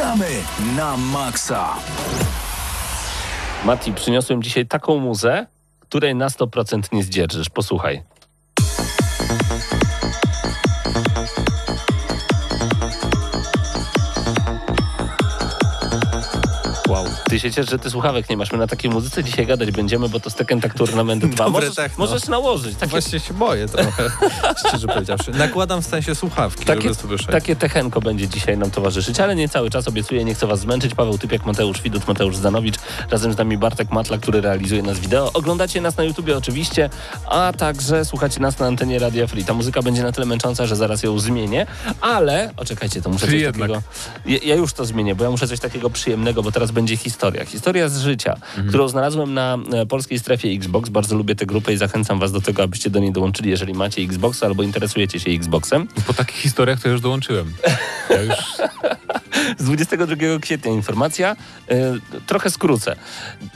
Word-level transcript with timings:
Gramy 0.00 0.42
na 0.76 0.96
maksa. 0.96 1.76
Mati, 3.64 3.92
przyniosłem 3.92 4.42
dzisiaj 4.42 4.66
taką 4.66 4.98
muzę, 4.98 5.46
której 5.80 6.14
na 6.14 6.28
100% 6.28 6.92
nie 6.92 7.02
zdzierżysz. 7.04 7.50
Posłuchaj. 7.50 8.02
Ty 17.30 17.40
się 17.40 17.50
ciesz, 17.50 17.70
że 17.70 17.78
ty 17.78 17.90
słuchawek 17.90 18.30
nie 18.30 18.36
masz. 18.36 18.52
My 18.52 18.58
na 18.58 18.66
takiej 18.66 18.90
muzyce 18.90 19.24
dzisiaj 19.24 19.46
gadać 19.46 19.70
będziemy, 19.70 20.08
bo 20.08 20.20
to 20.20 20.30
Tekken 20.30 20.60
Tak 20.60 20.74
Tournament 20.74 21.26
2. 21.26 21.44
Dobre 21.44 21.60
Możesz, 21.60 21.74
techno. 21.74 22.04
możesz 22.06 22.28
nałożyć. 22.28 22.76
Takie, 22.76 22.90
Właśnie 22.90 23.20
się 23.20 23.34
boję 23.34 23.68
trochę, 23.68 24.10
szczerze 24.68 24.86
powiedziawszy. 24.86 25.30
Nakładam 25.30 25.82
w 25.82 25.86
sensie 25.86 26.14
słuchawki, 26.14 26.64
takie, 26.64 26.82
żeby 26.82 26.94
słyszeć. 26.94 27.26
takie 27.26 27.56
techenko 27.56 28.00
będzie 28.00 28.28
dzisiaj 28.28 28.58
nam 28.58 28.70
towarzyszyć, 28.70 29.20
ale 29.20 29.36
nie 29.36 29.48
cały 29.48 29.70
czas 29.70 29.88
obiecuję, 29.88 30.24
nie 30.24 30.34
chcę 30.34 30.46
was 30.46 30.60
zmęczyć. 30.60 30.94
Paweł 30.94 31.18
Typiak, 31.18 31.46
Mateusz 31.46 31.82
Widut, 31.82 32.08
Mateusz 32.08 32.36
Zanowicz, 32.36 32.76
razem 33.10 33.32
z 33.32 33.38
nami 33.38 33.58
Bartek 33.58 33.90
Matla, 33.90 34.18
który 34.18 34.40
realizuje 34.40 34.82
nas 34.82 34.98
wideo. 34.98 35.32
Oglądacie 35.32 35.80
nas 35.80 35.96
na 35.96 36.04
YouTubie 36.04 36.36
oczywiście, 36.36 36.90
a 37.26 37.52
także 37.58 38.04
słuchacie 38.04 38.40
nas 38.40 38.58
na 38.58 38.66
antenie 38.66 38.98
Radia 38.98 39.26
Free. 39.26 39.44
Ta 39.44 39.54
muzyka 39.54 39.82
będzie 39.82 40.02
na 40.02 40.12
tyle 40.12 40.26
męcząca, 40.26 40.66
że 40.66 40.76
zaraz 40.76 41.02
ją 41.02 41.18
zmienię, 41.18 41.66
ale... 42.00 42.50
O, 42.56 42.64
czekajcie, 42.64 43.02
to 43.02 43.10
muszę 43.10 43.26
coś 43.26 43.34
jednak. 43.34 43.70
takiego... 43.70 43.82
Ja, 44.26 44.38
ja 44.44 44.54
już 44.54 44.72
to 44.72 44.84
zmienię, 44.84 45.14
bo 45.14 45.24
ja 45.24 45.30
muszę 45.30 45.48
coś 45.48 45.60
takiego 45.60 45.90
przyjemnego, 45.90 46.42
bo 46.42 46.52
teraz 46.52 46.70
będzie 46.70 46.96
historia. 46.96 47.20
Historia 47.46 47.88
z 47.88 48.00
życia, 48.00 48.32
Mhm. 48.34 48.68
którą 48.68 48.88
znalazłem 48.88 49.34
na 49.34 49.58
e, 49.72 49.86
polskiej 49.86 50.18
strefie 50.18 50.48
Xbox. 50.48 50.88
Bardzo 50.90 51.16
lubię 51.16 51.34
tę 51.34 51.46
grupę 51.46 51.72
i 51.72 51.76
zachęcam 51.76 52.18
was 52.18 52.32
do 52.32 52.40
tego, 52.40 52.62
abyście 52.62 52.90
do 52.90 53.00
niej 53.00 53.12
dołączyli, 53.12 53.50
jeżeli 53.50 53.74
macie 53.74 54.02
Xbox 54.02 54.42
albo 54.42 54.62
interesujecie 54.62 55.20
się 55.20 55.30
Xboxem. 55.30 55.88
Po 56.06 56.14
takich 56.14 56.36
historiach 56.36 56.80
to 56.82 56.88
już 56.88 57.00
dołączyłem. 57.00 57.52
Ja 58.10 58.22
już 58.22 58.34
Z 59.58 59.64
22 59.64 60.16
kwietnia 60.40 60.70
informacja. 60.72 61.36
E, 61.70 61.76
trochę 62.26 62.50
skrócę. 62.50 62.96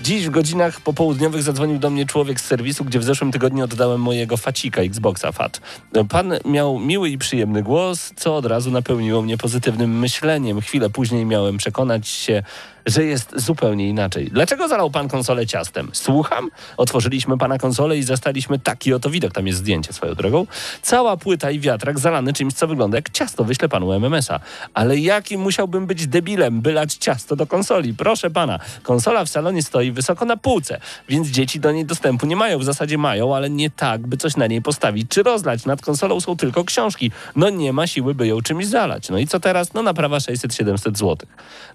Dziś 0.02 0.26
w 0.26 0.30
godzinach 0.30 0.80
popołudniowych 0.80 1.42
zadzwonił 1.42 1.78
do 1.78 1.90
mnie 1.90 2.06
człowiek 2.06 2.40
z 2.40 2.44
serwisu, 2.44 2.84
gdzie 2.84 2.98
w 2.98 3.04
zeszłym 3.04 3.32
tygodniu 3.32 3.64
oddałem 3.64 4.00
mojego 4.00 4.36
facika, 4.36 4.82
Xboxa 4.82 5.32
FAT. 5.32 5.60
E, 5.94 6.04
Pan 6.04 6.32
miał 6.44 6.78
miły 6.78 7.08
i 7.10 7.18
przyjemny 7.18 7.62
głos, 7.62 8.12
co 8.16 8.36
od 8.36 8.46
razu 8.46 8.70
napełniło 8.70 9.22
mnie 9.22 9.36
pozytywnym 9.38 9.98
myśleniem. 9.98 10.60
Chwilę 10.60 10.90
później 10.90 11.24
miałem 11.26 11.56
przekonać 11.56 12.08
się, 12.08 12.42
że 12.86 13.04
jest 13.04 13.32
zupełnie 13.36 13.88
inaczej. 13.88 14.30
Dlaczego 14.32 14.68
zalał 14.68 14.90
pan 14.90 15.08
konsolę 15.08 15.46
ciastem? 15.46 15.90
Słucham. 15.92 16.50
Otworzyliśmy 16.76 17.38
pana 17.38 17.58
konsolę 17.58 17.98
i 17.98 18.02
zastaliśmy 18.02 18.58
taki 18.58 18.94
oto 18.94 19.10
widok. 19.10 19.32
Tam 19.32 19.46
jest 19.46 19.58
zdjęcie 19.58 19.92
swoją 19.92 20.14
drogą. 20.14 20.46
Cała 20.82 21.16
płyta 21.16 21.50
i 21.50 21.60
wiatrak 21.60 21.98
zalany 21.98 22.32
czymś, 22.32 22.54
co 22.54 22.66
wygląda 22.66 22.98
jak 22.98 23.10
ciasto. 23.10 23.44
Wyślę 23.44 23.68
panu 23.68 23.92
MMS-a. 23.92 24.40
Ale 24.74 24.98
jakim 24.98 25.40
musiałbym 25.40 25.86
być 25.86 26.06
debilem, 26.06 26.60
by 26.60 26.72
lać 26.72 26.94
ciasto 26.94 27.36
do 27.36 27.46
konsoli? 27.46 27.94
Proszę 27.94 28.30
pana, 28.30 28.58
konsola 28.82 29.24
w 29.24 29.28
salonie 29.28 29.62
stoi 29.62 29.92
wysoko 29.92 30.24
na 30.24 30.36
półce, 30.36 30.80
więc 31.08 31.28
dzieci 31.28 31.60
do 31.60 31.72
niej 31.72 31.84
dostępu 31.84 32.26
nie 32.26 32.36
mają. 32.36 32.58
W 32.58 32.64
zasadzie 32.64 32.98
mają, 32.98 33.36
ale 33.36 33.50
nie 33.50 33.70
tak, 33.70 34.06
by 34.06 34.16
coś 34.16 34.36
na 34.36 34.46
niej 34.46 34.62
postawić 34.62 35.08
czy 35.08 35.22
rozlać. 35.22 35.66
Nad 35.66 35.82
konsolą 35.82 36.20
są 36.20 36.36
tylko 36.36 36.64
książki. 36.64 37.10
No 37.36 37.50
nie 37.50 37.72
ma 37.72 37.86
siły, 37.86 38.14
by 38.14 38.26
ją 38.26 38.40
czymś 38.40 38.66
zalać. 38.66 39.08
No 39.08 39.18
i 39.18 39.26
co 39.26 39.40
teraz? 39.40 39.74
No 39.74 39.82
naprawa 39.82 40.18
600-700 40.18 40.96
zł. 40.96 41.16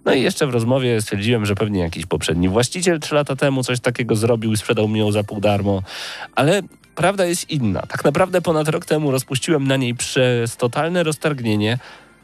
No 0.05 0.13
i 0.13 0.21
jeszcze 0.21 0.47
w 0.47 0.49
rozmowie 0.49 0.98
stwierdziłem, 1.01 1.45
że 1.45 1.55
pewnie 1.55 1.79
jakiś 1.79 2.05
poprzedni 2.05 2.49
właściciel 2.49 2.99
trzy 2.99 3.15
lata 3.15 3.35
temu 3.35 3.63
coś 3.63 3.79
takiego 3.79 4.15
zrobił 4.15 4.53
i 4.53 4.57
sprzedał 4.57 4.87
mi 4.87 4.99
ją 4.99 5.11
za 5.11 5.23
pół 5.23 5.39
darmo. 5.39 5.83
Ale 6.35 6.61
prawda 6.95 7.25
jest 7.25 7.49
inna. 7.49 7.81
Tak 7.81 8.05
naprawdę 8.05 8.41
ponad 8.41 8.67
rok 8.67 8.85
temu 8.85 9.11
rozpuściłem 9.11 9.67
na 9.67 9.77
niej 9.77 9.95
przez 9.95 10.57
totalne 10.57 11.03
roztargnienie 11.03 11.77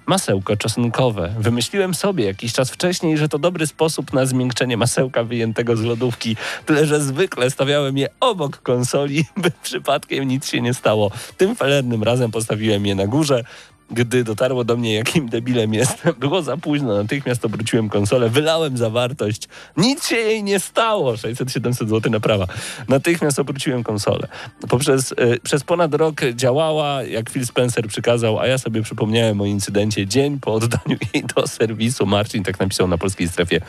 masełko 0.05 0.57
czosnkowe. 0.57 1.33
Wymyśliłem 1.39 1.93
sobie 1.93 2.25
jakiś 2.25 2.53
czas 2.53 2.71
wcześniej, 2.71 3.17
że 3.17 3.29
to 3.29 3.39
dobry 3.39 3.67
sposób 3.67 4.13
na 4.13 4.25
zmiękczenie 4.25 4.77
masełka 4.77 5.23
wyjętego 5.23 5.75
z 5.75 5.81
lodówki, 5.81 6.35
tyle 6.65 6.85
że 6.85 7.01
zwykle 7.01 7.49
stawiałem 7.49 7.97
je 7.97 8.07
obok 8.19 8.61
konsoli, 8.61 9.25
by 9.43 9.51
przypadkiem 9.63 10.27
nic 10.27 10.49
się 10.49 10.61
nie 10.61 10.73
stało. 10.73 11.11
Tym 11.37 11.55
felernym 11.55 12.03
razem 12.03 12.31
postawiłem 12.31 12.85
je 12.85 12.95
na 12.95 13.07
górze. 13.07 13.43
Gdy 13.91 14.23
dotarło 14.23 14.63
do 14.63 14.77
mnie, 14.77 14.93
jakim 14.93 15.29
debilem 15.29 15.73
jestem, 15.73 16.13
było 16.19 16.41
za 16.41 16.57
późno. 16.57 16.97
Natychmiast 16.97 17.45
obróciłem 17.45 17.89
konsolę, 17.89 18.29
wylałem 18.29 18.77
zawartość. 18.77 19.47
Nic 19.77 20.07
się 20.07 20.15
jej 20.15 20.43
nie 20.43 20.59
stało. 20.59 21.13
600-700 21.13 21.87
zł 21.87 22.11
naprawa. 22.11 22.47
Natychmiast 22.87 23.39
obróciłem 23.39 23.83
konsolę. 23.83 24.27
Poprzez, 24.69 25.11
y, 25.11 25.39
przez 25.43 25.63
ponad 25.63 25.93
rok 25.93 26.21
działała, 26.33 27.03
jak 27.03 27.29
Phil 27.29 27.45
Spencer 27.45 27.87
przykazał, 27.87 28.39
a 28.39 28.47
ja 28.47 28.57
sobie 28.57 28.81
przypomniałem 28.81 29.41
o 29.41 29.45
incydencie 29.45 30.07
dzień 30.07 30.39
po 30.39 30.53
oddaniu 30.53 30.97
jej 31.13 31.23
do 31.35 31.47
serwisu. 31.47 32.05
Marcin 32.05 32.43
tak 32.43 32.59
napisał 32.59 32.87
na 32.87 32.97
polskiej 32.97 33.27
strefie. 33.27 33.61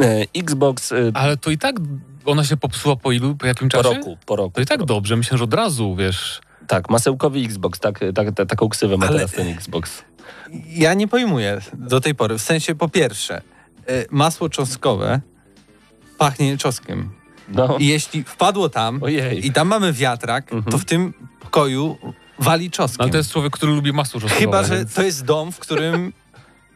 E, 0.00 0.24
Xbox 0.34 0.92
y, 0.92 1.10
Ale 1.14 1.36
to 1.36 1.50
i 1.50 1.58
tak 1.58 1.76
ona 2.24 2.44
się 2.44 2.56
popsuła 2.56 2.96
po 2.96 3.12
ilu, 3.12 3.34
po 3.34 3.46
jakim 3.46 3.68
po 3.68 3.82
czasie? 3.82 3.94
roku. 3.96 4.18
Po 4.26 4.36
roku. 4.36 4.52
To 4.54 4.60
i 4.60 4.66
tak 4.66 4.84
dobrze, 4.84 5.16
myślę, 5.16 5.38
że 5.38 5.44
od 5.44 5.54
razu, 5.54 5.96
wiesz... 5.96 6.40
Tak, 6.66 6.90
masełkowy 6.90 7.38
Xbox, 7.38 7.80
tak, 7.80 8.00
tak, 8.14 8.32
tak, 8.34 8.48
taką 8.48 8.68
ksywę 8.68 8.96
ma 8.96 9.06
Ale- 9.06 9.16
teraz 9.18 9.32
ten 9.32 9.48
Xbox. 9.48 10.02
Ja 10.66 10.94
nie 10.94 11.08
pojmuję 11.08 11.60
do 11.74 12.00
tej 12.00 12.14
pory. 12.14 12.38
W 12.38 12.42
sensie, 12.42 12.74
po 12.74 12.88
pierwsze, 12.88 13.42
y, 13.90 14.06
masło 14.10 14.48
czosnkowe 14.48 15.20
pachnie 16.18 16.58
czosnkiem. 16.58 17.10
No, 17.48 17.76
I 17.78 17.86
jeśli 17.86 18.24
wpadło 18.24 18.68
tam 18.68 19.02
ojej. 19.02 19.46
i 19.46 19.52
tam 19.52 19.68
mamy 19.68 19.92
wiatrak, 19.92 20.52
Mhm. 20.52 20.72
to 20.72 20.78
w 20.78 20.84
tym 20.84 21.14
pokoju 21.40 21.96
wali 22.38 22.70
czosnkiem. 22.70 23.02
Ale 23.02 23.10
to 23.10 23.16
jest 23.16 23.32
człowiek, 23.32 23.52
który 23.52 23.72
lubi 23.72 23.92
masło 23.92 24.20
czosnkowe. 24.20 24.40
Chyba, 24.40 24.62
że 24.62 24.86
to 24.86 25.02
jest 25.02 25.24
dom, 25.24 25.52
w 25.52 25.58
którym 25.58 26.12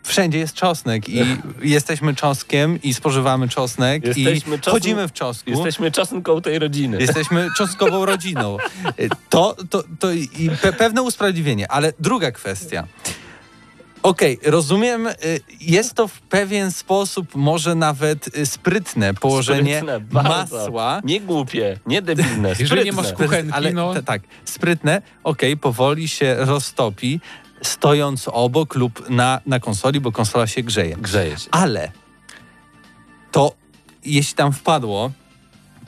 wszędzie 0.08 0.38
jest 0.38 0.54
czosnek 0.54 1.08
i 1.08 1.20
jesteśmy 1.62 2.14
czosnkiem 2.14 2.82
i 2.82 2.94
spożywamy 2.94 3.48
czosnek 3.48 4.04
Jesteśmy 4.04 4.56
i 4.56 4.58
czosn- 4.58 4.70
chodzimy 4.70 5.08
w 5.08 5.12
czosnku. 5.12 5.50
Jesteśmy 5.50 5.90
czosnką 5.90 6.40
tej 6.40 6.58
rodziny. 6.58 7.00
Jesteśmy 7.00 7.48
cząstkową 7.58 8.06
rodziną. 8.06 8.56
To, 9.28 9.56
to, 9.70 9.84
to 9.98 10.12
i 10.12 10.50
pe 10.62 10.72
pewne 10.72 11.02
usprawiedliwienie, 11.02 11.70
ale 11.70 11.92
druga 11.98 12.30
kwestia. 12.30 12.86
Okej, 14.02 14.38
rozumiem, 14.44 15.06
y, 15.06 15.14
jest 15.60 15.94
to 15.94 16.08
w 16.08 16.20
pewien 16.20 16.72
sposób 16.72 17.34
może 17.34 17.74
nawet 17.74 18.38
y, 18.38 18.46
sprytne 18.46 19.14
położenie 19.14 19.80
Sprytne, 19.80 20.22
masła. 20.22 21.00
Nie 21.04 21.20
głupie, 21.20 21.78
nie 21.86 22.02
debilne. 22.02 22.54
Jeżeli 22.58 22.84
nie 22.84 22.92
masz 22.92 23.06
sprytne. 23.06 23.26
kuchenki, 23.26 23.52
ale 23.52 23.72
no... 23.72 24.02
tak, 24.02 24.22
sprytne, 24.44 25.02
okej, 25.24 25.56
powoli 25.56 26.08
się 26.08 26.36
roztopi, 26.38 27.20
stojąc 27.62 28.28
obok 28.28 28.74
lub 28.74 29.10
na, 29.10 29.40
na 29.46 29.60
konsoli, 29.60 30.00
bo 30.00 30.12
konsola 30.12 30.46
się 30.46 30.62
grzeje. 30.62 30.96
Grzeje 30.96 31.38
się. 31.38 31.48
Ale 31.50 31.92
to 33.32 33.52
jeśli 34.04 34.34
tam 34.34 34.52
wpadło, 34.52 35.10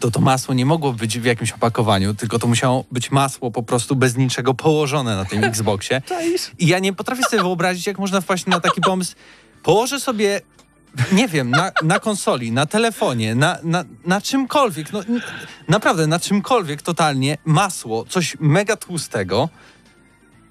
to 0.01 0.11
to 0.11 0.21
masło 0.21 0.55
nie 0.55 0.67
mogło 0.67 0.93
być 0.93 1.19
w 1.19 1.25
jakimś 1.25 1.53
opakowaniu, 1.53 2.15
tylko 2.15 2.39
to 2.39 2.47
musiało 2.47 2.85
być 2.93 3.11
masło 3.11 3.51
po 3.51 3.63
prostu 3.63 3.97
bez 3.97 4.17
niczego 4.17 4.55
położone 4.55 5.17
na 5.17 5.25
tym 5.25 5.45
Xboxie. 5.45 6.03
I 6.59 6.67
ja 6.67 6.79
nie 6.79 6.93
potrafię 6.93 7.23
sobie 7.23 7.43
wyobrazić, 7.43 7.87
jak 7.87 7.99
można 7.99 8.21
wpaść 8.21 8.47
na 8.47 8.61
taki 8.61 8.81
pomysł. 8.81 9.15
Położę 9.63 10.01
sobie, 10.01 10.41
nie 11.13 11.29
wiem, 11.29 11.51
na, 11.51 11.73
na 11.83 11.99
konsoli, 11.99 12.53
na 12.53 12.67
telefonie, 12.67 13.35
na, 13.35 13.59
na, 13.63 13.85
na 14.07 14.21
czymkolwiek, 14.21 14.93
no 14.93 15.01
naprawdę 15.69 16.07
na 16.07 16.19
czymkolwiek 16.19 16.83
totalnie 16.83 17.39
masło, 17.45 18.05
coś 18.09 18.37
mega 18.41 18.77
tłustego. 18.77 19.49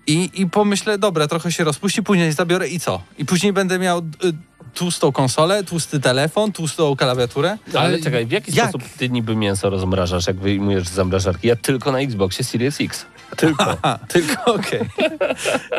I, 0.10 0.30
I 0.42 0.50
pomyślę, 0.50 0.98
dobra, 0.98 1.28
trochę 1.28 1.52
się 1.52 1.64
rozpuści, 1.64 2.04
później 2.04 2.32
zabiorę 2.32 2.68
i 2.68 2.80
co? 2.80 3.02
I 3.18 3.26
później 3.26 3.54
będę 3.54 3.80
miał 3.80 4.00
y, 4.00 4.04
tłustą 4.74 5.12
konsolę, 5.12 5.64
tłusty 5.64 6.00
telefon, 6.00 6.52
tłustą 6.52 6.96
klawiaturę. 6.96 7.58
Ale, 7.70 7.80
Ale 7.80 8.00
czekaj, 8.00 8.26
w 8.26 8.32
jaki 8.32 8.56
jak? 8.56 8.70
sposób 8.70 8.90
ty 8.98 9.10
niby 9.10 9.36
mięso 9.36 9.70
rozmrażasz, 9.70 10.28
jak 10.28 10.36
wyjmujesz 10.40 10.88
z 10.88 10.92
zamrażarki? 10.94 11.48
Ja 11.48 11.56
tylko 11.56 11.92
na 11.92 12.00
Xboxie 12.00 12.46
Series 12.46 12.82
X. 12.82 13.06
Tylko. 13.38 13.78
A, 13.82 13.98
tylko 14.08 14.54
okej. 14.54 14.80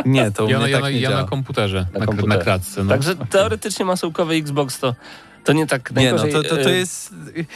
Nie, 0.05 0.31
to 0.31 0.45
u 0.45 0.49
Ja, 0.49 0.57
mnie 0.59 0.63
na, 0.65 0.69
ja, 0.69 0.77
tak 0.77 0.83
na, 0.83 0.91
nie 0.91 1.01
ja 1.01 1.11
działa. 1.11 1.23
na 1.23 1.29
komputerze, 1.29 1.87
Na 1.93 1.99
na, 2.01 2.07
komputerze. 2.07 2.39
na 2.39 2.45
kratce. 2.45 2.85
No. 2.85 2.91
Także 2.91 3.17
teoretycznie 3.17 3.85
masełkowy 3.85 4.35
Xbox 4.35 4.79
to, 4.79 4.95
to 5.45 5.53
nie 5.53 5.67
tak 5.67 5.91
Nie, 5.97 6.13
no 6.13 6.17
najgorzej. 6.19 6.33
to, 6.33 6.57
to, 6.57 6.63
to 6.63 6.71
e, 6.71 6.77
jest 6.77 7.13
y, 7.37 7.47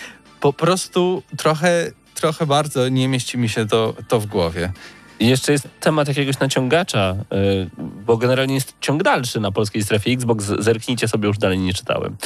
po 0.41 0.53
prostu 0.53 1.23
trochę, 1.37 1.91
trochę 2.15 2.47
bardzo 2.47 2.89
nie 2.89 3.09
mieści 3.09 3.39
mi 3.39 3.49
się 3.49 3.67
to, 3.67 3.95
to 4.09 4.21
w 4.21 4.27
głowie. 4.27 4.73
I 5.21 5.29
jeszcze 5.29 5.53
jest 5.53 5.69
temat 5.81 6.09
jakiegoś 6.09 6.39
naciągacza, 6.39 7.17
y, 7.33 7.71
bo 7.79 8.17
generalnie 8.17 8.55
jest 8.55 8.75
ciąg 8.81 9.03
dalszy 9.03 9.41
na 9.41 9.53
polskiej 9.53 9.83
strefie 9.83 10.13
Xbox. 10.13 10.45
Zerknijcie 10.59 11.09
sobie, 11.09 11.29
już 11.29 11.39
dalej 11.39 11.59
nie 11.59 11.75
czytałem. 11.75 12.17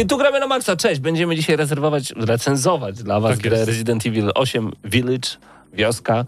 I 0.00 0.06
tu 0.06 0.18
gramy 0.18 0.40
na 0.40 0.46
maksa. 0.46 0.76
Cześć, 0.76 1.00
będziemy 1.00 1.36
dzisiaj 1.36 1.56
rezerwować, 1.56 2.12
recenzować 2.16 3.02
dla 3.02 3.20
was 3.20 3.30
Tak 3.30 3.40
grę. 3.40 3.64
Resident 3.64 4.06
Evil 4.06 4.30
8 4.34 4.72
Village, 4.84 5.28
wioska. 5.72 6.24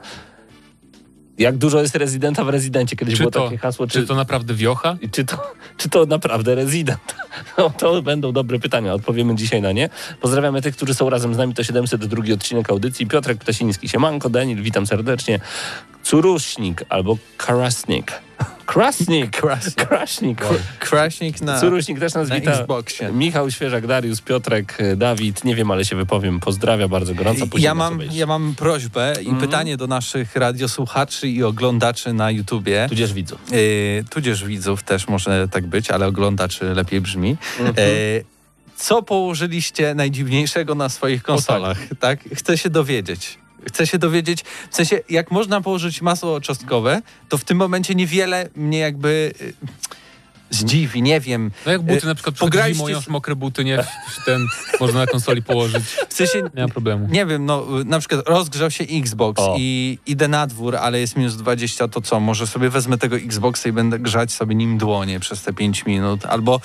Jak 1.41 1.57
dużo 1.59 1.81
jest 1.81 1.95
rezydenta 1.97 2.45
w 2.45 2.49
rezydencie? 2.49 2.97
Kiedyś 2.97 3.15
Czy 3.15 3.19
było 3.19 3.31
to, 3.31 3.45
takie 3.45 3.59
hasło. 3.59 3.87
czy 3.87 4.07
to 4.07 4.15
naprawdę 4.15 4.55
wiocha? 4.55 4.97
Czy 5.13 5.25
to, 5.25 5.53
czy 5.77 5.89
to 5.89 6.07
naprawdę 6.07 6.55
rezydent? 6.55 7.15
No, 7.59 7.71
to 7.71 8.03
będą 8.03 8.33
dobre 8.33 8.59
pytania, 8.59 8.95
odpowiemy 8.95 9.35
dzisiaj 9.35 9.63
na 9.63 9.73
nie. 9.73 9.89
Pozdrawiamy 10.21 10.63
tych, 10.63 10.77
którzy 10.77 10.95
są 10.95 11.11
razem 11.11 11.35
z 11.35 11.39
nami, 11.39 11.55
to 11.55 11.65
702 11.65 12.35
odcinek 12.35 12.71
audycji. 12.71 13.07
Piotrek 13.07 13.39
Ptasiński, 13.39 13.89
siemanko, 13.89 14.31
Daniel, 14.31 14.63
witam 14.63 14.87
serdecznie. 14.87 15.41
Curuśnik 16.03 16.85
albo 16.89 17.19
Karasnik, 17.37 18.13
Krasnik. 18.67 19.31
Krasnik. 19.41 19.87
Krasnik. 19.89 20.41
Crashnik 20.79 21.41
na, 21.41 21.61
Curuśnik 21.61 21.99
też 21.99 22.15
nas 22.15 22.29
na 22.29 22.35
wita. 22.35 22.51
Xboxie. 22.53 23.13
Michał 23.13 23.51
Świeżak, 23.51 23.87
Dariusz, 23.87 24.21
Piotrek, 24.23 24.77
e, 24.79 24.97
Dawid. 24.97 25.45
Nie 25.45 25.55
wiem, 25.55 25.71
ale 25.71 25.85
się 25.85 25.97
wypowiem. 25.97 26.41
Pozdrawia 26.41 26.89
bardzo 26.89 27.15
gorąco. 27.15 27.47
później 27.47 27.65
Ja 27.65 27.75
mam, 27.75 27.99
ja 28.13 28.27
mam 28.27 28.55
prośbę 28.55 29.13
i 29.23 29.29
Mhm. 29.29 29.39
pytanie 29.41 29.77
do 29.77 29.87
naszych 29.87 30.37
radiosłuchaczy 30.37 31.29
i 31.29 31.43
oglądaczy 31.43 32.13
na 32.13 32.31
YouTubie. 32.31 32.87
Tudzież 32.89 33.13
widzów. 33.13 33.41
Yy, 33.53 34.05
tudzież 34.11 34.45
widzów 34.45 34.83
też 34.83 35.09
może 35.09 35.49
tak 35.49 35.67
być, 35.67 35.91
ale 35.91 36.07
oglądaczy 36.07 36.65
lepiej 36.65 37.01
brzmi. 37.01 37.37
Mhm. 37.61 37.89
Yy, 37.89 38.25
co 38.77 39.03
położyliście 39.03 39.95
najdziwniejszego 39.95 40.75
na 40.75 40.89
swoich 40.89 41.23
konsolach? 41.23 41.79
tak. 42.01 42.21
Chcę 42.35 42.59
się 42.59 42.71
dowiedzieć. 42.71 43.39
Chcę 43.69 43.87
się 43.87 43.99
dowiedzieć, 43.99 44.45
w 44.71 44.77
sensie, 44.77 45.01
jak 45.11 45.31
można 45.31 45.61
położyć 45.61 46.03
masło 46.03 46.41
czosnkowe, 46.41 47.03
to 47.29 47.39
w 47.39 47.45
tym 47.45 47.59
momencie 47.59 47.95
niewiele 47.95 48.49
mnie 48.57 48.79
jakby 48.79 49.33
yy, 49.41 49.53
zdziwi, 50.51 51.03
nie 51.03 51.21
wiem. 51.21 51.51
No 51.67 51.73
jak 51.73 51.83
buty 51.83 52.03
E, 52.03 52.07
na 52.07 52.15
przykład 52.15 52.37
pograliście 52.39 52.87
zimą, 52.87 52.97
masz 52.99 53.09
mokre 53.09 53.37
buty, 53.37 53.65
nie? 53.65 53.85
Ten 54.27 54.47
można 54.81 54.99
na 55.01 55.07
konsoli 55.07 55.43
położyć. 55.43 55.85
W 56.09 56.15
sensie, 56.15 56.43
Nie 56.55 56.63
ma 56.63 56.69
problemu. 56.69 57.09
nie 57.11 57.27
wiem, 57.27 57.47
no 57.47 57.67
na 57.85 57.99
przykład 57.99 58.29
rozgrzał 58.29 58.71
się 58.71 58.85
Xbox 58.85 59.43
O. 59.43 59.55
i 59.59 59.99
idę 60.07 60.29
na 60.29 60.47
dwór, 60.47 60.77
ale 60.77 61.01
jest 61.01 61.17
minus 61.17 61.37
20, 61.37 61.89
to 61.89 62.01
co? 62.01 62.21
Może 62.21 62.47
sobie 62.47 62.71
wezmę 62.71 62.99
tego 62.99 63.17
Xboxa 63.17 63.69
i 63.69 63.73
będę 63.73 63.99
grzać 63.99 64.33
sobie 64.33 64.55
nim 64.55 64.79
dłonie 64.79 65.21
przez 65.21 65.43
te 65.43 65.53
5 65.53 65.87
minut, 65.87 66.27
albo 66.27 66.61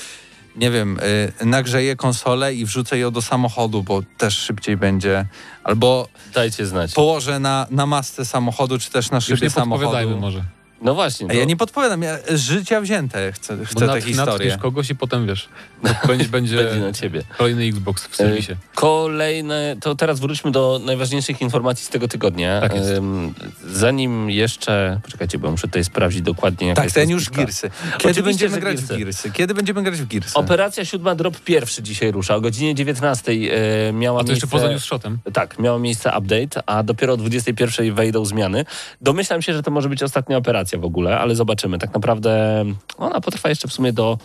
nie 0.57 0.72
wiem, 0.72 1.00
y, 1.42 1.46
nagrzeję 1.46 1.96
konsolę 1.96 2.54
i 2.54 2.66
wrzucę 2.66 2.98
ją 2.98 3.12
do 3.12 3.22
samochodu, 3.22 3.84
bo 3.84 4.02
też 4.18 4.38
szybciej 4.38 4.78
będzie, 4.78 5.25
albo 5.63 6.07
Dajcie 6.34 6.66
znać. 6.66 6.94
położę 6.94 7.40
na, 7.40 7.68
na 7.72 7.86
masce 7.86 8.25
samochodu, 8.25 8.80
czy 8.80 8.92
też 8.92 9.12
na 9.12 9.18
Już 9.18 9.25
szybie 9.25 9.48
nie 9.48 9.52
podpowiadajmy 9.52 10.12
samochodu. 10.12 10.22
może. 10.22 10.44
No 10.81 10.95
właśnie. 10.95 11.27
A 11.30 11.33
ja 11.33 11.39
to- 11.42 11.45
nie 11.48 11.57
podpowiadam, 11.57 12.01
ja 12.01 12.18
życia 12.36 12.81
wzięte 12.81 13.31
chcę, 13.31 13.57
chcę 13.66 14.01
historie. 14.01 14.25
natkniesz 14.25 14.57
kogoś 14.57 14.89
i 14.89 14.95
potem 14.95 15.27
wiesz, 15.27 15.50
będzie, 16.07 16.25
będzie 16.30 16.56
Będzie 16.57 16.80
na 16.80 16.94
ciebie. 16.94 17.22
kolejny 17.38 17.63
Xbox 17.63 18.07
w 18.07 18.16
serwisie. 18.16 18.51
E, 18.51 18.56
Kolejne, 18.75 19.75
to 19.81 19.95
teraz 19.95 20.19
wróćmy 20.19 20.51
do 20.51 20.81
najważniejszych 20.86 21.42
informacji 21.42 21.86
z 21.86 21.89
tego 21.89 22.07
tygodnia. 22.07 22.62
Tak 22.62 22.75
jest. 22.75 22.92
Zanim 23.68 24.30
jeszcze, 24.30 25.00
poczekajcie, 25.04 25.38
bo 25.39 25.51
muszę 25.51 25.68
tutaj 25.68 25.83
sprawdzić 25.83 26.22
dokładnie 26.22 26.68
jaka 26.68 26.75
Tak, 26.75 26.83
jest 26.83 26.95
ten 26.95 27.10
już. 27.10 27.31
Girsy. 27.31 27.69
Kiedy 27.69 27.95
Oczywiście, 27.98 28.24
będziemy 28.24 28.60
grać 28.60 28.78
w 28.78 28.98
Girsy? 28.98 29.31
Kiedy 29.31 29.54
będziemy 29.54 29.83
grać 29.83 30.01
w 30.01 30.07
Girsy? 30.07 30.33
Operacja 30.33 30.86
siódma 30.86 31.16
drop 31.16 31.39
pierwszy 31.39 31.83
dzisiaj 31.83 32.12
rusza. 32.12 32.36
O 32.36 32.42
godzinie 32.42 32.75
19 32.75 33.31
e, 33.31 33.94
miała 33.94 34.21
A 34.21 34.24
to 34.24 34.31
jeszcze 34.31 34.45
miejsce... 34.45 34.57
poza 34.57 34.74
news 34.74 34.83
shotem. 34.83 35.18
Tak, 35.33 35.60
miało 35.60 35.80
miejsce 35.80 36.10
update, 36.18 36.63
a 36.69 36.83
dopiero 36.83 37.13
o 37.13 37.18
21 37.18 37.94
wejdą 37.94 38.25
zmiany. 38.25 38.66
Domyślam 39.01 39.42
się, 39.42 39.54
że 39.54 39.63
to 39.63 39.71
może 39.71 39.89
być 39.89 40.04
ostatnia 40.04 40.38
operacja 40.38 40.64
w 40.77 40.85
ogóle, 40.85 41.19
ale 41.19 41.35
zobaczymy. 41.35 41.77
Tak 41.77 41.94
naprawdę 41.94 42.63
ona 42.97 43.21
potrwa 43.21 43.50
jeszcze 43.50 43.67
w 43.67 43.73
sumie 43.73 43.94
do 43.94 44.17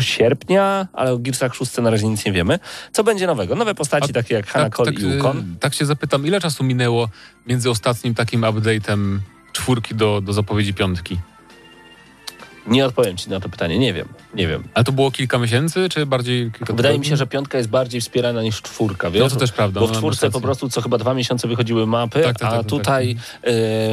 sierpnia, 0.00 0.88
ale 0.92 1.12
o 1.12 1.18
Gearsach 1.18 1.54
6 1.54 1.76
na 1.76 1.90
razie 1.90 2.08
nic 2.08 2.24
nie 2.24 2.32
wiemy. 2.32 2.58
Co 2.92 3.04
będzie 3.04 3.26
nowego? 3.26 3.54
Nowe 3.54 3.74
postaci 3.74 4.10
A 4.10 4.12
takie 4.12 4.34
jak 4.34 4.46
Hanna 4.46 4.70
Cole 4.70 4.92
i 4.92 5.04
e, 5.04 5.18
Ukon. 5.18 5.56
tak 5.60 5.74
się 5.74 5.86
zapytam, 5.86 6.26
ile 6.26 6.40
czasu 6.40 6.64
minęło 6.64 7.08
między 7.46 7.70
ostatnim 7.70 8.14
takim 8.14 8.40
update'em 8.40 9.18
czwórki 9.52 9.94
do, 9.94 10.20
do 10.20 10.32
zapowiedzi 10.32 10.74
piątki? 10.74 11.18
Nie 12.68 12.86
odpowiem 12.86 13.16
ci 13.16 13.30
na 13.30 13.40
to 13.40 13.48
pytanie, 13.48 13.78
nie 13.78 13.92
wiem, 13.94 14.08
nie 14.34 14.46
wiem. 14.48 14.64
Ale 14.74 14.84
to 14.84 14.92
było 14.92 15.10
kilka 15.10 15.38
miesięcy, 15.38 15.88
czy 15.88 16.06
bardziej 16.06 16.42
kilka 16.52 16.58
Wydaje 16.58 16.76
tygodni? 16.76 16.98
mi 16.98 17.06
się, 17.06 17.16
że 17.16 17.26
piątka 17.26 17.58
jest 17.58 17.70
bardziej 17.70 18.00
wspierana 18.00 18.42
niż 18.42 18.62
czwórka, 18.62 19.10
wiesz? 19.10 19.22
No 19.22 19.28
to 19.30 19.36
też 19.36 19.52
prawda. 19.52 19.80
Bo 19.80 19.86
no, 19.86 19.86
w 19.86 19.90
masz 19.90 19.98
czwórce 19.98 20.26
rację. 20.26 20.40
po 20.40 20.44
prostu 20.44 20.68
co 20.68 20.80
chyba 20.82 20.98
dwa 20.98 21.14
miesiące 21.14 21.48
wychodziły 21.48 21.86
mapy, 21.86 22.22
Tak, 22.22 22.38
tak, 22.38 22.48
a 22.48 22.50
tak, 22.50 22.60
tak, 22.60 22.66
tutaj 22.70 23.16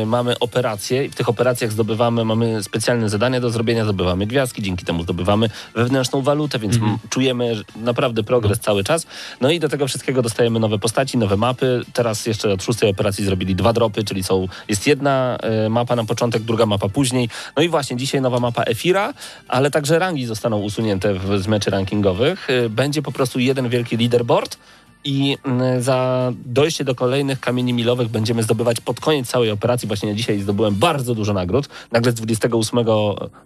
y, 0.01 0.05
mamy 0.05 0.39
operacje 0.39 1.05
i 1.05 1.09
w 1.09 1.15
tych 1.15 1.29
operacjach 1.29 1.71
zdobywamy, 1.71 2.25
mamy 2.25 2.63
specjalne 2.63 3.09
zadania 3.09 3.39
do 3.41 3.49
zrobienia, 3.49 3.83
zdobywamy 3.83 4.27
gwiazdki, 4.27 4.61
dzięki 4.61 4.85
temu 4.85 5.03
zdobywamy 5.03 5.49
wewnętrzną 5.75 6.21
walutę, 6.21 6.59
więc 6.59 6.73
Mhm. 6.75 6.91
m- 6.93 6.99
czujemy 7.09 7.61
naprawdę 7.75 8.23
progres 8.23 8.59
cały 8.59 8.83
czas. 8.83 9.07
No 9.41 9.51
i 9.51 9.59
do 9.59 9.69
tego 9.69 9.87
wszystkiego 9.87 10.21
dostajemy 10.21 10.59
nowe 10.59 10.79
postaci, 10.79 11.17
nowe 11.17 11.37
mapy. 11.37 11.81
Teraz 11.93 12.25
jeszcze 12.25 12.53
od 12.53 12.63
szóstej 12.63 12.89
operacji 12.89 13.25
zrobili 13.25 13.55
dwa 13.55 13.73
dropy, 13.73 14.03
czyli 14.03 14.23
są, 14.23 14.47
jest 14.69 14.87
jedna 14.87 15.37
y, 15.65 15.69
mapa 15.69 15.95
na 15.95 16.03
początek, 16.05 16.43
druga 16.43 16.65
mapa 16.65 16.89
później. 16.89 17.29
No 17.57 17.63
i 17.63 17.69
właśnie 17.69 17.97
dzisiaj 17.97 18.21
nowa 18.21 18.39
mapa 18.39 18.64
Efira, 18.65 19.13
ale 19.47 19.71
także 19.71 19.99
rangi 19.99 20.25
zostaną 20.25 20.59
usunięte 20.59 21.13
w, 21.13 21.41
z 21.41 21.47
meczy 21.47 21.69
rankingowych. 21.69 22.49
Y, 22.49 22.69
Będzie 22.69 23.01
po 23.01 23.11
prostu 23.11 23.39
jeden 23.39 23.69
wielki 23.69 23.97
leaderboard, 23.97 24.57
i 25.05 25.37
mm, 25.43 25.81
za 25.81 26.31
dojście 26.45 26.83
do 26.83 26.95
kolejnych 26.95 27.39
kamieni 27.39 27.73
milowych 27.73 28.07
będziemy 28.07 28.43
zdobywać 28.43 28.81
pod 28.81 28.99
koniec 28.99 29.27
całej 29.27 29.51
operacji. 29.51 29.87
Właśnie 29.87 30.15
dzisiaj 30.15 30.39
zdobyłem 30.39 30.75
bardzo 30.75 31.15
dużo 31.15 31.33
nagród. 31.33 31.69
Nagle 31.91 32.11
z 32.11 32.15
28, 32.15 32.79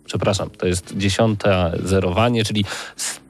przepraszam, 0.06 0.50
to 0.50 0.68
jest 0.68 0.98
10 0.98 1.40
zerowanie, 1.84 2.46
czyli 2.46 2.66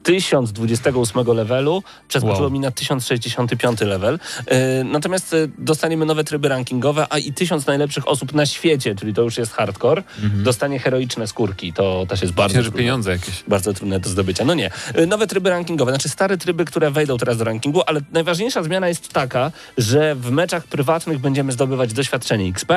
1028 0.02 1.26
levelu 1.34 1.82
przeskoczyło 2.08 2.40
Wow. 2.40 2.50
mi 2.50 2.60
na 2.60 2.70
1065 2.70 3.80
level. 3.80 4.18
Yy, 4.50 4.56
natomiast 4.84 5.32
y, 5.32 5.50
dostaniemy 5.58 6.06
nowe 6.06 6.24
tryby 6.24 6.48
rankingowe, 6.48 7.06
a 7.10 7.18
i 7.18 7.32
1000 7.32 7.66
najlepszych 7.66 8.08
osób 8.08 8.34
na 8.34 8.46
świecie, 8.46 8.94
czyli 8.94 9.14
to 9.14 9.22
już 9.22 9.38
jest 9.38 9.52
hardcore, 9.52 10.02
dostanie 10.34 10.78
heroiczne 10.78 11.26
skórki. 11.26 11.72
To 11.72 12.06
też 12.08 12.22
jest 12.22 12.34
bardzo 12.34 12.58
Myślę, 12.58 12.72
pieniądze 12.72 13.10
jakieś. 13.12 13.44
Bardzo 13.48 13.72
trudne 13.72 14.00
do 14.00 14.08
zdobycia. 14.10 14.44
No 14.44 14.54
nie. 14.54 14.70
Y, 14.98 15.06
Nowe 15.06 15.26
tryby 15.26 15.50
rankingowe, 15.50 15.92
znaczy 15.92 16.08
stare 16.08 16.38
tryby, 16.38 16.64
które 16.64 16.90
wejdą 16.90 17.18
teraz 17.18 17.36
do 17.38 17.44
rankingu, 17.44 17.82
ale 17.86 18.00
najważniejsza 18.12 18.62
zmiana 18.62 18.88
jest 18.88 19.12
taka, 19.12 19.52
że 19.78 20.14
w 20.14 20.30
meczach 20.30 20.64
prywatnych 20.64 21.18
będziemy 21.18 21.52
zdobywać 21.52 21.92
doświadczenie 21.92 22.48
XP, 22.48 22.72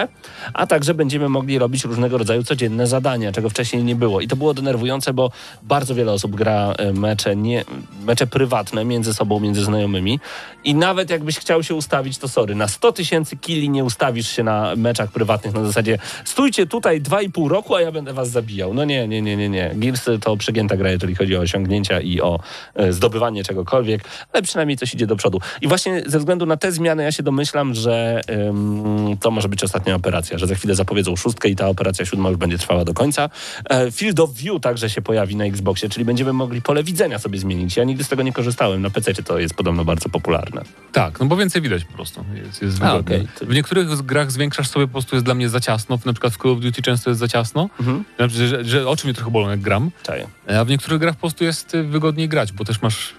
a 0.53 0.67
także 0.67 0.93
będziemy 0.93 1.29
mogli 1.29 1.59
robić 1.59 1.83
różnego 1.83 2.17
rodzaju 2.17 2.43
codzienne 2.43 2.87
zadania, 2.87 3.31
czego 3.31 3.49
wcześniej 3.49 3.83
nie 3.83 3.95
było. 3.95 4.21
I 4.21 4.27
to 4.27 4.35
było 4.35 4.53
denerwujące, 4.53 5.13
bo 5.13 5.31
bardzo 5.63 5.95
wiele 5.95 6.11
osób 6.11 6.35
gra 6.35 6.73
y, 6.89 6.93
mecze, 7.13 7.35
nie, 7.35 7.65
mecze 8.05 8.27
prywatne 8.27 8.85
między 8.85 9.13
sobą, 9.13 9.39
między 9.39 9.63
znajomymi 9.63 10.19
i 10.63 10.75
nawet 10.75 11.09
jakbyś 11.09 11.39
chciał 11.39 11.63
się 11.63 11.75
ustawić, 11.75 12.17
to 12.17 12.27
sorry, 12.27 12.55
na 12.55 12.67
100 12.67 12.91
tysięcy 12.91 13.37
kili 13.37 13.69
nie 13.69 13.83
ustawisz 13.83 14.27
się 14.27 14.43
na 14.43 14.75
meczach 14.75 15.11
prywatnych 15.11 15.53
na 15.53 15.65
zasadzie 15.65 15.99
stójcie 16.25 16.65
tutaj 16.65 17.01
2,5 17.01 17.47
roku, 17.47 17.75
a 17.75 17.81
ja 17.81 17.91
będę 17.91 18.13
was 18.13 18.29
zabijał. 18.29 18.73
No 18.73 18.85
nie, 18.85 19.07
nie, 19.07 19.21
nie, 19.21 19.37
nie, 19.37 19.49
nie. 19.49 19.71
Gears 19.75 20.05
to 20.21 20.37
przegięta 20.37 20.77
gra, 20.77 20.91
jeżeli 20.91 21.15
chodzi 21.15 21.37
o 21.37 21.39
osiągnięcia 21.39 22.01
i 22.01 22.21
o 22.21 22.39
e, 22.75 22.93
zdobywanie 22.93 23.43
czegokolwiek, 23.43 24.01
ale 24.33 24.43
przynajmniej 24.43 24.77
coś 24.77 24.93
idzie 24.93 25.07
do 25.07 25.15
przodu. 25.15 25.41
I 25.61 25.67
właśnie 25.67 26.03
ze 26.05 26.19
względu 26.19 26.45
na 26.45 26.57
te 26.57 26.71
zmiany 26.71 27.03
ja 27.03 27.11
się 27.11 27.23
domyślam, 27.23 27.73
że 27.73 28.21
ym, 28.29 29.17
to 29.21 29.31
może 29.31 29.49
być 29.49 29.63
ostatnia 29.63 29.95
operacja, 29.95 30.37
że 30.37 30.47
za 30.47 30.55
chwilę 30.55 30.75
zapowiedzą 30.75 31.15
szóstkę 31.15 31.49
i 31.49 31.55
ta 31.55 31.67
operacja 31.67 32.05
siódma 32.05 32.29
już 32.29 32.37
będzie 32.37 32.57
trwała 32.57 32.85
do 32.85 32.93
końca. 32.93 33.29
E, 33.69 33.91
Field 33.91 34.19
of 34.19 34.33
View 34.33 34.61
także 34.61 34.89
się 34.89 35.01
pojawi 35.01 35.35
na 35.35 35.45
Xboxie, 35.45 35.89
czyli 35.89 36.05
będziemy 36.05 36.33
mogli 36.33 36.61
pole 36.61 36.83
widzenia 36.83 37.02
sobie 37.19 37.39
zmienić. 37.39 37.77
Ja 37.77 37.83
nigdy 37.83 38.03
z 38.03 38.07
tego 38.07 38.23
nie 38.23 38.33
korzystałem. 38.33 38.81
Na 38.81 38.89
PC 38.89 39.13
to 39.13 39.39
jest 39.39 39.53
podobno 39.55 39.85
bardzo 39.85 40.09
popularne. 40.09 40.61
Tak, 40.91 41.19
no 41.19 41.25
bo 41.25 41.35
więcej 41.37 41.61
widać 41.61 41.85
po 41.85 41.93
prostu. 41.93 42.25
Jest, 42.45 42.61
jest 42.61 42.81
A. 42.83 43.03
To- 43.39 43.45
W 43.45 43.53
niektórych 43.53 44.01
grach 44.01 44.31
zwiększasz 44.31 44.67
sobie 44.69 44.87
po 44.87 44.91
prostu 44.91 45.15
jest 45.15 45.25
dla 45.25 45.35
mnie 45.35 45.49
za 45.49 45.59
ciasno. 45.59 45.99
Na 46.05 46.13
przykład 46.13 46.33
w 46.33 46.37
Call 46.37 46.51
of 46.51 46.59
Duty 46.59 46.81
często 46.81 47.09
jest 47.09 47.19
za 47.19 47.27
ciasno. 47.27 47.69
Mhm. 47.79 48.03
Znaczy, 48.17 48.47
że, 48.47 48.65
że, 48.65 48.87
oczy 48.87 49.07
mnie 49.07 49.13
trochę 49.13 49.31
bolą 49.31 49.49
jak 49.49 49.61
gram. 49.61 49.91
Czaję. 50.03 50.27
A 50.59 50.65
w 50.65 50.69
niektórych 50.69 50.99
grach 50.99 51.15
po 51.15 51.19
prostu 51.21 51.43
jest 51.43 51.75
y, 51.75 51.83
wygodniej 51.83 52.29
grać, 52.29 52.51
bo 52.51 52.65
też 52.65 52.81
masz 52.81 53.11
y, 53.11 53.15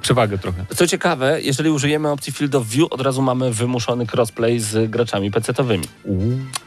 przewagę 0.00 0.38
trochę. 0.38 0.64
Co 0.76 0.86
ciekawe, 0.86 1.42
jeżeli 1.42 1.70
użyjemy 1.70 2.08
opcji 2.10 2.32
Field 2.32 2.54
of 2.54 2.66
View, 2.68 2.92
od 2.92 3.00
razu 3.00 3.22
mamy 3.22 3.52
wymuszony 3.52 4.06
crossplay 4.14 4.60
z 4.60 4.90
graczami 4.90 5.30
PC-towymi. 5.30 5.84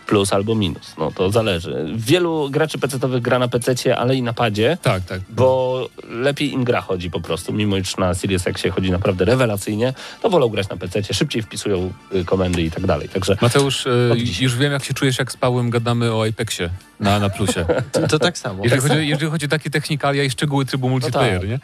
Plus 0.10 0.34
albo 0.34 0.56
minus, 0.56 0.96
no 0.98 1.12
to 1.12 1.32
zależy. 1.32 1.86
Wielu 1.96 2.50
graczy 2.50 2.78
PC-towych 2.78 3.22
gra 3.22 3.39
na 3.39 3.48
PC, 3.48 3.98
ale 3.98 4.16
i 4.16 4.22
na 4.24 4.34
padzie, 4.34 4.78
Tak, 4.82 5.04
tak. 5.06 5.22
bo 5.30 5.89
lepiej 6.10 6.54
im 6.54 6.63
gra 6.63 6.82
chodzi 6.82 7.12
po 7.12 7.20
prostu. 7.22 7.54
Mimo 7.54 7.78
iż 7.78 7.98
na 7.98 8.13
Series 8.13 8.48
X 8.48 8.63
chodzi 8.75 8.92
naprawdę 8.92 9.25
rewelacyjnie, 9.25 9.94
to 10.22 10.30
wolą 10.30 10.50
grać 10.50 10.70
na 10.70 10.78
PC, 10.78 11.04
szybciej 11.13 11.42
wpisują 11.42 11.94
y, 12.16 12.25
komendy 12.25 12.62
i 12.62 12.72
tak 12.72 12.86
dalej. 12.86 13.10
Także 13.10 13.38
Mateusz, 13.42 13.86
y, 13.86 14.16
już 14.42 14.56
wiem 14.56 14.72
jak 14.72 14.84
się 14.84 14.94
czujesz, 14.94 15.20
jak 15.20 15.32
z 15.32 15.38
Pawłem 15.38 15.70
gadamy 15.70 16.13
o 16.13 16.28
Apexie 16.28 16.70
na, 17.00 17.20
na 17.20 17.30
plusie. 17.30 17.66
To, 17.92 18.08
to 18.08 18.20
tak 18.20 18.38
samo. 18.38 18.63
Jeżeli 18.63 18.82
chodzi, 18.82 19.08
jeżeli 19.08 19.32
chodzi 19.32 19.46
o 19.46 19.50
takie 19.50 19.70
technikalia 19.70 20.24
i 20.24 20.30
szczegóły 20.30 20.66
trybu 20.66 20.89
multiplayer, 20.89 21.39
tak. 21.42 21.50
nie? 21.50 21.60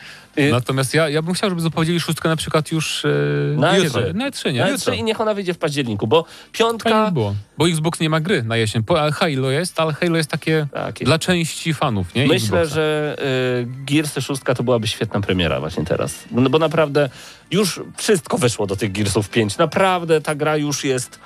Y- 0.48 0.52
Natomiast 0.52 0.94
ja, 0.94 1.10
ja 1.10 1.22
bym 1.22 1.34
chciał, 1.34 1.50
żeby 1.50 1.62
zapowiedzieli 1.62 2.00
szóstkę 2.00 2.30
na 2.30 2.36
przykład 2.36 2.72
już 2.72 3.06
y, 3.06 3.56
Na 3.58 3.78
jutro. 3.78 4.02
E3. 4.02 4.14
Na 4.16 4.30
E3, 4.30 4.54
nie? 4.54 4.60
na 4.60 4.70
Jutro. 4.70 4.94
E3 4.94 4.98
i 4.98 5.04
niech 5.04 5.22
ona 5.22 5.34
wyjdzie 5.34 5.54
w 5.54 5.58
październiku, 5.58 6.08
bo 6.08 6.24
Fajnie 6.24 6.52
piątka... 6.52 7.06
by 7.06 7.12
było. 7.12 7.36
Bo 7.58 7.68
Xbox 7.68 8.00
nie 8.00 8.10
ma 8.10 8.20
gry 8.20 8.44
na 8.44 8.58
jesień. 8.58 8.84
Halo 9.14 9.52
jest, 9.52 9.80
ale 9.80 9.94
Halo 9.94 10.18
jest 10.18 10.30
takie 10.30 10.68
Tak, 10.74 10.96
dla 10.96 11.20
części 11.20 11.74
fanów, 11.74 12.16
nie? 12.16 12.28
Myślę, 12.28 12.60
Xboxa. 12.62 12.76
że 12.76 13.16
y, 13.62 13.68
Gearsy 13.86 14.22
6 14.22 14.42
to 14.56 14.64
byłaby 14.64 14.88
świetna 14.88 15.22
premiera 15.22 15.60
właśnie 15.60 15.86
teraz. 15.86 16.24
No 16.32 16.50
bo 16.50 16.60
naprawdę 16.60 17.10
już 17.52 17.82
wszystko 17.98 18.38
wyszło 18.38 18.68
do 18.68 18.76
tych 18.76 18.92
Gearsów 18.92 19.30
5. 19.30 19.58
Naprawdę 19.58 20.22
ta 20.22 20.36
gra 20.36 20.58
już 20.58 20.84
jest 20.84 21.20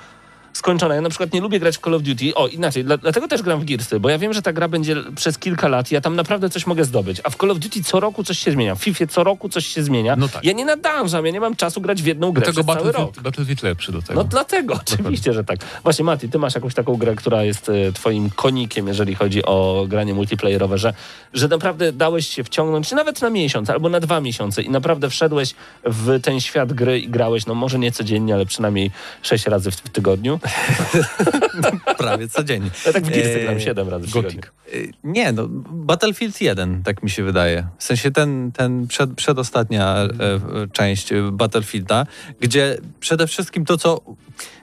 skończona. 0.52 0.94
Ja 0.94 1.00
na 1.00 1.08
przykład 1.08 1.32
nie 1.32 1.40
lubię 1.40 1.60
grać 1.60 1.76
w 1.76 1.80
Call 1.80 1.94
of 1.94 2.02
Duty. 2.02 2.34
O, 2.34 2.46
inaczej, 2.48 2.84
dla, 2.84 2.96
dlatego 2.96 3.28
też 3.28 3.42
gram 3.42 3.60
w 3.60 3.64
Gearsy, 3.64 4.00
bo 4.00 4.08
ja 4.08 4.18
wiem, 4.18 4.32
że 4.32 4.42
ta 4.42 4.52
gra 4.52 4.68
będzie 4.68 4.96
przez 5.16 5.38
kilka 5.38 5.68
lat 5.68 5.90
i 5.90 5.94
ja 5.94 6.00
tam 6.00 6.16
naprawdę 6.16 6.50
coś 6.50 6.66
mogę 6.66 6.84
zdobyć. 6.84 7.20
A 7.24 7.30
w 7.30 7.36
Call 7.36 7.50
of 7.50 7.58
Duty 7.58 7.84
co 7.84 8.00
roku 8.00 8.24
coś 8.24 8.38
się 8.38 8.52
zmienia. 8.52 8.74
W 8.74 8.84
FIFA 8.84 9.06
co 9.06 9.24
roku 9.24 9.48
coś 9.48 9.66
się 9.66 9.82
zmienia. 9.82 10.16
No 10.16 10.28
tak. 10.28 10.44
Ja 10.44 10.52
nie 10.52 10.64
nadążam, 10.64 11.26
ja 11.26 11.32
nie 11.32 11.40
mam 11.40 11.56
czasu 11.56 11.80
grać 11.80 12.02
w 12.02 12.06
jedną 12.06 12.32
grę 12.32 12.44
Dlatego 12.44 12.64
przez 12.64 12.82
cały 12.82 12.92
rok. 12.92 13.20
Battlefield, 13.20 13.62
lepszy 13.62 13.92
do 13.92 14.02
tego. 14.02 14.14
No 14.14 14.24
dlatego, 14.24 14.74
oczywiście, 14.74 15.32
że 15.32 15.44
tak. 15.44 15.58
Właśnie 15.82 16.04
Mati, 16.04 16.28
ty 16.28 16.38
masz 16.38 16.54
jakąś 16.54 16.74
taką 16.74 16.96
grę, 16.96 17.14
która 17.14 17.44
jest 17.44 17.68
e, 17.68 17.92
twoim 17.92 18.30
konikiem, 18.30 18.88
jeżeli 18.88 19.14
chodzi 19.14 19.44
o 19.44 19.84
granie 19.88 20.14
multiplayerowe, 20.14 20.78
że, 20.78 20.94
że 21.34 21.48
naprawdę 21.48 21.92
dałeś 21.92 22.28
się 22.28 22.44
wciągnąć 22.44 22.90
nawet 22.90 23.22
na 23.22 23.30
miesiąc 23.30 23.70
albo 23.70 23.88
na 23.88 24.00
dwa 24.00 24.20
miesiące 24.20 24.62
i 24.62 24.70
naprawdę 24.70 25.10
wszedłeś 25.10 25.54
w 25.84 26.20
ten 26.22 26.40
świat 26.40 26.72
gry 26.72 27.00
i 27.00 27.08
grałeś, 27.08 27.46
no 27.46 27.54
może 27.54 27.78
nie 27.78 27.92
codziennie, 27.92 28.34
ale 28.34 28.46
przynajmniej 28.46 28.90
sześć 29.22 29.46
razy 29.46 29.70
w, 29.70 29.74
w 29.74 29.90
tygodniu. 29.90 30.39
Prawie 31.98 32.28
codziennie. 32.28 32.70
Ja 32.86 32.92
tak 32.92 33.04
w 33.04 33.10
Gearsy 33.10 33.40
gram 33.40 33.60
siedem 33.60 33.88
razy 33.88 34.06
w 34.06 34.10
Gothic. 34.10 34.40
Y, 34.74 34.92
Nie, 35.04 35.32
no 35.32 35.46
Battlefield 35.70 36.40
1, 36.40 36.82
tak 36.82 37.02
mi 37.02 37.10
się 37.10 37.22
wydaje. 37.22 37.66
W 37.78 37.84
sensie 37.84 38.10
ten, 38.10 38.52
ten 38.52 38.86
przed, 38.86 39.14
przedostatnia 39.14 39.96
e, 39.96 40.06
e, 40.06 40.40
część 40.72 41.12
e, 41.12 41.32
Battlefielda, 41.32 42.06
gdzie 42.40 42.76
przede 43.00 43.26
wszystkim 43.26 43.64
to, 43.64 43.78
co 43.78 44.00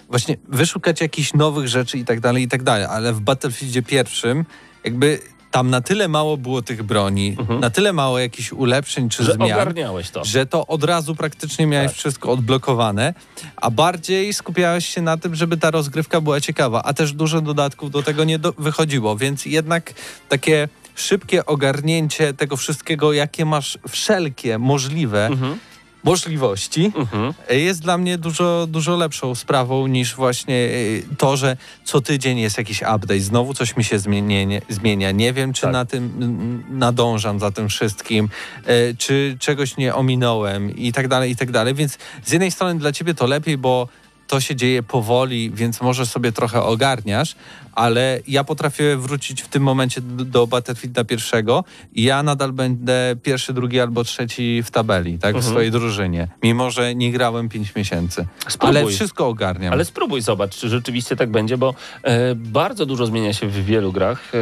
właśnie 0.10 0.38
wyszukać 0.48 1.02
jakichś 1.02 1.34
nowych 1.34 1.68
rzeczy 1.68 1.98
i 1.98 2.06
tak 2.06 2.20
dalej, 2.20 2.44
i 2.44 2.48
tak 2.48 2.64
dalej, 2.64 2.86
ale 2.90 3.14
w 3.14 3.22
Battlefieldzie 3.22 3.84
pierwszym 3.84 4.46
jakby 4.84 5.20
tam 5.58 5.70
na 5.70 5.82
tyle 5.82 6.08
mało 6.08 6.38
było 6.38 6.62
tych 6.62 6.84
broni, 6.84 7.38
na 7.60 7.70
tyle 7.70 7.94
mało 7.94 8.20
jakichś 8.20 8.52
ulepszeń 8.52 9.10
czy 9.10 9.24
Że 9.24 9.34
zmian, 9.34 9.52
ogarniałeś 9.52 10.10
to. 10.10 10.26
że 10.26 10.46
to 10.46 10.68
od 10.68 10.84
razu 10.84 11.16
praktycznie 11.16 11.68
miałeś 11.68 11.88
Tak. 11.92 11.98
wszystko 11.98 12.32
odblokowane, 12.32 13.14
a 13.56 13.72
bardziej 13.72 14.34
skupiałeś 14.34 14.88
się 14.88 15.02
na 15.02 15.18
tym, 15.18 15.36
żeby 15.36 15.58
ta 15.58 15.72
rozgrywka 15.72 16.22
była 16.22 16.42
ciekawa, 16.42 16.84
a 16.84 16.94
też 16.94 17.14
dużo 17.14 17.42
dodatków 17.42 17.92
do 17.92 18.04
tego 18.04 18.24
nie 18.24 18.40
do 18.40 18.54
wychodziło, 18.58 19.16
więc 19.18 19.46
jednak 19.46 19.94
takie 20.30 20.68
szybkie 20.96 21.46
ogarnięcie 21.46 22.34
tego 22.34 22.58
wszystkiego, 22.58 23.14
jakie 23.14 23.46
masz 23.46 23.78
wszelkie 23.90 24.58
możliwe 24.60 25.26
Mhm. 25.28 25.58
Możliwości, 26.04 26.92
Mhm. 26.96 27.34
jest 27.50 27.82
dla 27.82 27.98
mnie 27.98 28.18
dużo, 28.18 28.68
dużo 28.70 28.96
lepszą 28.96 29.36
sprawą 29.36 29.88
niż 29.88 30.16
właśnie 30.16 30.56
y, 30.56 31.04
to, 31.18 31.38
że 31.38 31.58
co 31.84 32.02
tydzień 32.02 32.40
jest 32.40 32.58
jakiś 32.58 32.82
update, 32.82 33.20
znowu 33.20 33.54
coś 33.54 33.78
mi 33.78 33.84
się 33.84 34.00
zmienia, 34.00 34.60
zmienia. 34.70 35.12
nie 35.12 35.34
wiem, 35.34 35.54
czy 35.54 35.62
Tak. 35.62 35.72
na 35.72 35.86
tym 35.86 36.64
nadążam 36.70 37.40
za 37.40 37.52
tym 37.52 37.70
wszystkim, 37.70 38.30
y, 38.70 38.96
czy 38.98 39.38
czegoś 39.40 39.78
nie 39.78 39.96
ominąłem 39.96 40.76
i 40.76 40.92
tak 40.94 41.08
dalej, 41.08 41.32
i 41.32 41.36
tak 41.36 41.52
dalej, 41.52 41.74
więc 41.74 41.98
z 42.26 42.32
jednej 42.32 42.52
strony 42.52 42.80
dla 42.80 42.92
ciebie 42.92 43.14
to 43.14 43.28
lepiej, 43.28 43.58
bo 43.58 43.88
to 44.28 44.40
się 44.42 44.56
dzieje 44.56 44.84
powoli, 44.84 45.52
więc 45.52 45.82
może 45.82 46.06
sobie 46.06 46.32
trochę 46.32 46.64
ogarniasz, 46.64 47.36
ale 47.78 48.20
ja 48.28 48.44
potrafię 48.44 48.98
wrócić 48.98 49.42
w 49.42 49.48
tym 49.48 49.64
momencie 49.64 50.02
do, 50.02 50.26
do 50.26 50.48
Battlefielda 50.48 51.04
pierwszego 51.04 51.64
i 51.94 52.04
ja 52.04 52.24
nadal 52.24 52.52
będę 52.52 53.16
pierwszy, 53.24 53.54
drugi 53.54 53.80
albo 53.80 54.04
trzeci 54.04 54.64
w 54.64 54.72
tabeli, 54.72 55.20
tak, 55.20 55.34
w 55.34 55.38
Mhm. 55.38 55.54
swojej 55.54 55.72
drużynie, 55.72 56.28
mimo 56.44 56.72
że 56.72 56.96
nie 56.96 57.12
grałem 57.12 57.50
5 57.50 57.76
miesięcy. 57.76 58.26
Spróbuj. 58.48 58.78
Ale 58.78 58.88
wszystko 58.92 59.28
ogarniam. 59.28 59.74
Ale 59.74 59.86
spróbuj 59.86 60.22
zobacz, 60.22 60.56
czy 60.58 60.70
rzeczywiście 60.70 61.16
tak 61.16 61.32
będzie, 61.32 61.58
bo 61.58 61.74
e, 62.04 62.36
bardzo 62.36 62.86
dużo 62.86 63.06
zmienia 63.06 63.34
się 63.34 63.48
w 63.48 63.66
wielu 63.66 63.92
grach. 63.92 64.32
E, 64.36 64.38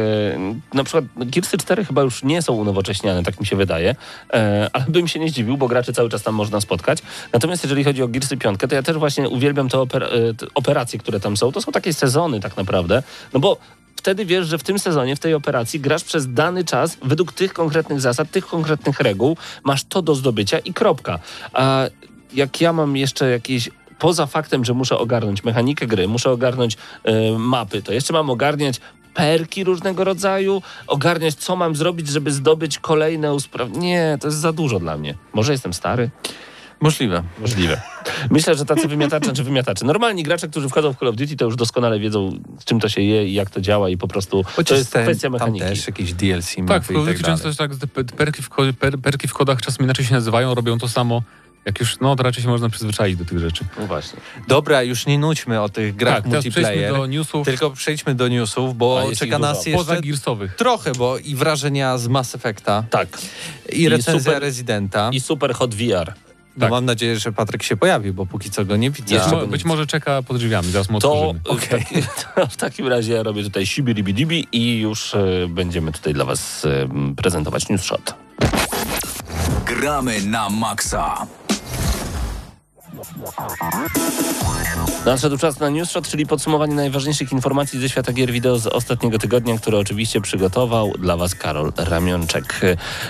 na 0.74 0.84
przykład 0.84 1.04
Gearsy 1.16 1.58
4 1.58 1.84
chyba 1.84 2.02
już 2.02 2.22
nie 2.22 2.42
są 2.42 2.52
unowocześniane, 2.52 3.22
tak 3.22 3.40
mi 3.40 3.46
się 3.46 3.56
wydaje, 3.56 3.94
e, 4.32 4.70
ale 4.72 4.84
bym 4.88 5.08
się 5.08 5.20
nie 5.20 5.28
zdziwił, 5.28 5.56
bo 5.56 5.68
graczy 5.68 5.92
cały 5.92 6.08
czas 6.10 6.22
tam 6.22 6.34
można 6.34 6.60
spotkać. 6.60 6.98
Natomiast 7.32 7.64
jeżeli 7.64 7.84
chodzi 7.84 8.02
o 8.02 8.08
Gearsy 8.08 8.36
5, 8.36 8.60
to 8.68 8.74
ja 8.74 8.82
też 8.82 8.96
właśnie 8.96 9.28
uwielbiam 9.28 9.68
te, 9.68 9.78
oper- 9.78 10.04
e, 10.30 10.34
te 10.34 10.46
operacje, 10.54 10.98
które 10.98 11.20
tam 11.20 11.36
są. 11.36 11.52
To 11.52 11.60
są 11.62 11.72
takie 11.72 11.92
sezony 11.92 12.40
tak 12.40 12.56
naprawdę, 12.56 13.02
no 13.32 13.40
bo 13.40 13.56
wtedy 13.96 14.24
wiesz, 14.24 14.46
że 14.46 14.58
w 14.58 14.62
tym 14.62 14.78
sezonie, 14.78 15.16
w 15.16 15.20
tej 15.20 15.34
operacji 15.34 15.80
grasz 15.80 16.04
przez 16.04 16.32
dany 16.32 16.64
czas 16.64 16.98
według 17.02 17.32
tych 17.32 17.52
konkretnych 17.52 18.00
zasad, 18.00 18.30
tych 18.30 18.46
konkretnych 18.46 19.00
reguł, 19.00 19.36
masz 19.64 19.84
to 19.84 20.02
do 20.02 20.14
zdobycia 20.14 20.58
i 20.58 20.72
kropka. 20.72 21.18
A 21.52 21.86
jak 22.34 22.60
ja 22.60 22.72
mam 22.72 22.96
jeszcze 22.96 23.30
jakieś 23.30 23.70
poza 23.98 24.26
faktem, 24.26 24.64
że 24.64 24.74
muszę 24.74 24.98
ogarnąć 24.98 25.44
mechanikę 25.44 25.86
gry, 25.86 26.08
muszę 26.08 26.30
ogarnąć 26.30 26.76
e, 27.04 27.38
mapy, 27.38 27.82
to 27.82 27.92
jeszcze 27.92 28.12
mam 28.12 28.30
ogarniać 28.30 28.80
perki 29.14 29.64
różnego 29.64 30.04
rodzaju, 30.04 30.62
ogarniać 30.86 31.34
co 31.34 31.56
mam 31.56 31.76
zrobić, 31.76 32.08
żeby 32.08 32.30
zdobyć 32.30 32.78
kolejne 32.78 33.34
usprawnienie. 33.34 33.86
Nie, 33.86 34.18
to 34.20 34.28
jest 34.28 34.38
za 34.38 34.52
dużo 34.52 34.78
dla 34.78 34.96
mnie. 34.96 35.14
Może 35.32 35.52
jestem 35.52 35.72
stary? 35.72 36.10
Możliwe. 36.80 37.22
Możliwe. 37.40 37.80
Myślę, 38.30 38.54
że 38.54 38.64
tacy 38.64 38.88
wymiatacze 38.88 39.32
czy 39.32 39.44
wymiatacze. 39.44 39.84
Normalni 39.84 40.22
gracze, 40.22 40.48
którzy 40.48 40.68
wchodzą 40.68 40.92
w 40.92 40.98
Call 40.98 41.08
of 41.08 41.16
Duty, 41.16 41.36
to 41.36 41.44
już 41.44 41.56
doskonale 41.56 41.98
wiedzą, 41.98 42.38
z 42.60 42.64
czym 42.64 42.80
to 42.80 42.88
się 42.88 43.00
je 43.02 43.28
i 43.28 43.34
jak 43.34 43.50
to 43.50 43.60
działa 43.60 43.88
i 43.90 43.96
po 43.96 44.08
prostu 44.08 44.44
to 44.66 44.74
jest 44.74 44.92
ten- 44.92 45.02
kwestia 45.04 45.22
Tam 45.22 45.32
mechaniki. 45.32 45.66
też 45.66 45.86
jakieś 45.86 46.12
DLC 46.12 46.54
Tak, 46.68 46.82
w 46.82 46.86
Call 46.86 46.96
of 46.96 47.06
tak 47.06 47.14
Duty 47.14 47.22
dalej. 47.22 47.24
często 47.42 47.46
jest 47.48 47.58
tak, 47.58 47.70
perki 48.16 48.42
w, 48.42 48.48
per, 48.78 48.98
perki 48.98 49.28
w 49.28 49.32
kodach 49.34 49.60
czasem 49.60 49.84
inaczej 49.84 50.04
się 50.04 50.14
nazywają, 50.14 50.54
robią 50.54 50.78
to 50.78 50.88
samo. 50.88 51.22
Jak 51.64 51.80
już, 51.80 52.00
no 52.00 52.16
to 52.16 52.22
raczej 52.22 52.42
się 52.42 52.48
można 52.48 52.68
przyzwyczaić 52.68 53.16
do 53.16 53.24
tych 53.24 53.38
rzeczy. 53.38 53.64
No 53.80 53.86
właśnie. 53.86 54.20
Dobra, 54.48 54.82
już 54.82 55.06
nie 55.06 55.18
nudźmy 55.18 55.60
o 55.62 55.68
tych 55.68 55.96
grach 55.96 56.14
tak, 56.14 56.24
teraz 56.24 56.40
przejdźmy 56.40 56.62
multiplayer, 56.62 56.94
do 56.96 57.06
newsów 57.06 57.44
tylko 57.46 57.70
przejdźmy 57.70 58.14
do 58.14 58.28
newsów, 58.28 58.76
bo 58.76 59.02
czeka 59.16 59.38
nas 59.38 59.58
dużo. 59.58 59.70
jeszcze 59.70 59.84
poza 59.86 60.00
Gearsowych. 60.00 60.54
trochę, 60.56 60.92
bo 60.92 61.18
i 61.18 61.34
wrażenia 61.34 61.98
z 61.98 62.08
Mass 62.08 62.34
Effecta, 62.34 62.84
Tak. 62.90 63.08
i, 63.72 63.80
I 63.82 63.88
recenzja 63.88 64.20
super- 64.20 64.42
Residenta. 64.42 65.10
I 65.12 65.20
Super 65.20 65.54
Hot 65.54 65.74
VR. 65.74 66.12
No 66.56 66.60
tak. 66.60 66.70
mam 66.70 66.84
nadzieję, 66.84 67.18
że 67.18 67.32
Patryk 67.32 67.62
się 67.62 67.76
pojawi, 67.76 68.12
bo 68.12 68.26
póki 68.26 68.50
co 68.50 68.64
go 68.64 68.76
nie 68.76 68.90
widzę. 68.90 69.14
Jeszcze 69.14 69.46
Być 69.46 69.64
może 69.64 69.86
czeka 69.86 70.22
pod 70.22 70.36
drzwiami, 70.36 70.70
zaraz 70.70 70.90
mu 70.90 71.00
To 71.00 71.34
taki, 71.70 71.94
to 72.34 72.46
w 72.50 72.56
takim 72.56 72.86
razie 72.86 73.12
ja 73.12 73.22
robię 73.22 73.42
tutaj 73.42 73.66
sibiribidibi 73.66 74.48
i 74.52 74.80
już 74.80 75.14
e, 75.14 75.46
będziemy 75.48 75.92
tutaj 75.92 76.14
dla 76.14 76.24
was 76.24 76.64
e, 76.64 76.88
prezentować 77.16 77.68
News 77.68 77.82
Shot. 77.82 78.14
Gramy 79.66 80.22
na 80.22 80.50
maksa. 80.50 81.26
Nadszedł 85.06 85.38
czas 85.38 85.60
na 85.60 85.68
News 85.68 85.90
Shot, 85.90 86.08
czyli 86.08 86.26
podsumowanie 86.26 86.74
najważniejszych 86.74 87.32
informacji 87.32 87.80
ze 87.80 87.88
świata 87.88 88.12
gier 88.12 88.32
wideo 88.32 88.58
z 88.58 88.66
ostatniego 88.66 89.18
tygodnia, 89.18 89.58
które 89.58 89.78
oczywiście 89.78 90.20
przygotował 90.20 90.92
dla 90.98 91.16
Was 91.16 91.34
Karol 91.34 91.72
Ramionczek. 91.76 92.60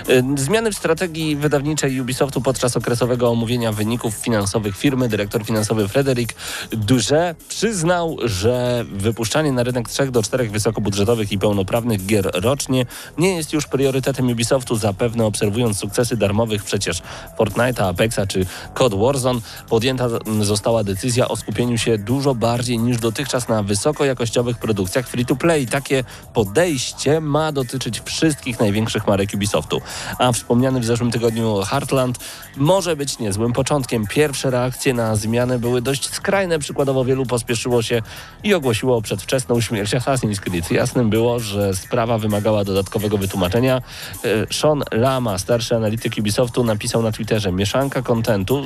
Y, 0.09 0.23
Zmiany 0.37 0.71
w 0.71 0.77
strategii 0.77 1.35
wydawniczej 1.35 2.01
Ubisoftu 2.01 2.41
podczas 2.41 2.77
okresowego 2.77 3.29
omówienia 3.29 3.71
wyników 3.71 4.13
finansowych 4.13 4.77
firmy 4.77 5.09
dyrektor 5.09 5.45
finansowy 5.45 5.87
Frederic 5.87 6.29
Duże 6.71 7.35
przyznał, 7.49 8.17
że 8.23 8.85
wypuszczanie 8.91 9.51
na 9.51 9.63
rynek 9.63 9.89
trzech 9.89 10.11
do 10.11 10.23
czterech 10.23 10.51
wysokobudżetowych 10.51 11.31
i 11.31 11.39
pełnoprawnych 11.39 12.05
gier 12.05 12.31
rocznie 12.33 12.85
nie 13.17 13.35
jest 13.35 13.53
już 13.53 13.67
priorytetem 13.67 14.29
Ubisoftu, 14.31 14.75
zapewne 14.75 15.25
obserwując 15.25 15.77
sukcesy 15.77 16.17
darmowych 16.17 16.63
przecież 16.63 17.01
Fortnite'a, 17.39 17.89
Apexa 17.89 18.19
czy 18.27 18.45
Cod 18.73 18.93
Warzone, 18.93 19.39
podjęta 19.87 20.09
została 20.41 20.83
decyzja 20.83 21.27
o 21.27 21.35
skupieniu 21.35 21.77
się 21.77 21.97
dużo 21.97 22.35
bardziej 22.35 22.79
niż 22.79 22.97
dotychczas 22.97 23.47
na 23.47 23.63
wysokojakościowych 23.63 24.57
produkcjach 24.57 25.07
free-to-play. 25.07 25.67
Takie 25.67 26.03
podejście 26.33 27.21
ma 27.21 27.51
dotyczyć 27.51 28.01
wszystkich 28.01 28.59
największych 28.59 29.07
marek 29.07 29.29
Ubisoftu. 29.33 29.81
A 30.19 30.31
wspomniany 30.31 30.79
w 30.79 30.85
zeszłym 30.85 31.11
tygodniu 31.11 31.61
Heartland 31.61 32.17
może 32.57 32.95
być 32.95 33.19
niezłym 33.19 33.53
początkiem. 33.53 34.07
Pierwsze 34.07 34.49
reakcje 34.49 34.93
na 34.93 35.15
zmianę 35.15 35.59
były 35.59 35.81
dość 35.81 36.09
skrajne. 36.09 36.59
Przykładowo 36.59 37.05
wielu 37.05 37.25
pospieszyło 37.25 37.81
się 37.81 38.01
i 38.43 38.53
ogłosiło 38.53 39.01
przedwczesną 39.01 39.61
śmierć 39.61 39.91
Assassin's 39.91 40.39
Creed. 40.39 40.71
Jasnym 40.71 41.09
było, 41.09 41.39
że 41.39 41.73
sprawa 41.73 42.17
wymagała 42.17 42.63
dodatkowego 42.63 43.17
wytłumaczenia. 43.17 43.81
E, 44.23 44.53
Sean 44.53 44.83
Lama, 44.91 45.37
starszy 45.37 45.75
analityk 45.75 46.13
Ubisoftu, 46.19 46.63
napisał 46.63 47.01
na 47.01 47.11
Twitterze: 47.11 47.51
Mieszanka 47.51 48.01
kontentu 48.01 48.63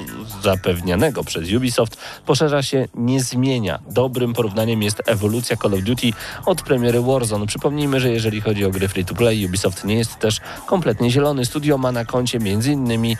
zapewnianego 1.02 1.24
przez 1.24 1.54
Ubisoft 1.54 1.98
poszerza 2.26 2.64
się, 2.64 2.88
nie 2.96 3.24
zmienia. 3.24 3.80
Dobrym 3.90 4.34
porównaniem 4.34 4.84
jest 4.84 5.02
ewolucja 5.06 5.58
Call 5.58 5.74
of 5.74 5.82
Duty 5.82 6.08
od 6.46 6.62
premiery 6.62 7.02
Warzone. 7.02 7.48
Przypomnijmy, 7.48 8.00
że 8.00 8.10
jeżeli 8.10 8.42
chodzi 8.42 8.66
o 8.66 8.70
gry 8.70 8.88
free 8.88 9.06
to 9.06 9.16
play, 9.16 9.46
Ubisoft 9.46 9.84
nie 9.84 9.96
jest 9.96 10.20
też 10.20 10.40
kompletnie 10.66 11.12
zielony. 11.12 11.46
Studio 11.46 11.78
ma 11.78 11.92
na 11.92 12.06
koncie 12.06 12.38
m.in. 12.38 13.16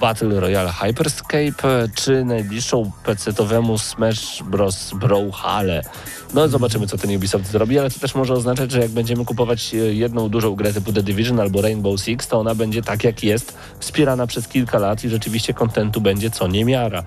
Battle 0.00 0.40
Royale 0.40 0.72
Hyperscape 0.72 1.88
czy 1.94 2.24
najbliższą 2.24 2.90
PC-owemu 3.04 3.78
Smash 3.78 4.42
Bros. 4.42 4.92
Brawlhalla. 4.94 5.80
No 6.34 6.48
zobaczymy, 6.48 6.86
co 6.86 6.98
ten 6.98 7.16
Ubisoft 7.16 7.46
zrobi, 7.46 7.78
ale 7.78 7.90
to 7.90 7.98
też 7.98 8.14
może 8.14 8.34
oznaczać, 8.34 8.70
że 8.70 8.80
jak 8.80 8.90
będziemy 8.90 9.24
kupować 9.24 9.74
e, 9.74 9.76
jedną 9.76 10.28
dużą 10.28 10.54
grę 10.54 10.72
typu 10.72 10.92
The 10.92 11.02
Division 11.02 11.40
albo 11.40 11.62
Rainbow 11.62 12.00
Six, 12.00 12.28
to 12.28 12.38
ona 12.38 12.54
będzie 12.54 12.82
tak 12.82 13.04
jak 13.04 13.24
jest, 13.24 13.54
wspierana 13.78 14.26
przez 14.26 14.48
kilka 14.48 14.78
lat 14.78 15.04
i 15.04 15.08
rzeczywiście 15.08 15.54
kontentu 15.54 16.00
będzie 16.00 16.30
co 16.30 16.48
niemiara. 16.48 17.04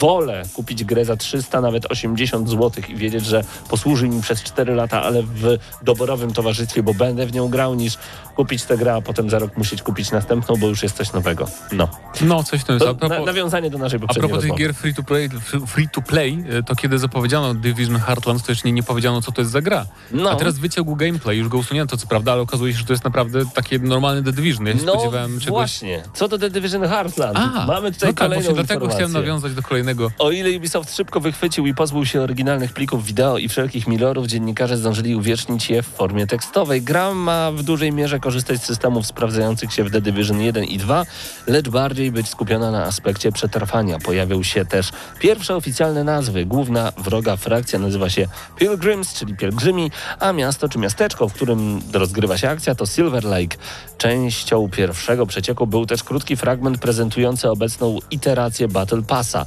Wolę 0.00 0.42
kupić 0.54 0.84
grę 0.84 1.04
za 1.04 1.16
300, 1.16 1.60
nawet 1.60 1.86
80 1.92 2.48
zł 2.50 2.70
i 2.88 2.96
wiedzieć, 2.96 3.24
że 3.26 3.44
posłuży 3.70 4.08
mi 4.08 4.22
przez 4.22 4.42
4 4.42 4.74
lata, 4.74 5.02
ale 5.02 5.22
w 5.22 5.58
doborowym 5.82 6.32
towarzystwie, 6.32 6.82
bo 6.82 6.94
będę 6.94 7.26
w 7.26 7.32
nią 7.32 7.48
grał, 7.48 7.74
niż 7.74 7.98
kupić 8.36 8.62
tę 8.64 8.76
grę, 8.76 8.94
a 8.94 9.00
potem 9.00 9.30
za 9.30 9.38
rok 9.38 9.56
musieć 9.56 9.82
kupić 9.82 10.10
następną, 10.10 10.54
bo 10.56 10.66
już 10.68 10.82
jest 10.82 10.96
coś 10.96 11.12
nowego. 11.12 11.48
No. 11.72 11.88
No, 12.20 12.42
coś 12.44 12.64
to 12.64 12.72
jest. 12.72 12.84
To 12.84 12.90
A 12.90 12.94
propos, 12.94 13.18
na, 13.18 13.24
nawiązanie 13.24 13.70
do 13.70 13.78
naszej 13.78 13.96
a 13.96 14.00
poprzedniej 14.00 14.28
propos 14.30 14.44
tych 14.48 14.54
gier 14.58 14.74
free 14.74 14.94
to, 14.94 15.02
play, 15.02 15.28
free 15.66 15.88
to 15.88 16.02
play, 16.02 16.44
e, 16.50 16.62
to 16.62 16.74
kiedy 16.76 16.98
zapowiedziano 16.98 17.54
Division 17.54 17.96
Heartlands, 17.98 18.42
to 18.44 18.52
jeszcze 18.52 18.68
nie, 18.68 18.72
nie 18.72 18.82
powiedziano, 18.82 19.22
co 19.22 19.32
to 19.32 19.40
jest 19.40 19.50
za 19.52 19.60
gra. 19.62 19.86
No. 20.12 20.30
A 20.30 20.36
teraz 20.36 20.58
wyciągł 20.58 20.96
gameplay, 20.96 21.38
już 21.38 21.48
go 21.48 21.58
usunięto, 21.58 21.96
co 21.96 22.06
prawda, 22.06 22.32
ale 22.32 22.42
okazuje 22.42 22.72
się, 22.72 22.78
że 22.78 22.84
to 22.84 22.92
jest 22.92 23.04
naprawdę 23.04 23.40
takie 23.54 23.78
normalne 23.78 24.22
The 24.22 24.32
Division. 24.32 24.66
Ja 24.66 24.72
się 24.78 24.84
No 24.84 24.92
spodziewałem 24.92 25.30
czegoś... 25.40 25.48
właśnie. 25.50 26.02
Co 26.14 26.28
do 26.28 26.38
The 26.38 26.50
Division 26.50 26.82
Heartland? 26.88 27.38
A, 27.38 27.66
Mamy 27.66 27.92
tutaj 27.92 28.08
no 28.08 28.14
tak, 28.14 28.28
kolejną 28.28 28.52
dlatego 28.54 28.74
informację. 28.74 28.96
chciałem 29.06 29.12
nawiązać 29.12 29.54
do 29.54 29.62
kolejnego. 29.86 30.10
O 30.18 30.30
ile 30.30 30.56
Ubisoft 30.56 30.96
szybko 30.96 31.20
wychwycił 31.20 31.66
i 31.66 31.74
pozbył 31.74 32.06
się 32.06 32.20
oryginalnych 32.20 32.72
plików 32.72 33.04
wideo 33.04 33.38
i 33.38 33.48
wszelkich 33.48 33.86
milorów, 33.86 34.26
dziennikarze 34.26 34.76
zdążyli 34.76 35.16
uwiecznić 35.16 35.70
je 35.70 35.82
w 35.82 35.86
formie 35.86 36.26
tekstowej. 36.26 36.82
Gra 36.82 37.14
ma 37.14 37.52
w 37.52 37.62
dużej 37.62 37.92
mierze 37.92 38.20
korzystać 38.20 38.62
z 38.62 38.64
systemów 38.64 39.06
sprawdzających 39.06 39.72
się 39.72 39.84
w 39.84 39.90
The 39.90 40.00
Division 40.00 40.40
1 40.40 40.64
i 40.64 40.78
2, 40.78 41.04
lecz 41.46 41.68
bardziej 41.68 42.12
być 42.12 42.28
skupiona 42.28 42.70
na 42.70 42.84
aspekcie 42.84 43.32
przetrwania. 43.32 43.98
Pojawią 43.98 44.42
się 44.42 44.64
też 44.64 44.90
pierwsze 45.18 45.56
oficjalne 45.56 46.04
nazwy. 46.04 46.46
Główna 46.46 46.92
wroga 46.98 47.36
frakcja 47.36 47.78
nazywa 47.78 48.10
się 48.10 48.28
Pilgrims, 48.58 49.14
czyli 49.14 49.36
pielgrzymi, 49.36 49.90
a 50.20 50.32
miasto 50.32 50.68
czy 50.68 50.78
miasteczko, 50.78 51.28
w 51.28 51.32
którym 51.32 51.80
rozgrywa 51.92 52.38
się 52.38 52.48
akcja 52.48 52.74
to 52.74 52.86
Silver 52.86 53.24
Lake. 53.24 53.56
Częścią 53.98 54.68
pierwszego 54.68 55.26
przecieku 55.26 55.66
był 55.66 55.86
też 55.86 56.02
krótki 56.04 56.36
fragment 56.36 56.78
prezentujący 56.78 57.50
obecną 57.50 57.98
iterację 58.10 58.68
Battle 58.68 59.02
Passa. 59.02 59.46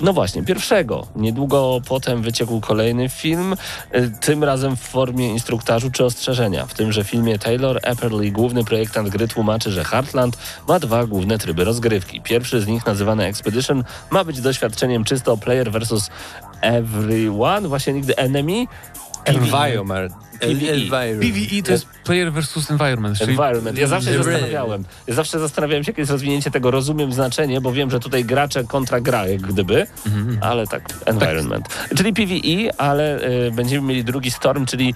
No 0.00 0.12
właśnie, 0.12 0.42
pierwszego. 0.42 1.06
Niedługo 1.16 1.80
potem 1.88 2.22
wyciekł 2.22 2.60
kolejny 2.60 3.08
film, 3.08 3.54
y, 3.94 4.12
tym 4.20 4.44
razem 4.44 4.76
w 4.76 4.80
formie 4.80 5.28
instruktażu 5.28 5.90
czy 5.90 6.04
ostrzeżenia. 6.04 6.66
W 6.66 6.74
tymże 6.74 7.04
filmie 7.04 7.38
Taylor 7.38 7.80
Epperly, 7.82 8.30
główny 8.30 8.64
projektant 8.64 9.08
gry, 9.08 9.28
tłumaczy, 9.28 9.70
że 9.70 9.84
Heartland 9.84 10.38
ma 10.68 10.78
dwa 10.78 11.06
główne 11.06 11.38
tryby 11.38 11.64
rozgrywki. 11.64 12.20
Pierwszy 12.20 12.60
z 12.60 12.66
nich, 12.66 12.86
nazywany 12.86 13.24
Expedition, 13.24 13.84
ma 14.10 14.24
być 14.24 14.40
doświadczeniem 14.40 15.04
czysto 15.04 15.36
player 15.36 15.72
versus 15.72 16.10
everyone, 16.60 17.68
właśnie 17.68 17.92
nigdy 17.92 18.16
enemy. 18.16 18.66
Environment. 19.24 20.12
PvE. 20.40 21.20
PvE 21.20 21.62
to 21.62 21.72
jest 21.72 21.86
player 22.04 22.32
versus 22.32 22.70
environment, 22.70 23.18
czyli 23.18 23.30
Environment. 23.30 23.78
Ja 23.78 23.86
zawsze 23.86 24.22
zastanawiałem. 24.22 24.84
Ja 25.06 25.14
zawsze 25.14 25.38
zastanawiałem 25.38 25.84
się, 25.84 25.90
jakie 25.90 26.02
jest 26.02 26.12
rozwinięcie 26.12 26.50
tego. 26.50 26.70
Rozumiem 26.70 27.12
znaczenie, 27.12 27.60
bo 27.60 27.72
wiem, 27.72 27.90
że 27.90 28.00
tutaj 28.00 28.24
gracze 28.24 28.64
kontra 28.64 29.00
gra, 29.00 29.26
jak 29.26 29.40
gdyby, 29.40 29.86
ale 30.40 30.66
tak, 30.66 30.82
environment. 31.04 31.68
Czyli 31.96 32.12
PvE, 32.12 32.80
ale 32.80 33.28
y, 33.46 33.50
będziemy 33.50 33.88
mieli 33.88 34.04
drugi 34.04 34.30
storm, 34.30 34.66
czyli 34.66 34.94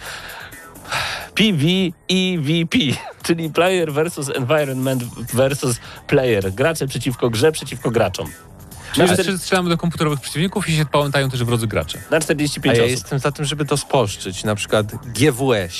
PvEVP, 1.34 2.78
czyli 3.26 3.50
player 3.50 3.92
versus 3.92 4.30
environment 4.36 5.04
versus 5.34 5.76
player. 6.06 6.52
Gracze 6.52 6.86
przeciwko 6.86 7.30
grze, 7.30 7.52
przeciwko 7.52 7.90
graczom. 7.90 8.28
Czyli 8.94 9.08
Na, 9.10 9.16
że 9.16 9.22
czter- 9.24 9.38
strzelamy 9.38 9.68
do 9.70 9.76
komputerowych 9.76 10.20
przeciwników 10.20 10.68
i 10.68 10.76
się 10.76 10.86
pamiętają 10.86 11.30
też 11.30 11.44
wrodzy 11.44 11.66
gracze. 11.66 11.98
na 12.10 12.16
A 12.16 12.20
45 12.20 12.76
ja 12.78 12.82
osób. 12.84 12.90
jestem 12.90 13.18
za 13.18 13.32
tym, 13.32 13.44
żeby 13.44 13.64
to 13.64 13.76
spolszczyć. 13.76 14.44
Na 14.44 14.54
przykład 14.54 14.86
GWS. 15.06 15.74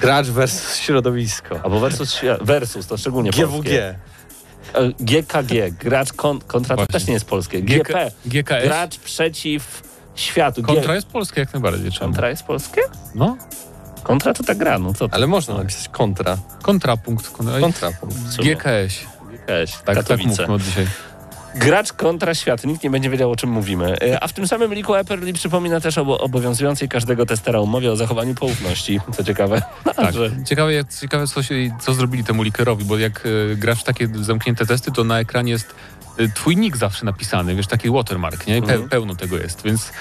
Gracz 0.00 0.26
versus 0.26 0.76
środowisko. 0.76 1.60
Albo 1.64 1.80
versus, 1.80 2.14
świat- 2.14 2.42
versus, 2.42 2.86
to 2.86 2.96
szczególnie 2.96 3.32
polskie. 3.32 3.46
GWG. 3.56 3.72
E, 4.74 4.92
GKG, 5.00 5.70
gracz 5.70 6.12
kon, 6.12 6.40
kontra, 6.40 6.76
to 6.76 6.80
Właśnie. 6.80 6.92
też 6.92 7.06
nie 7.06 7.14
jest 7.14 7.24
polskie. 7.24 7.62
GP, 7.62 8.10
GKS. 8.26 8.64
gracz 8.64 8.98
przeciw 8.98 9.82
światu. 10.14 10.62
G- 10.62 10.74
Kontra 10.74 10.94
jest 10.94 11.06
polskie 11.06 11.40
jak 11.40 11.52
najbardziej. 11.52 11.92
Czemu? 11.92 12.00
Kontra 12.06 12.28
jest 12.30 12.42
polskie? 12.42 12.80
No, 13.14 13.36
Kontra 14.02 14.34
to 14.34 14.44
ta 14.44 14.54
gra, 14.54 14.78
no 14.78 14.94
co 14.94 15.08
to? 15.08 15.14
Ale 15.14 15.26
można 15.26 15.54
napisać 15.54 15.88
kontra. 15.88 16.38
kontrapunkt. 16.62 17.28
Kontra, 17.30 17.60
Kontrapunkt. 17.60 18.16
GKS. 18.16 18.44
Jakaś, 18.46 19.02
Tak, 19.72 19.84
tak 19.84 19.96
Katowice. 19.96 20.28
mówmy 20.28 20.54
od 20.54 20.62
dzisiaj. 20.62 20.86
Gracz 21.54 21.92
kontra 21.92 22.34
świat. 22.34 22.64
Nikt 22.64 22.82
nie 22.84 22.90
będzie 22.90 23.10
wiedział, 23.10 23.30
o 23.30 23.36
czym 23.36 23.50
mówimy. 23.50 23.96
E, 24.00 24.22
A 24.24 24.28
w 24.28 24.32
tym 24.32 24.46
samym 24.48 24.74
liku 24.74 24.94
Epperly 24.94 25.32
przypomina 25.32 25.80
też 25.80 25.98
o 25.98 26.20
obowiązującej 26.20 26.88
każdego 26.88 27.26
testera 27.26 27.60
umowie 27.60 27.92
o 27.92 27.96
zachowaniu 27.96 28.34
poufności. 28.34 29.00
Co 29.16 29.24
ciekawe. 29.24 29.62
Tak. 29.96 30.14
że 30.14 30.30
Ciekawe, 30.46 30.72
ciekawe 31.00 31.26
co, 31.26 31.42
się, 31.42 31.54
co 31.80 31.94
zrobili 31.94 32.24
temu 32.24 32.42
likerowi, 32.42 32.84
bo 32.84 32.98
jak 32.98 33.26
e, 33.52 33.56
grasz 33.56 33.82
takie 33.84 34.08
zamknięte 34.20 34.66
testy, 34.66 34.92
to 34.92 35.04
na 35.04 35.18
ekranie 35.20 35.52
jest 35.52 35.74
e, 36.18 36.28
twój 36.28 36.56
nick 36.56 36.76
zawsze 36.76 37.04
napisany, 37.04 37.54
wiesz, 37.54 37.66
taki 37.66 37.90
watermark, 37.90 38.46
nie? 38.46 38.62
Pe, 38.62 38.72
Mhm. 38.72 38.88
pełno 38.88 39.14
tego 39.14 39.36
jest, 39.38 39.62
więc 39.62 39.92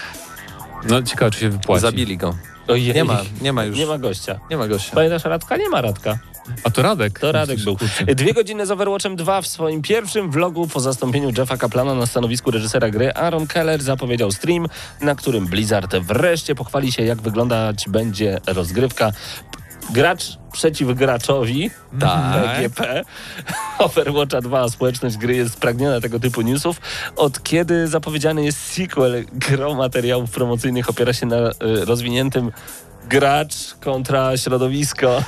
no 0.89 1.03
ciekawe, 1.03 1.31
czy 1.31 1.39
się 1.39 1.49
wypłaci. 1.49 1.81
Zabili 1.81 2.17
go. 2.17 2.35
Ojej. 2.67 2.93
Nie 2.93 3.03
ma, 3.03 3.21
nie 3.41 3.53
ma 3.53 3.65
już. 3.65 3.77
Nie 3.77 3.85
ma 3.85 3.97
gościa. 3.97 4.39
Nie 4.49 4.57
ma 4.57 4.67
gościa. 4.67 4.91
Pamiętasz 4.95 5.23
Radka? 5.23 5.57
Nie 5.57 5.69
ma 5.69 5.81
Radka. 5.81 6.17
A 6.63 6.69
to 6.69 6.81
Radek. 6.81 7.19
To 7.19 7.31
Radek 7.31 7.59
był. 7.59 7.77
Dwie 8.15 8.33
godziny 8.33 8.65
z 8.65 8.71
Overwatchem 8.71 9.15
2 9.15 9.41
w 9.41 9.47
swoim 9.47 9.81
pierwszym 9.81 10.31
vlogu 10.31 10.67
po 10.67 10.79
zastąpieniu 10.79 11.31
Jeffa 11.37 11.57
Kaplana 11.57 11.95
na 11.95 12.05
stanowisku 12.05 12.51
reżysera 12.51 12.89
gry 12.89 13.13
Aaron 13.13 13.47
Keller 13.47 13.83
zapowiedział 13.83 14.31
stream, 14.31 14.67
na 15.01 15.15
którym 15.15 15.47
Blizzard 15.47 15.95
wreszcie 15.95 16.55
pochwali 16.55 16.91
się, 16.91 17.03
jak 17.03 17.21
wyglądać 17.21 17.85
będzie 17.89 18.37
rozgrywka. 18.47 19.11
Gracz 19.89 20.37
przeciw 20.51 20.95
graczowi, 20.95 21.71
Tak. 21.99 22.43
PGP, 22.43 23.03
Overwatcha 23.79 24.41
2, 24.41 24.59
a 24.61 24.69
społeczność 24.69 25.17
gry 25.17 25.35
jest 25.35 25.53
spragniona 25.53 26.01
tego 26.01 26.19
typu 26.19 26.41
newsów. 26.41 26.81
Od 27.15 27.43
kiedy 27.43 27.87
zapowiedziany 27.87 28.43
jest 28.45 28.73
sequel, 28.73 29.25
gro 29.33 29.73
materiałów 29.73 30.31
promocyjnych 30.31 30.89
opiera 30.89 31.13
się 31.13 31.25
na 31.25 31.49
y, 31.49 31.51
rozwiniętym 31.85 32.51
gracz 33.09 33.55
kontra 33.83 34.37
środowisko. 34.37 35.23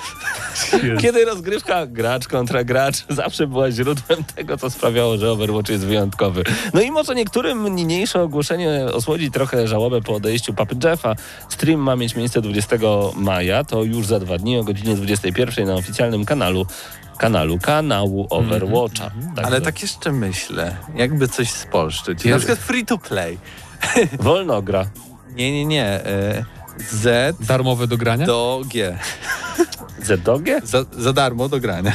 Kiedy 1.01 1.25
rozgrywka 1.25 1.85
gracz 1.87 2.27
kontra 2.27 2.63
gracz 2.63 2.95
zawsze 3.09 3.47
była 3.47 3.71
źródłem 3.71 4.23
tego, 4.35 4.57
co 4.57 4.69
sprawiało, 4.69 5.17
że 5.17 5.31
Overwatch 5.31 5.69
jest 5.69 5.85
wyjątkowy. 5.85 6.43
No 6.73 6.81
i 6.81 6.91
może 6.91 7.15
niektórym 7.15 7.75
niniejsze 7.75 8.21
ogłoszenie 8.21 8.85
osłodzi 8.93 9.31
trochę 9.31 9.67
żałobę 9.67 10.01
po 10.01 10.13
odejściu 10.15 10.53
Papy 10.53 10.75
Jeffa. 10.83 11.15
Stream 11.49 11.79
ma 11.79 11.95
mieć 11.95 12.15
miejsce 12.15 12.41
20 12.41 12.75
maja, 13.15 13.63
to 13.63 13.83
już 13.83 14.05
za 14.05 14.19
dwa 14.19 14.37
dni 14.37 14.57
o 14.57 14.63
godzinie 14.63 14.95
21 14.95 15.67
na 15.67 15.73
oficjalnym 15.75 16.25
kanalu 16.25 16.65
kanalu, 17.17 17.59
kanału 17.59 18.27
Overwatcha. 18.29 19.11
Także 19.35 19.45
Ale 19.45 19.61
tak 19.61 19.81
jeszcze 19.81 20.11
myślę, 20.11 20.75
jakby 20.95 21.27
coś 21.27 21.49
spolszczyć. 21.49 22.25
Ja- 22.25 22.31
Na 22.31 22.37
przykład 22.37 22.59
free 22.59 22.85
to 22.85 22.97
play. 22.97 23.37
wolno 24.19 24.61
gra. 24.61 24.85
Nie, 25.35 25.51
nie, 25.51 25.65
nie. 25.65 25.85
E, 25.85 26.45
Z 26.79 27.35
Darmowe 27.39 27.87
do 27.87 27.97
grania? 27.97 28.25
do 28.25 28.61
G. 28.65 28.97
Zedogie? 30.03 30.61
Za, 30.63 30.85
za 30.99 31.13
darmo 31.13 31.49
do 31.49 31.59
grania. 31.59 31.93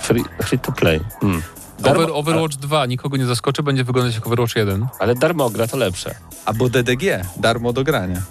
Free, 0.00 0.24
free 0.42 0.58
to 0.58 0.72
play. 0.72 1.00
Hmm. 1.20 1.42
Darmo, 1.78 2.02
Over, 2.02 2.10
Overwatch 2.14 2.56
2 2.56 2.86
nikogo 2.86 3.16
nie 3.16 3.26
zaskoczy, 3.26 3.62
będzie 3.62 3.84
wyglądać 3.84 4.14
jak 4.14 4.26
Overwatch 4.26 4.56
1. 4.56 4.86
Ale 4.98 5.14
darmogra 5.14 5.66
to 5.66 5.76
lepsze. 5.76 6.14
Albo 6.44 6.68
DDG. 6.68 7.02
Darmo 7.36 7.72
do 7.72 7.84
grania. 7.84 8.22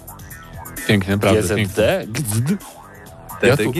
Pięknie, 0.88 1.14
naprawdę. 1.14 1.42
Pięknie. 1.56 1.66
GZD? 1.66 2.06
Gzd. 2.06 2.56
Ja 3.42 3.56
tu- 3.56 3.72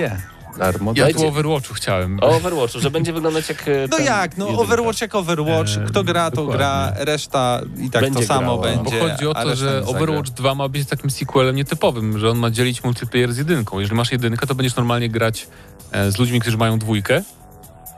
Do 0.58 0.92
Ja 0.94 1.12
tu 1.14 1.24
o 1.24 1.28
Overwatchu 1.28 1.74
chciałem. 1.74 2.18
O 2.20 2.26
Overwatchu, 2.36 2.80
że 2.80 2.90
będzie 2.90 3.12
wyglądać 3.12 3.48
jak... 3.48 3.62
e, 3.68 3.88
No 3.90 3.98
jak, 3.98 4.36
no 4.38 4.44
jedynka. 4.44 4.62
Overwatch 4.62 5.00
jak 5.00 5.14
Overwatch. 5.14 5.76
Eee, 5.78 5.86
Kto 5.86 6.04
gra, 6.04 6.30
to 6.30 6.36
dokładnie. 6.36 6.58
gra, 6.58 6.92
reszta 6.98 7.60
i 7.78 7.90
tak 7.90 8.02
Będzie 8.02 8.20
to 8.20 8.26
samo 8.26 8.58
grała. 8.58 8.76
Bo 8.76 8.82
będzie. 8.82 9.00
chodzi 9.00 9.26
o 9.26 9.34
to, 9.34 9.56
że. 9.56 9.82
Overwatch 9.86 10.30
2 10.30 10.54
ma 10.54 10.68
być 10.68 10.88
takim 10.88 11.10
sequelem 11.10 11.56
nietypowym, 11.56 12.18
że 12.18 12.30
on 12.30 12.38
ma 12.38 12.50
dzielić 12.50 12.84
multiplayer 12.84 13.32
z 13.32 13.36
jedynką. 13.38 13.80
Jeżeli 13.80 13.96
masz 13.96 14.12
jedynkę, 14.12 14.46
to 14.46 14.54
będziesz 14.54 14.76
normalnie 14.76 15.08
grać 15.08 15.48
e, 15.92 16.10
z 16.10 16.18
ludźmi, 16.18 16.40
którzy 16.40 16.56
mają 16.56 16.78
dwójkę 16.78 17.22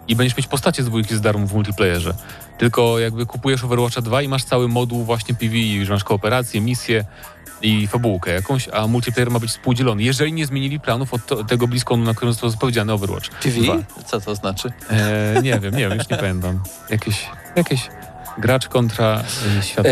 i 0.09 0.17
będziesz 0.17 0.37
mieć 0.37 0.47
postacie 0.47 0.83
z 0.83 0.87
dwójki 0.87 1.17
z 1.17 1.21
darmo 1.21 1.47
w 1.47 1.55
multiplayerze. 1.55 2.14
Tylko 2.59 2.99
jakby 2.99 3.27
kupujesz 3.27 3.64
Overwatcha 3.64 4.01
2 4.01 4.23
i 4.23 4.29
masz 4.29 4.45
cały 4.45 4.69
moduł 4.69 5.05
właśnie 5.05 5.35
PvE, 5.35 5.85
że 5.85 5.93
masz 5.93 6.05
kooperację, 6.05 6.61
misję 6.61 7.05
i 7.62 7.87
fabułkę 7.87 8.33
jakąś, 8.33 8.69
a 8.69 8.87
multiplayer 8.87 9.31
ma 9.31 9.40
być 9.40 9.51
współdzielony. 9.51 10.03
Jeżeli 10.03 10.33
nie 10.33 10.47
zmienili 10.47 10.81
planów 10.81 11.14
od 11.14 11.27
to, 11.27 11.45
tego 11.45 11.69
BlizzConu, 11.69 12.05
na 12.05 12.14
którym 12.14 12.33
został 12.33 12.51
zapowiedziany 12.51 12.93
Overwatch. 12.93 13.29
TV? 13.29 13.61
Dwa. 13.61 13.77
Co 14.07 14.21
to 14.21 14.35
znaczy? 14.35 14.73
E, 14.90 15.43
nie 15.43 15.61
wiem, 15.61 15.77
nie 15.77 15.88
wiem, 15.88 15.99
już 15.99 16.09
nie 16.09 16.17
pamiętam. 16.17 16.61
Jakieś, 16.90 17.27
jakieś 17.57 17.88
gracz 18.38 18.68
kontra 18.68 19.25
e, 19.59 19.62
świat. 19.62 19.87
E, 19.87 19.90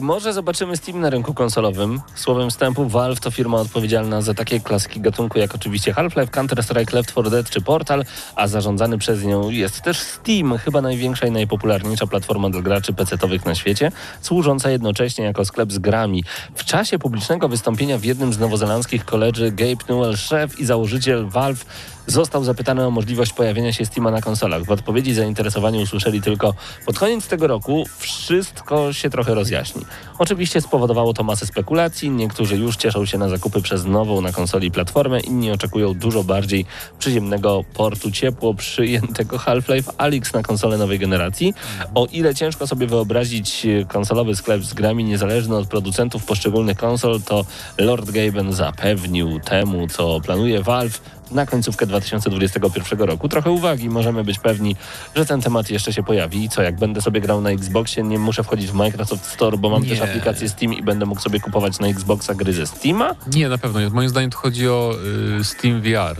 może 0.00 0.32
zobaczymy 0.32 0.76
Steam 0.76 1.00
na 1.00 1.10
rynku 1.10 1.34
konsolowym. 1.34 2.00
Słowem 2.14 2.50
wstępu, 2.50 2.88
Valve 2.88 3.20
to 3.20 3.30
firma 3.30 3.56
odpowiedzialna 3.56 4.22
za 4.22 4.34
takie 4.34 4.60
klasyki 4.60 5.00
gatunku 5.00 5.38
jak 5.38 5.54
oczywiście 5.54 5.92
Half-Life, 5.92 6.32
Counter-Strike, 6.32 6.94
Left 6.94 7.10
4 7.10 7.30
Dead 7.30 7.50
czy 7.50 7.60
Portal, 7.60 8.04
a 8.36 8.48
zarządzany 8.48 8.98
przez 8.98 9.24
nią 9.24 9.50
jest 9.50 9.82
też 9.82 9.98
Steam, 9.98 10.58
chyba 10.58 10.80
największa 10.80 11.26
i 11.26 11.30
najpopularniejsza 11.30 12.06
platforma 12.06 12.50
dla 12.50 12.62
graczy 12.62 12.92
PC-towych 12.92 13.46
na 13.46 13.54
świecie, 13.54 13.92
służąca 14.20 14.70
jednocześnie 14.70 15.24
jako 15.24 15.44
sklep 15.44 15.72
z 15.72 15.78
grami. 15.78 16.24
W 16.54 16.64
czasie 16.64 16.98
publicznego 16.98 17.48
wystąpienia 17.48 17.98
w 17.98 18.04
jednym 18.04 18.32
z 18.32 18.38
nowozelandzkich 18.38 19.04
koledży 19.04 19.50
Gabe 19.50 19.84
Newell, 19.88 20.16
szef 20.16 20.60
i 20.60 20.64
założyciel 20.64 21.26
Valve, 21.26 21.64
został 22.06 22.44
zapytany 22.44 22.86
o 22.86 22.90
możliwość 22.90 23.32
pojawienia 23.32 23.72
się 23.72 23.86
Steama 23.86 24.10
na 24.10 24.20
konsolach. 24.20 24.64
W 24.64 24.70
odpowiedzi 24.70 25.14
zainteresowani 25.14 25.82
usłyszeli 25.82 26.22
tylko 26.22 26.54
pod 26.86 26.98
koniec 26.98 27.28
tego 27.28 27.46
roku 27.46 27.84
wszystko 27.98 28.92
się 28.92 29.10
trochę 29.10 29.34
rozjaśni. 29.34 29.82
Oczywiście 30.18 30.60
spowodowało 30.60 31.14
to 31.14 31.22
masę 31.24 31.46
spekulacji. 31.46 32.10
Niektórzy 32.10 32.56
już 32.56 32.76
cieszą 32.76 33.06
się 33.06 33.18
na 33.18 33.28
zakupy 33.28 33.62
przez 33.62 33.84
nową 33.84 34.20
na 34.20 34.32
konsoli 34.32 34.70
platformę, 34.70 35.20
inni 35.20 35.50
oczekują 35.50 35.94
dużo 35.94 36.24
bardziej 36.24 36.66
przyziemnego 36.98 37.64
portu 37.74 38.10
ciepło 38.10 38.54
przyjętego 38.54 39.38
Half-Life 39.38 39.92
Alyx 39.98 40.32
na 40.32 40.42
konsolę 40.42 40.78
nowej 40.78 40.98
generacji. 40.98 41.54
O 41.94 42.06
ile 42.12 42.34
ciężko 42.34 42.66
sobie 42.66 42.86
wyobrazić 42.86 43.66
konsolowy 43.88 44.36
sklep 44.36 44.64
z 44.64 44.74
grami 44.74 45.04
niezależny 45.04 45.56
od 45.56 45.68
producentów 45.68 46.24
poszczególnych 46.24 46.78
konsol, 46.78 47.20
to 47.22 47.44
Lord 47.78 48.10
Gaben 48.10 48.52
zapewnił 48.52 49.40
temu, 49.40 49.88
co 49.88 50.20
planuje 50.20 50.62
Valve 50.62 51.00
na 51.34 51.46
końcówkę 51.46 51.86
2021 51.86 53.00
roku. 53.00 53.28
Trochę 53.28 53.50
uwagi, 53.50 53.88
możemy 53.88 54.24
być 54.24 54.38
pewni, 54.38 54.76
że 55.16 55.26
ten 55.26 55.40
temat 55.40 55.70
jeszcze 55.70 55.92
się 55.92 56.02
pojawi. 56.02 56.44
I 56.44 56.48
co, 56.48 56.62
jak 56.62 56.76
będę 56.76 57.02
sobie 57.02 57.20
grał 57.20 57.40
na 57.40 57.50
Xboxie, 57.50 58.02
nie 58.02 58.18
muszę 58.18 58.42
wchodzić 58.44 58.70
w 58.70 58.74
Microsoft 58.74 59.24
Store, 59.26 59.56
bo 59.58 59.70
mam 59.70 59.82
Nie. 59.82 59.88
też 59.88 60.00
aplikację 60.00 60.48
Steam 60.48 60.74
i 60.74 60.82
będę 60.82 61.06
mógł 61.06 61.20
sobie 61.20 61.40
kupować 61.40 61.78
na 61.80 61.86
Xboxa 61.86 62.34
gry 62.34 62.52
ze 62.52 62.66
Steama? 62.66 63.14
Nie, 63.34 63.48
na 63.48 63.58
pewno 63.58 63.80
nie. 63.80 63.90
Moim 63.90 64.08
zdaniem 64.08 64.30
to 64.30 64.38
chodzi 64.38 64.68
o 64.68 64.94
y, 65.40 65.44
Steam 65.44 65.80
VR. 65.80 66.16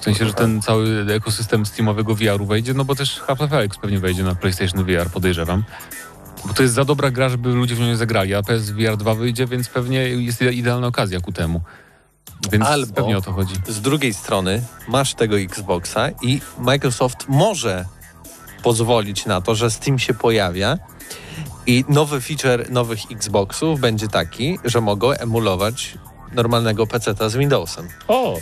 W 0.00 0.04
sensie, 0.04 0.26
że 0.26 0.32
ten 0.32 0.62
cały 0.62 1.06
ekosystem 1.14 1.66
Steamowego 1.66 2.14
VR-u 2.14 2.46
wejdzie, 2.46 2.74
no 2.74 2.84
bo 2.84 2.94
też 2.94 3.20
Half-Life 3.20 3.56
Alyx 3.56 3.78
pewnie 3.78 3.98
wejdzie 3.98 4.22
na 4.22 4.34
PlayStation 4.34 4.84
VR, 4.84 5.10
podejrzewam. 5.12 5.64
Bo 6.46 6.54
to 6.54 6.62
jest 6.62 6.74
za 6.74 6.84
dobra 6.84 7.10
gra, 7.10 7.28
żeby 7.28 7.48
ludzie 7.48 7.74
w 7.74 7.80
nią 7.80 7.86
nie 7.86 7.96
zagrali, 7.96 8.34
a 8.34 8.42
PSVR 8.42 8.96
2 8.96 9.14
wyjdzie, 9.14 9.46
więc 9.46 9.68
pewnie 9.68 9.98
jest 9.98 10.40
ide- 10.42 10.52
idealna 10.52 10.86
okazja 10.86 11.20
ku 11.20 11.32
temu. 11.32 11.60
Więc 12.52 12.64
Albo- 12.64 12.92
pewnie 12.94 13.18
o 13.18 13.20
to 13.20 13.32
chodzi. 13.32 13.54
Z 13.68 13.80
drugiej 13.80 14.14
strony 14.14 14.62
masz 14.88 15.14
tego 15.14 15.38
Xboxa 15.38 16.08
i 16.22 16.40
Microsoft 16.58 17.28
może 17.28 17.84
pozwolić 18.62 19.26
na 19.26 19.40
to, 19.40 19.54
że 19.54 19.70
Steam 19.70 19.98
się 19.98 20.14
pojawia 20.14 20.78
i 21.66 21.84
nowy 21.88 22.20
feature 22.20 22.70
nowych 22.70 23.00
Xboxów 23.10 23.80
będzie 23.80 24.08
taki, 24.08 24.58
że 24.64 24.80
mogą 24.80 25.10
emulować 25.10 25.98
normalnego 26.32 26.86
PC-ta 26.86 27.28
z 27.28 27.36
Windowsem. 27.36 27.88
O! 28.08 28.36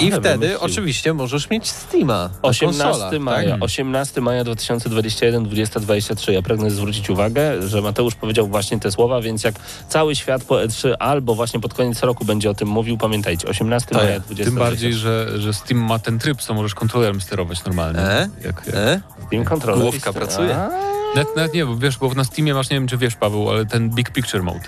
I 0.00 0.12
ale 0.12 0.20
wtedy 0.20 0.38
wymyślił. 0.38 0.58
oczywiście 0.60 1.14
możesz 1.14 1.50
mieć 1.50 1.70
Steama 1.70 2.30
na 2.42 2.48
18 2.48 2.84
konsolach, 2.84 3.20
maja, 3.20 3.50
tak? 3.50 3.62
18 3.62 4.20
maja 4.20 4.44
2021, 4.44 5.44
2023. 5.44 6.32
Ja 6.32 6.42
pragnę 6.42 6.70
zwrócić 6.70 7.10
uwagę, 7.10 7.68
że 7.68 7.82
Mateusz 7.82 8.14
powiedział 8.14 8.46
właśnie 8.48 8.80
te 8.80 8.90
słowa, 8.90 9.20
więc 9.20 9.44
jak 9.44 9.54
cały 9.88 10.16
świat 10.16 10.44
po 10.44 10.54
E3 10.54 10.94
albo 10.98 11.34
właśnie 11.34 11.60
pod 11.60 11.74
koniec 11.74 12.02
roku 12.02 12.24
będzie 12.24 12.50
o 12.50 12.54
tym 12.54 12.68
mówił, 12.68 12.98
pamiętajcie, 12.98 13.48
18 13.48 13.88
To 13.88 13.94
maja 13.94 14.10
ja. 14.10 14.20
2023. 14.20 14.44
Tym 14.50 14.58
bardziej, 14.58 14.92
że, 14.94 15.40
że 15.40 15.52
Steam 15.54 15.80
ma 15.80 15.98
ten 15.98 16.18
tryb, 16.18 16.42
co 16.42 16.54
możesz 16.54 16.74
kontrolerem 16.74 17.20
sterować 17.20 17.64
normalnie. 17.64 18.00
E? 18.00 18.28
Jak, 18.44 18.66
jak... 18.66 18.74
E? 18.74 19.00
Steam 19.26 19.44
Controller. 19.44 19.82
Główka 19.82 20.10
i- 20.10 20.14
pracuje. 20.14 20.56
A, 20.56 20.70
Nawet, 21.14 21.36
nawet 21.36 21.54
nie, 21.54 21.66
bo 21.66 21.76
wiesz, 21.76 21.98
bo 21.98 22.14
na 22.14 22.24
Steamie 22.24 22.54
masz, 22.54 22.70
nie 22.70 22.76
wiem 22.76 22.86
czy 22.88 22.96
wiesz 22.98 23.16
Paweł, 23.16 23.50
ale 23.50 23.66
ten 23.66 23.90
Big 23.90 24.10
Picture 24.10 24.42
Mode. 24.42 24.60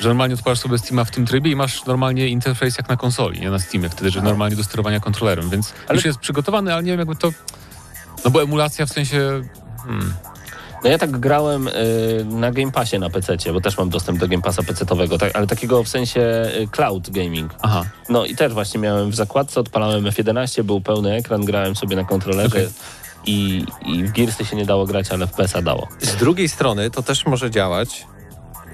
Że 0.00 0.08
normalnie 0.08 0.34
odpalasz 0.34 0.58
sobie 0.58 0.78
Steama 0.78 1.04
w 1.04 1.10
tym 1.10 1.26
trybie 1.26 1.50
i 1.50 1.56
masz 1.56 1.84
normalnie 1.84 2.28
interfejs 2.28 2.78
jak 2.78 2.88
na 2.88 2.96
konsoli, 2.96 3.40
nie 3.40 3.50
na 3.50 3.58
Steamie, 3.58 3.88
wtedy, 3.88 4.10
że 4.10 4.22
normalnie 4.22 4.56
do 4.56 4.64
sterowania 4.64 5.00
kontrolerem, 5.00 5.50
więc 5.50 5.72
Ale- 5.88 5.96
już 5.96 6.04
jest 6.04 6.18
przygotowany, 6.18 6.74
ale 6.74 6.82
nie 6.82 6.90
wiem 6.90 6.98
jakby 6.98 7.16
to... 7.16 7.30
No 8.24 8.30
bo 8.30 8.42
emulacja 8.42 8.86
w 8.86 8.90
sensie... 8.90 9.42
Hmm, 9.86 10.14
No 10.84 10.90
ja 10.90 10.98
tak 10.98 11.10
grałem 11.10 11.68
y, 11.68 11.72
na 12.24 12.50
Game 12.52 12.72
Passie 12.72 12.98
na 12.98 13.10
PC, 13.10 13.36
bo 13.52 13.60
też 13.60 13.78
mam 13.78 13.90
dostęp 13.90 14.18
do 14.18 14.28
Game 14.28 14.42
Passa 14.42 14.62
PC-owego, 14.62 15.18
tak, 15.18 15.36
ale 15.36 15.46
takiego 15.46 15.84
w 15.84 15.88
sensie 15.88 16.20
y, 16.60 16.68
cloud 16.70 17.10
gaming. 17.10 17.54
aha. 17.62 17.84
No 18.08 18.24
i 18.24 18.36
też 18.36 18.52
właśnie 18.52 18.80
miałem 18.80 19.10
w 19.10 19.14
zakładce, 19.14 19.60
odpalałem 19.60 20.04
F11, 20.04 20.62
był 20.62 20.80
pełny 20.80 21.14
ekran, 21.14 21.44
grałem 21.44 21.76
sobie 21.76 21.96
na 21.96 22.04
kontrolerze 22.04 22.48
Okej. 22.48 22.68
I, 23.26 23.66
i 23.86 24.04
w 24.04 24.12
Gearsy 24.12 24.44
się 24.44 24.56
nie 24.56 24.66
dało 24.66 24.86
grać, 24.86 25.10
ale 25.10 25.26
w 25.26 25.32
PESa 25.32 25.62
dało. 25.62 25.88
Z 26.00 26.16
drugiej 26.16 26.48
strony 26.48 26.90
to 26.90 27.02
też 27.02 27.26
może 27.26 27.50
działać, 27.50 28.06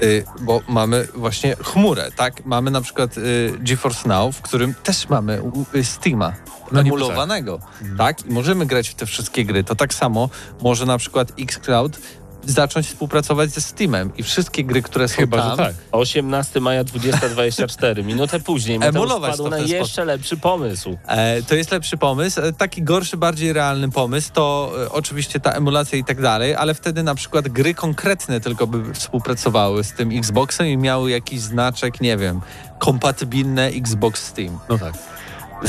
y, 0.03 0.25
bo 0.41 0.61
mamy 0.69 1.09
właśnie 1.15 1.57
chmurę, 1.57 2.11
tak? 2.17 2.47
Mamy 2.47 2.71
na 2.71 2.81
przykład 2.81 3.19
y, 3.19 3.53
GeForce 3.61 4.09
Now, 4.09 4.37
w 4.37 4.43
którym 4.43 4.75
też 4.83 5.09
mamy 5.09 5.43
y, 5.75 5.85
Steama 5.85 6.33
No 6.73 6.81
emulowanego, 6.81 7.61
tak? 7.99 8.27
I 8.27 8.31
możemy 8.33 8.67
grać 8.67 8.89
w 8.89 8.95
te 8.95 9.07
wszystkie 9.07 9.45
gry. 9.45 9.65
To 9.65 9.75
tak 9.75 9.95
samo 9.95 10.29
może 10.63 10.87
na 10.87 10.99
przykład 10.99 11.33
xCloud 11.39 11.99
zacząć 12.44 12.87
współpracować 12.87 13.51
ze 13.51 13.61
Steamem 13.61 14.16
i 14.16 14.22
wszystkie 14.22 14.64
gry, 14.64 14.83
które 14.83 15.09
są 15.09 15.16
Chyba, 15.16 15.37
tam, 15.37 15.51
że 15.51 15.57
tak. 15.57 15.74
18 15.92 16.61
maja 16.61 16.85
2024, 16.85 18.05
minutę 18.05 18.40
później 18.40 18.79
Mateusz 18.79 18.96
Emulować 18.96 19.37
to 19.37 19.48
na 19.48 19.59
jeszcze 19.59 20.05
lepszy 20.05 20.37
pomysł. 20.37 20.98
E, 21.07 21.42
to 21.42 21.55
jest 21.55 21.72
lepszy 21.72 21.96
pomysł. 21.96 22.40
E, 22.40 22.53
Taki 22.53 22.83
gorszy, 22.83 23.16
bardziej 23.16 23.53
realny 23.53 23.90
pomysł 23.90 24.31
to 24.33 24.72
e, 24.85 24.92
oczywiście 24.92 25.40
ta 25.40 25.53
emulacja 25.53 25.98
i 25.98 26.05
tak 26.05 26.20
dalej, 26.22 26.55
ale 26.55 26.74
wtedy 26.74 27.03
na 27.03 27.14
przykład 27.14 27.48
gry 27.48 27.74
konkretne 27.74 28.40
tylko 28.40 28.66
by 28.66 28.94
współpracowały 28.94 29.85
z 29.85 29.92
tym 29.92 30.18
Xboxem 30.18 30.66
i 30.66 30.77
miały 30.77 31.11
jakiś 31.11 31.40
znaczek, 31.40 32.01
nie 32.01 32.16
wiem, 32.16 32.40
kompatybilne 32.79 33.66
Xbox 33.66 34.27
Steam. 34.27 34.59
No 34.68 34.79
tak. 34.79 35.18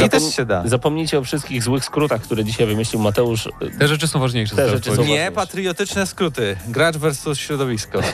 I 0.05 0.09
też 0.09 0.35
się 0.35 0.45
da. 0.45 0.67
Zapomnijcie 0.67 1.19
o 1.19 1.23
wszystkich 1.23 1.63
złych 1.63 1.85
skrótach, 1.85 2.21
które 2.21 2.45
dzisiaj 2.45 2.67
wymyślił 2.67 3.01
Mateusz. 3.01 3.49
Te 3.79 3.87
rzeczy 3.87 4.07
są 4.07 4.19
ważniejsze. 4.19 4.55
Te 4.55 4.69
rzeczy 4.69 4.95
są. 4.95 5.03
Nie 5.03 5.31
patriotyczne 5.31 6.07
skróty. 6.07 6.57
Gracz 6.67 6.97
versus 6.97 7.37
środowisko. 7.37 7.99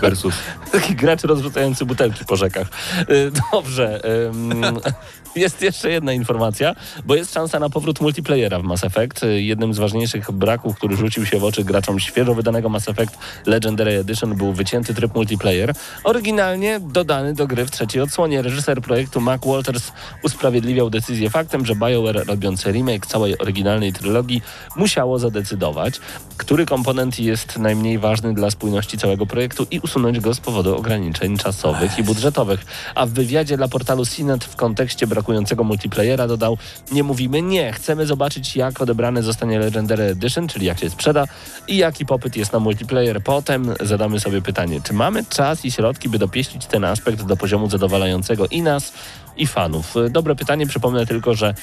Versus. 0.00 0.34
Taki 0.72 0.94
gracz 0.94 1.22
rozrzucający 1.22 1.84
butelki 1.84 2.24
po 2.24 2.36
rzekach. 2.36 2.68
Y, 3.10 3.32
Dobrze. 3.52 4.00
Jest 5.36 5.62
jeszcze 5.62 5.90
jedna 5.90 6.12
informacja, 6.12 6.74
bo 7.04 7.14
jest 7.14 7.34
szansa 7.34 7.58
na 7.58 7.70
powrót 7.70 8.00
multiplayera 8.00 8.58
w 8.58 8.62
Mass 8.62 8.84
Effect. 8.84 9.20
Jednym 9.36 9.74
z 9.74 9.78
ważniejszych 9.78 10.32
braków, 10.32 10.76
który 10.76 10.96
rzucił 10.96 11.26
się 11.26 11.38
w 11.38 11.44
oczy 11.44 11.64
graczom 11.64 12.00
świeżo 12.00 12.34
wydanego 12.34 12.68
Mass 12.68 12.88
Effect 12.88 13.18
Legendary 13.46 13.92
Edition 13.92 14.34
był 14.34 14.52
wycięty 14.52 14.94
tryb 14.94 15.14
multiplayer. 15.14 15.74
Oryginalnie 16.04 16.80
dodany 16.80 17.34
do 17.34 17.46
gry 17.46 17.66
w 17.66 17.70
trzeciej 17.70 18.02
odsłonie. 18.02 18.42
Reżyser 18.42 18.80
projektu 18.80 19.20
Mac 19.20 19.46
Walters 19.46 19.92
usprawiedliwiał 20.22 20.90
decyzję 20.90 21.30
faktem, 21.30 21.66
że 21.66 21.74
BioWare 21.74 22.26
robiące 22.26 22.72
remake 22.72 23.06
całej 23.06 23.38
oryginalnej 23.38 23.92
trylogii 23.92 24.42
musiało 24.76 25.18
zadecydować, 25.18 26.00
który 26.36 26.66
komponent 26.66 27.18
jest 27.18 27.58
najmniej 27.58 27.98
ważny 27.98 28.34
dla 28.34 28.50
spójności 28.50 28.98
całego 28.98 29.26
projektu 29.26 29.66
i 29.70 29.80
usunąć 29.80 30.20
go 30.20 30.34
z 30.34 30.40
powodu 30.40 30.76
ograniczeń 30.76 31.36
czasowych 31.38 31.98
i 31.98 32.02
budżetowych. 32.02 32.66
A 32.94 33.06
w 33.06 33.10
wywiadzie 33.10 33.56
dla 33.56 33.68
portalu 33.68 34.06
CNET 34.06 34.44
w 34.44 34.56
kontekście 34.56 35.06
brakującego 35.28 35.64
multiplayera 35.64 36.26
dodał 36.28 36.58
nie 36.92 37.02
mówimy 37.02 37.42
nie, 37.42 37.72
chcemy 37.72 38.06
zobaczyć 38.06 38.56
jak 38.56 38.80
odebrany 38.80 39.22
zostanie 39.22 39.58
Legendary 39.58 40.04
Edition, 40.04 40.48
czyli 40.48 40.66
jak 40.66 40.78
się 40.80 40.90
sprzeda 40.90 41.24
i 41.68 41.76
jaki 41.76 42.06
popyt 42.06 42.36
jest 42.36 42.52
na 42.52 42.58
multiplayer. 42.58 43.22
Potem 43.22 43.74
zadamy 43.80 44.20
sobie 44.20 44.42
pytanie, 44.42 44.80
czy 44.84 44.92
mamy 44.94 45.24
czas 45.24 45.64
i 45.64 45.70
środki, 45.70 46.08
by 46.08 46.18
dopieścić 46.18 46.66
ten 46.66 46.84
aspekt 46.84 47.22
do 47.22 47.36
poziomu 47.36 47.70
zadowalającego 47.70 48.46
i 48.46 48.62
nas, 48.62 48.92
i 49.36 49.46
fanów? 49.46 49.94
Dobre 50.10 50.34
pytanie, 50.36 50.66
przypomnę 50.66 51.06
tylko, 51.06 51.34
że 51.34 51.48
e, 51.48 51.54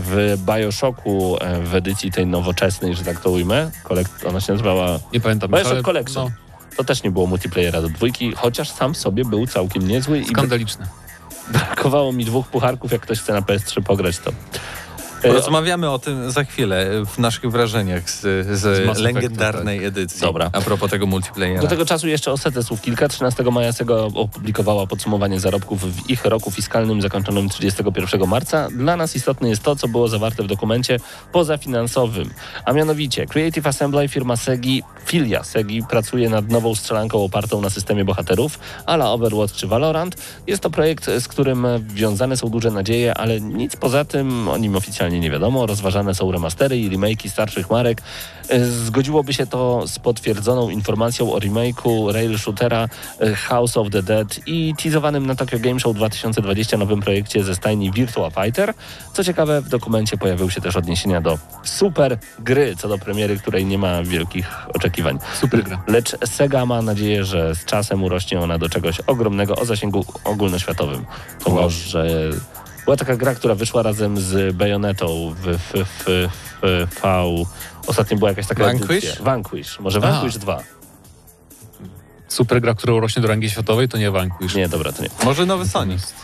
w 0.00 0.36
Bioshocku 0.46 1.36
e, 1.40 1.60
w 1.62 1.74
edycji 1.74 2.12
tej 2.12 2.26
nowoczesnej, 2.26 2.94
że 2.94 3.04
tak 3.04 3.20
to 3.20 3.30
ujmę, 3.30 3.70
kolek- 3.84 4.28
ona 4.28 4.40
się 4.40 4.52
nazywała 4.52 4.98
Nie 5.12 5.20
pamiętam. 5.20 5.50
Bioshock 5.50 5.72
ale- 5.72 5.82
Collection. 5.82 6.24
No, 6.24 6.30
to 6.76 6.84
też 6.84 7.02
nie 7.02 7.10
było 7.10 7.26
multiplayera 7.26 7.82
do 7.82 7.88
dwójki, 7.88 8.32
chociaż 8.36 8.70
sam 8.70 8.94
sobie 8.94 9.24
był 9.24 9.46
całkiem 9.46 9.88
niezły 9.88 10.18
i 10.18 10.24
skandaliczne. 10.24 10.86
Brakowało 11.52 12.12
mi 12.12 12.24
dwóch 12.24 12.48
pucharków, 12.48 12.92
jak 12.92 13.00
ktoś 13.00 13.20
chce 13.20 13.32
na 13.32 13.40
PS3 13.40 13.82
pograć, 13.82 14.18
to... 14.18 14.32
E, 15.22 15.32
Rozmawiamy 15.32 15.90
o 15.90 15.98
tym 15.98 16.30
za 16.30 16.44
chwilę 16.44 16.86
w 17.06 17.18
naszych 17.18 17.50
wrażeniach 17.50 18.10
z, 18.10 18.20
z, 18.58 18.96
Z 18.96 18.98
legendarnej 18.98 19.84
edycji. 19.84 20.20
Dobra. 20.20 20.50
A 20.52 20.60
propos 20.60 20.90
tego 20.90 21.06
multiplayera. 21.06 21.62
Do 21.62 21.68
tego 21.68 21.86
czasu 21.86 22.08
jeszcze 22.08 22.32
o 22.32 22.36
setę 22.38 22.62
słów 22.62 22.80
kilka. 22.80 23.08
13 23.08 23.42
maja 23.44 23.72
Sega 23.72 23.94
opublikowała 23.94 24.86
podsumowanie 24.86 25.40
zarobków 25.40 25.94
w 25.94 26.10
ich 26.10 26.24
roku 26.24 26.50
fiskalnym 26.50 27.02
zakończonym 27.02 27.48
31 27.48 28.28
marca. 28.28 28.68
Dla 28.70 28.96
nas 28.96 29.16
istotne 29.16 29.48
jest 29.48 29.62
to, 29.62 29.76
co 29.76 29.88
było 29.88 30.08
zawarte 30.08 30.42
w 30.42 30.46
dokumencie 30.46 31.00
pozafinansowym. 31.32 32.30
A 32.64 32.72
mianowicie 32.72 33.26
Creative 33.26 33.66
Assembly, 33.66 34.08
firma 34.08 34.36
Segi, 34.36 34.82
filia 35.06 35.44
Segi, 35.44 35.82
pracuje 35.90 36.30
nad 36.30 36.48
nową 36.50 36.74
strzelanką 36.74 37.24
opartą 37.24 37.60
na 37.60 37.70
systemie 37.70 38.04
bohaterów, 38.04 38.58
ala 38.86 39.10
Overwatch 39.10 39.54
czy 39.54 39.66
Valorant. 39.66 40.16
Jest 40.46 40.62
to 40.62 40.70
projekt, 40.70 41.06
z 41.20 41.28
którym 41.28 41.66
wiązane 41.80 42.36
są 42.36 42.48
duże 42.48 42.70
nadzieje, 42.70 43.14
ale 43.14 43.40
nic 43.40 43.76
poza 43.76 44.04
tym 44.04 44.48
o 44.48 44.58
nim 44.58 44.76
oficjalnie 44.76 45.07
nie 45.10 45.30
wiadomo. 45.30 45.66
Rozważane 45.66 46.14
są 46.14 46.32
remastery 46.32 46.78
i 46.78 46.90
remake'i 46.90 47.28
starszych 47.30 47.70
marek. 47.70 48.02
E, 48.48 48.64
Zgodziłoby 48.64 49.32
się 49.34 49.46
to 49.46 49.86
z 49.86 49.98
potwierdzoną 49.98 50.70
informacją 50.70 51.32
o 51.32 51.38
remake'u 51.38 52.12
rail 52.12 52.38
shootera 52.38 52.88
e, 53.20 53.34
House 53.34 53.76
of 53.76 53.90
the 53.90 54.02
Dead 54.02 54.40
i 54.46 54.74
teasowanym 54.82 55.26
na 55.26 55.34
Tokyo 55.34 55.58
Game 55.58 55.80
Show 55.80 55.94
2020 55.96 56.76
nowym 56.76 57.00
projekcie 57.00 57.44
ze 57.44 57.54
stajni 57.54 57.92
Virtua 57.92 58.30
Fighter. 58.30 58.74
Co 59.12 59.24
ciekawe, 59.24 59.60
w 59.62 59.68
dokumencie 59.68 60.16
pojawiły 60.18 60.50
się 60.50 60.60
też 60.60 60.76
odniesienia 60.76 61.20
do 61.20 61.38
super 61.64 62.18
gry, 62.38 62.76
co 62.76 62.88
do 62.88 62.98
premiery, 62.98 63.38
której 63.38 63.64
nie 63.66 63.78
ma 63.78 64.02
wielkich 64.02 64.46
oczekiwań. 64.74 65.18
Super 65.40 65.62
gra. 65.62 65.82
Lecz 65.86 66.16
Sega 66.26 66.66
ma 66.66 66.82
nadzieję, 66.82 67.24
że 67.24 67.54
z 67.54 67.64
czasem 67.64 68.04
urośnie 68.04 68.40
ona 68.40 68.58
do 68.58 68.68
czegoś 68.68 69.00
ogromnego 69.00 69.56
o 69.56 69.64
zasięgu 69.64 70.04
ogólnoświatowym. 70.24 71.06
To 71.44 71.50
Wow. 71.50 71.62
może 71.62 72.30
Była 72.88 72.96
taka 72.96 73.16
gra, 73.16 73.34
która 73.34 73.54
wyszła 73.54 73.82
razem 73.82 74.20
z 74.20 74.56
Bayonetą 74.56 75.34
w, 75.42 75.58
w, 75.58 75.72
w, 75.84 76.28
w 76.62 76.86
V. 77.02 77.24
Ostatnio 77.86 78.16
była 78.16 78.30
jakaś 78.30 78.46
taka 78.46 78.64
Vanquish? 78.64 78.90
edycja. 79.04 79.24
Vanquish. 79.24 79.80
Może 79.80 79.98
A. 79.98 80.00
Vanquish 80.00 80.38
2. 80.38 80.62
Super 82.28 82.60
gra, 82.60 82.74
która 82.74 83.00
rośnie 83.00 83.22
do 83.22 83.28
rangi 83.28 83.50
światowej, 83.50 83.88
to 83.88 83.98
nie 83.98 84.10
Vanquish. 84.10 84.54
Nie, 84.54 84.68
dobra, 84.68 84.92
to 84.92 85.02
nie. 85.02 85.08
Może 85.24 85.46
nowy 85.46 85.68
Sonic. 85.68 86.14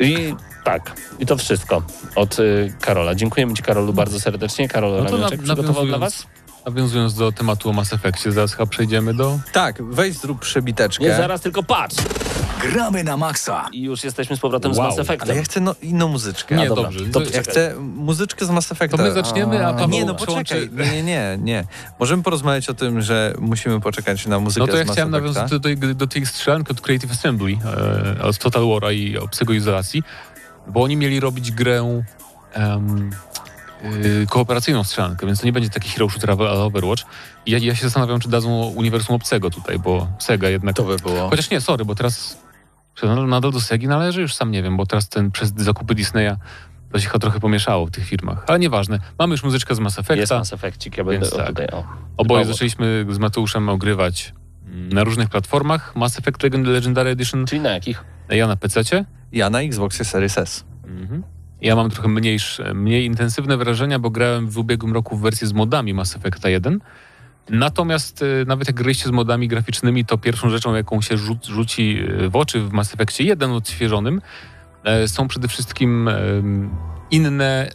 I 0.00 0.34
tak, 0.64 0.92
i 1.18 1.26
to 1.26 1.36
wszystko 1.36 1.82
od 2.16 2.38
y, 2.38 2.74
Karola. 2.80 3.14
Dziękujemy 3.14 3.54
Ci, 3.54 3.62
Karolu, 3.62 3.92
bardzo 3.92 4.20
serdecznie. 4.20 4.68
Karol 4.68 4.90
No 5.04 5.10
to 5.10 5.16
Ramiaczek 5.16 5.40
na- 5.40 5.54
przygotował 5.54 5.86
dla 5.86 5.98
Was? 5.98 6.26
Nawiązując 6.66 7.14
do 7.14 7.32
tematu 7.32 7.70
o 7.70 7.72
Mass 7.72 7.92
Effectie, 7.92 8.32
zaraz 8.32 8.52
chyba 8.52 8.66
przejdziemy 8.66 9.14
do... 9.14 9.38
Tak, 9.52 9.82
weź 9.82 10.14
zrób 10.14 10.40
przebiteczkę. 10.40 11.04
Nie, 11.04 11.14
zaraz, 11.16 11.40
tylko 11.40 11.62
patrz! 11.62 11.96
Gramy 12.62 13.04
na 13.04 13.16
maksa. 13.16 13.68
I 13.72 13.82
już 13.82 14.04
jesteśmy 14.04 14.36
z 14.36 14.40
powrotem 14.40 14.74
z 14.74 14.78
Wow. 14.78 14.86
Mass 14.88 14.98
Effectem. 14.98 15.28
Ale 15.30 15.38
ja 15.38 15.44
chcę 15.44 15.60
no, 15.60 15.74
inną 15.82 16.08
muzyczkę. 16.08 16.56
Nie, 16.56 16.62
A, 16.62 16.68
dobra. 16.68 16.84
dobrze. 16.84 17.06
To 17.06 17.20
Ja 17.20 17.26
czekaj. 17.26 17.42
chcę 17.42 17.74
muzyczkę 17.80 18.46
z 18.46 18.50
Mass 18.50 18.72
Effecta. 18.72 18.96
To 18.96 19.02
my 19.02 19.12
zaczniemy, 19.12 19.66
a 19.66 19.72
Paweł 19.74 19.88
Nie, 19.88 20.04
no 20.04 20.14
poczekaj. 20.14 20.70
Nie, 20.72 21.02
nie, 21.02 21.38
nie. 21.40 21.64
Możemy 21.98 22.22
porozmawiać 22.22 22.68
o 22.68 22.74
tym, 22.74 23.02
że 23.02 23.34
musimy 23.38 23.80
poczekać 23.80 24.26
na 24.26 24.38
muzykę 24.38 24.66
No 24.66 24.72
to 24.72 24.78
ja 24.78 24.84
z 24.84 24.86
Mass 24.86 24.94
chciałem 24.94 25.10
nawiązać 25.10 25.50
do, 25.50 25.58
do, 25.58 25.94
do 25.94 26.06
tej 26.06 26.26
strzelanki 26.26 26.70
od 26.70 26.80
Creative 26.80 27.12
Assembly, 27.12 27.56
e, 28.18 28.22
od 28.22 28.38
Total 28.38 28.62
War'a 28.62 28.94
i 28.94 29.18
o 29.18 29.28
psygoizolacji, 29.28 30.02
bo 30.66 30.82
oni 30.82 30.96
mieli 30.96 31.20
robić 31.20 31.52
grę 31.52 32.02
em, 32.52 33.10
y, 34.22 34.26
kooperacyjną 34.26 34.84
strzelankę, 34.84 35.26
więc 35.26 35.40
to 35.40 35.46
nie 35.46 35.52
będzie 35.52 35.70
taki 35.70 35.88
hero 35.88 36.08
shooter 36.08 36.30
ale 36.30 36.50
Overwatch. 36.50 37.02
I 37.46 37.50
ja, 37.50 37.58
ja 37.58 37.74
się 37.74 37.82
zastanawiam, 37.82 38.20
czy 38.20 38.28
dadzą 38.28 38.62
uniwersum 38.62 39.16
obcego 39.16 39.50
tutaj, 39.50 39.78
bo 39.78 40.08
Sega 40.18 40.48
jednak... 40.48 40.76
To 40.76 40.82
by 40.84 40.96
było. 40.96 41.30
Chociaż 41.30 41.50
nie, 41.50 41.60
sorry, 41.60 41.84
bo 41.84 41.94
teraz 41.94 42.38
czy 42.94 43.06
nadal, 43.06 43.28
nadal 43.28 43.52
do 43.52 43.60
Segi 43.60 43.88
należy? 43.88 44.20
Już 44.20 44.34
sam 44.34 44.50
nie 44.50 44.62
wiem, 44.62 44.76
bo 44.76 44.86
teraz 44.86 45.08
ten 45.08 45.30
przez 45.30 45.52
zakupy 45.56 45.94
Disneya 45.94 46.36
to 46.92 47.00
się 47.00 47.06
chyba 47.06 47.18
trochę 47.18 47.40
pomieszało 47.40 47.86
w 47.86 47.90
tych 47.90 48.04
firmach. 48.04 48.44
Ale 48.46 48.58
nieważne. 48.58 48.98
Mamy 49.18 49.32
już 49.32 49.42
muzyczkę 49.42 49.74
z 49.74 49.78
Mass 49.78 49.96
Jest 49.96 50.10
Effecta. 50.10 50.38
Mass 50.38 50.52
Effectik, 50.52 50.96
ja 50.96 51.04
będę 51.04 51.30
tak. 51.30 51.48
tutaj, 51.48 51.66
o. 51.66 51.84
Oboje 52.16 52.44
zaczęliśmy 52.44 53.06
z 53.10 53.18
Mateuszem 53.18 53.68
ogrywać 53.68 54.34
mm, 54.66 54.88
na 54.92 55.04
różnych 55.04 55.28
platformach. 55.28 55.96
Mass 55.96 56.18
Effect 56.18 56.38
Legend- 56.42 56.66
Legendary 56.66 57.10
Edition 57.10 57.46
Czyli 57.46 57.60
na 57.60 57.70
jakich? 57.70 58.04
ja 58.28 58.46
na 58.46 58.56
PC-cie. 58.56 59.04
Ja 59.32 59.50
na 59.50 59.60
Xboxie 59.60 60.04
Series 60.04 60.38
S. 60.38 60.64
Mhm. 60.84 61.22
Ja 61.62 61.76
mam 61.76 61.90
trochę 61.90 62.08
mniejsze, 62.08 62.74
mniej 62.74 63.04
intensywne 63.04 63.56
wrażenia, 63.56 63.98
bo 63.98 64.10
grałem 64.10 64.48
w 64.48 64.58
ubiegłym 64.58 64.92
roku 64.92 65.16
w 65.16 65.20
wersję 65.20 65.46
z 65.46 65.52
modami 65.52 65.94
Mass 65.94 66.16
Effecta 66.16 66.48
1. 66.48 66.80
Natomiast 67.50 68.22
y, 68.22 68.44
nawet 68.46 68.68
jak 68.68 68.76
gryście 68.76 69.08
z 69.08 69.10
modami 69.10 69.48
graficznymi, 69.48 70.04
to 70.04 70.18
pierwszą 70.18 70.50
rzeczą, 70.50 70.74
jaką 70.74 71.00
się 71.00 71.16
rzu 71.16 71.38
rzuci 71.48 71.98
y, 72.24 72.28
w 72.28 72.36
oczy 72.36 72.60
w 72.60 72.72
Mass 72.72 72.94
Effectie 72.94 73.24
1 73.24 73.50
odświeżonym, 73.50 74.20
e, 74.84 75.08
są 75.08 75.28
przede 75.28 75.48
wszystkim 75.48 76.10
inne, 77.10 77.70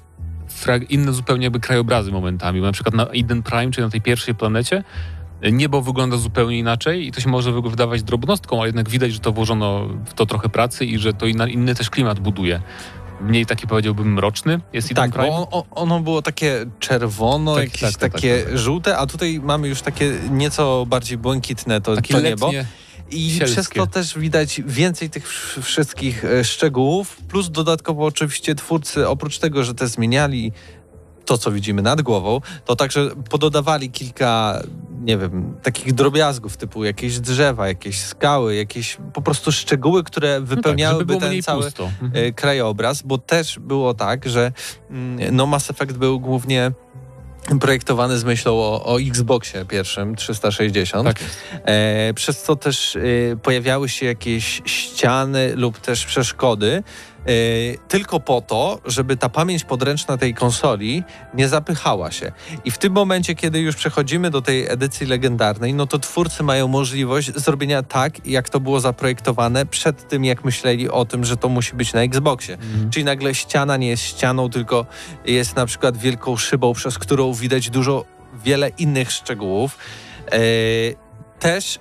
inne 0.89 1.13
zupełnie 1.13 1.43
jakby 1.43 1.59
krajobrazy 1.59 2.11
momentami. 2.11 2.61
Na 2.61 2.71
przykład 2.71 2.95
na 2.95 3.05
Eden 3.07 3.43
Prime, 3.43 3.71
czyli 3.71 3.85
na 3.85 3.91
tej 3.91 4.01
pierwszej 4.01 4.35
planecie, 4.35 4.83
niebo 5.51 5.81
wygląda 5.81 6.17
zupełnie 6.17 6.59
inaczej 6.59 7.07
i 7.07 7.11
to 7.11 7.21
się 7.21 7.29
może 7.29 7.51
wy- 7.51 7.69
wydawać 7.69 8.03
drobnostką, 8.03 8.57
ale 8.57 8.67
jednak 8.67 8.89
widać, 8.89 9.13
że 9.13 9.19
to 9.19 9.31
włożono 9.31 9.87
w 10.05 10.13
to 10.13 10.25
trochę 10.25 10.49
pracy 10.49 10.85
i 10.85 10.97
że 10.97 11.13
to 11.13 11.25
inny 11.25 11.75
też 11.75 11.89
klimat 11.89 12.19
buduje. 12.19 12.61
Mniej 13.21 13.45
taki 13.45 13.67
powiedziałbym 13.67 14.13
mroczny 14.13 14.59
jest 14.73 14.91
Eden 14.91 15.03
Tak, 15.03 15.11
Prime. 15.13 15.27
bo 15.29 15.49
on, 15.49 15.63
ono 15.71 15.99
było 15.99 16.21
takie 16.21 16.65
czerwono, 16.79 17.55
Tak, 17.55 17.63
jakieś 17.63 17.81
tak, 17.81 17.91
tak, 17.97 18.13
takie 18.13 18.37
tak, 18.39 18.49
tak. 18.49 18.57
żółte, 18.57 18.97
a 18.97 19.05
tutaj 19.07 19.39
mamy 19.43 19.67
już 19.67 19.81
takie 19.81 20.13
nieco 20.31 20.85
bardziej 20.85 21.17
błękitne 21.17 21.81
to, 21.81 21.95
Takie 21.95 22.13
to 22.13 22.21
niebo. 22.21 22.51
I 23.11 23.29
sielskie. 23.31 23.45
przez 23.53 23.69
to 23.69 23.87
też 23.87 24.17
widać 24.19 24.61
więcej 24.65 25.09
tych 25.09 25.27
wsz- 25.27 25.61
wszystkich 25.61 26.25
e, 26.25 26.43
szczegółów, 26.43 27.17
plus 27.27 27.49
dodatkowo 27.49 28.05
oczywiście 28.05 28.55
twórcy, 28.55 29.07
oprócz 29.07 29.39
tego, 29.39 29.63
że 29.63 29.73
te 29.73 29.87
zmieniali 29.87 30.51
to, 31.27 31.37
co 31.37 31.51
widzimy 31.51 31.81
nad 31.81 32.01
głową, 32.01 32.41
to 32.65 32.75
także 32.75 33.09
pododawali 33.29 33.91
kilka, 33.91 34.61
nie 35.01 35.17
wiem, 35.17 35.55
takich 35.63 35.93
drobiazgów, 35.93 36.57
typu 36.57 36.83
jakieś 36.83 37.19
drzewa, 37.19 37.67
jakieś 37.67 37.99
skały, 37.99 38.55
jakieś 38.55 38.97
po 39.13 39.21
prostu 39.21 39.51
szczegóły, 39.51 40.03
które 40.03 40.39
no 40.39 40.47
tak, 40.47 40.55
wypełniałyby 40.55 41.17
ten 41.17 41.41
cały 41.41 41.63
pusto. 41.63 41.83
Mhm. 42.01 42.25
e, 42.25 42.31
krajobraz, 42.31 43.01
bo 43.01 43.17
też 43.17 43.59
było 43.59 43.93
tak, 43.93 44.29
że 44.29 44.51
mm, 44.89 45.35
no 45.35 45.45
Mass 45.45 45.69
Effect 45.69 45.93
był 45.93 46.19
głównie 46.19 46.71
projektowany 47.59 48.17
z 48.17 48.23
myślą 48.23 48.53
o, 48.53 48.85
o 48.85 48.99
Xboxie 49.01 49.65
pierwszym 49.65 50.15
360. 50.15 51.07
Tak. 51.07 51.19
E, 51.65 52.13
przez 52.13 52.43
co 52.43 52.55
też 52.55 52.95
e, 52.95 52.99
pojawiały 53.43 53.89
się 53.89 54.05
jakieś 54.05 54.61
ściany 54.65 55.55
lub 55.55 55.79
też 55.79 56.05
przeszkody, 56.05 56.83
tylko 57.87 58.19
po 58.19 58.41
to, 58.41 58.79
żeby 58.85 59.17
ta 59.17 59.29
pamięć 59.29 59.63
podręczna 59.63 60.17
tej 60.17 60.33
konsoli 60.33 61.03
nie 61.33 61.47
zapychała 61.47 62.11
się. 62.11 62.31
I 62.65 62.71
w 62.71 62.77
tym 62.77 62.93
momencie, 62.93 63.35
kiedy 63.35 63.59
już 63.59 63.75
przechodzimy 63.75 64.29
do 64.29 64.41
tej 64.41 64.67
edycji 64.69 65.07
legendarnej, 65.07 65.73
no 65.73 65.87
to 65.87 65.99
twórcy 65.99 66.43
mają 66.43 66.67
możliwość 66.67 67.31
zrobienia 67.35 67.83
tak, 67.83 68.27
jak 68.27 68.49
to 68.49 68.59
było 68.59 68.79
zaprojektowane 68.79 69.65
przed 69.65 70.07
tym, 70.07 70.25
jak 70.25 70.45
myśleli 70.45 70.89
o 70.89 71.05
tym, 71.05 71.25
że 71.25 71.37
to 71.37 71.49
musi 71.49 71.75
być 71.75 71.93
na 71.93 72.01
Xboxie. 72.01 72.53
Mhm. 72.53 72.89
Czyli 72.89 73.05
nagle 73.05 73.35
ściana 73.35 73.77
nie 73.77 73.87
jest 73.87 74.03
ścianą, 74.03 74.49
tylko 74.49 74.85
jest 75.25 75.55
na 75.55 75.65
przykład 75.65 75.97
wielką 75.97 76.37
szybą, 76.37 76.73
przez 76.73 76.99
którą 76.99 77.33
widać 77.33 77.69
dużo, 77.69 78.05
wiele 78.43 78.69
innych 78.69 79.11
szczegółów. 79.11 79.77
E, 80.31 80.39
też 81.39 81.79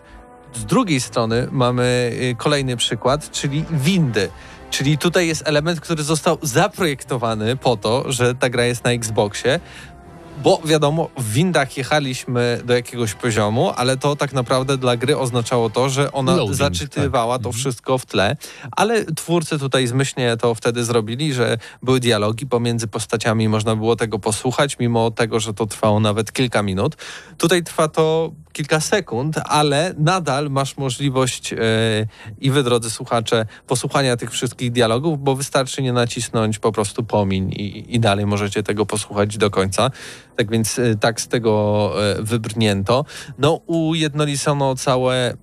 z 0.54 0.64
drugiej 0.64 1.00
strony 1.00 1.48
mamy 1.50 2.12
y, 2.22 2.34
kolejny 2.38 2.76
przykład, 2.76 3.30
czyli 3.30 3.64
windy. 3.70 4.30
Czyli 4.70 4.98
tutaj 4.98 5.26
jest 5.26 5.48
element, 5.48 5.80
który 5.80 6.02
został 6.02 6.38
zaprojektowany 6.42 7.56
po 7.56 7.76
to, 7.76 8.12
że 8.12 8.34
ta 8.34 8.50
gra 8.50 8.64
jest 8.64 8.84
na 8.84 8.90
Xboxie. 8.90 9.60
Bo 10.42 10.60
wiadomo, 10.64 11.08
w 11.18 11.32
windach 11.32 11.76
jechaliśmy 11.76 12.60
do 12.64 12.74
jakiegoś 12.74 13.14
poziomu, 13.14 13.72
ale 13.76 13.96
to 13.96 14.16
tak 14.16 14.32
naprawdę 14.32 14.78
dla 14.78 14.96
gry 14.96 15.18
oznaczało 15.18 15.70
to, 15.70 15.88
że 15.88 16.12
ona 16.12 16.36
Loading, 16.36 16.56
zaczytywała 16.56 17.34
tak. 17.34 17.42
to 17.42 17.48
Mhm. 17.48 17.60
wszystko 17.60 17.98
w 17.98 18.06
tle. 18.06 18.36
Ale 18.72 19.04
twórcy 19.04 19.58
tutaj 19.58 19.86
zmyślnie 19.86 20.36
to 20.36 20.54
wtedy 20.54 20.84
zrobili, 20.84 21.34
że 21.34 21.58
były 21.82 22.00
dialogi 22.00 22.46
pomiędzy 22.46 22.88
postaciami, 22.88 23.48
można 23.48 23.76
było 23.76 23.96
tego 23.96 24.18
posłuchać, 24.18 24.78
mimo 24.78 25.10
tego, 25.10 25.40
że 25.40 25.54
to 25.54 25.66
trwało 25.66 26.00
nawet 26.00 26.32
kilka 26.32 26.62
minut. 26.62 26.96
Tutaj 27.38 27.62
trwa 27.62 27.88
to 27.88 28.32
kilka 28.52 28.80
sekund, 28.80 29.36
ale 29.44 29.94
nadal 29.98 30.50
masz 30.50 30.76
możliwość 30.76 31.52
e, 31.52 31.56
i 32.40 32.50
wy, 32.50 32.62
drodzy 32.62 32.90
słuchacze, 32.90 33.46
posłuchania 33.66 34.16
tych 34.16 34.30
wszystkich 34.30 34.72
dialogów, 34.72 35.18
bo 35.24 35.36
wystarczy 35.36 35.82
nie 35.82 35.92
nacisnąć 35.92 36.58
po 36.58 36.72
prostu 36.72 37.04
pomiń 37.04 37.52
i, 37.52 37.94
i 37.94 38.00
dalej 38.00 38.26
możecie 38.26 38.62
tego 38.62 38.86
posłuchać 38.86 39.38
do 39.38 39.50
końca. 39.50 39.90
Tak 40.36 40.50
więc 40.50 40.78
e, 40.78 40.96
tak 40.96 41.20
z 41.20 41.28
tego 41.28 41.92
e, 42.10 42.22
wybrnięto. 42.22 43.04
No 43.38 43.52
ujednolicono 43.66 44.74
całe 44.76 45.36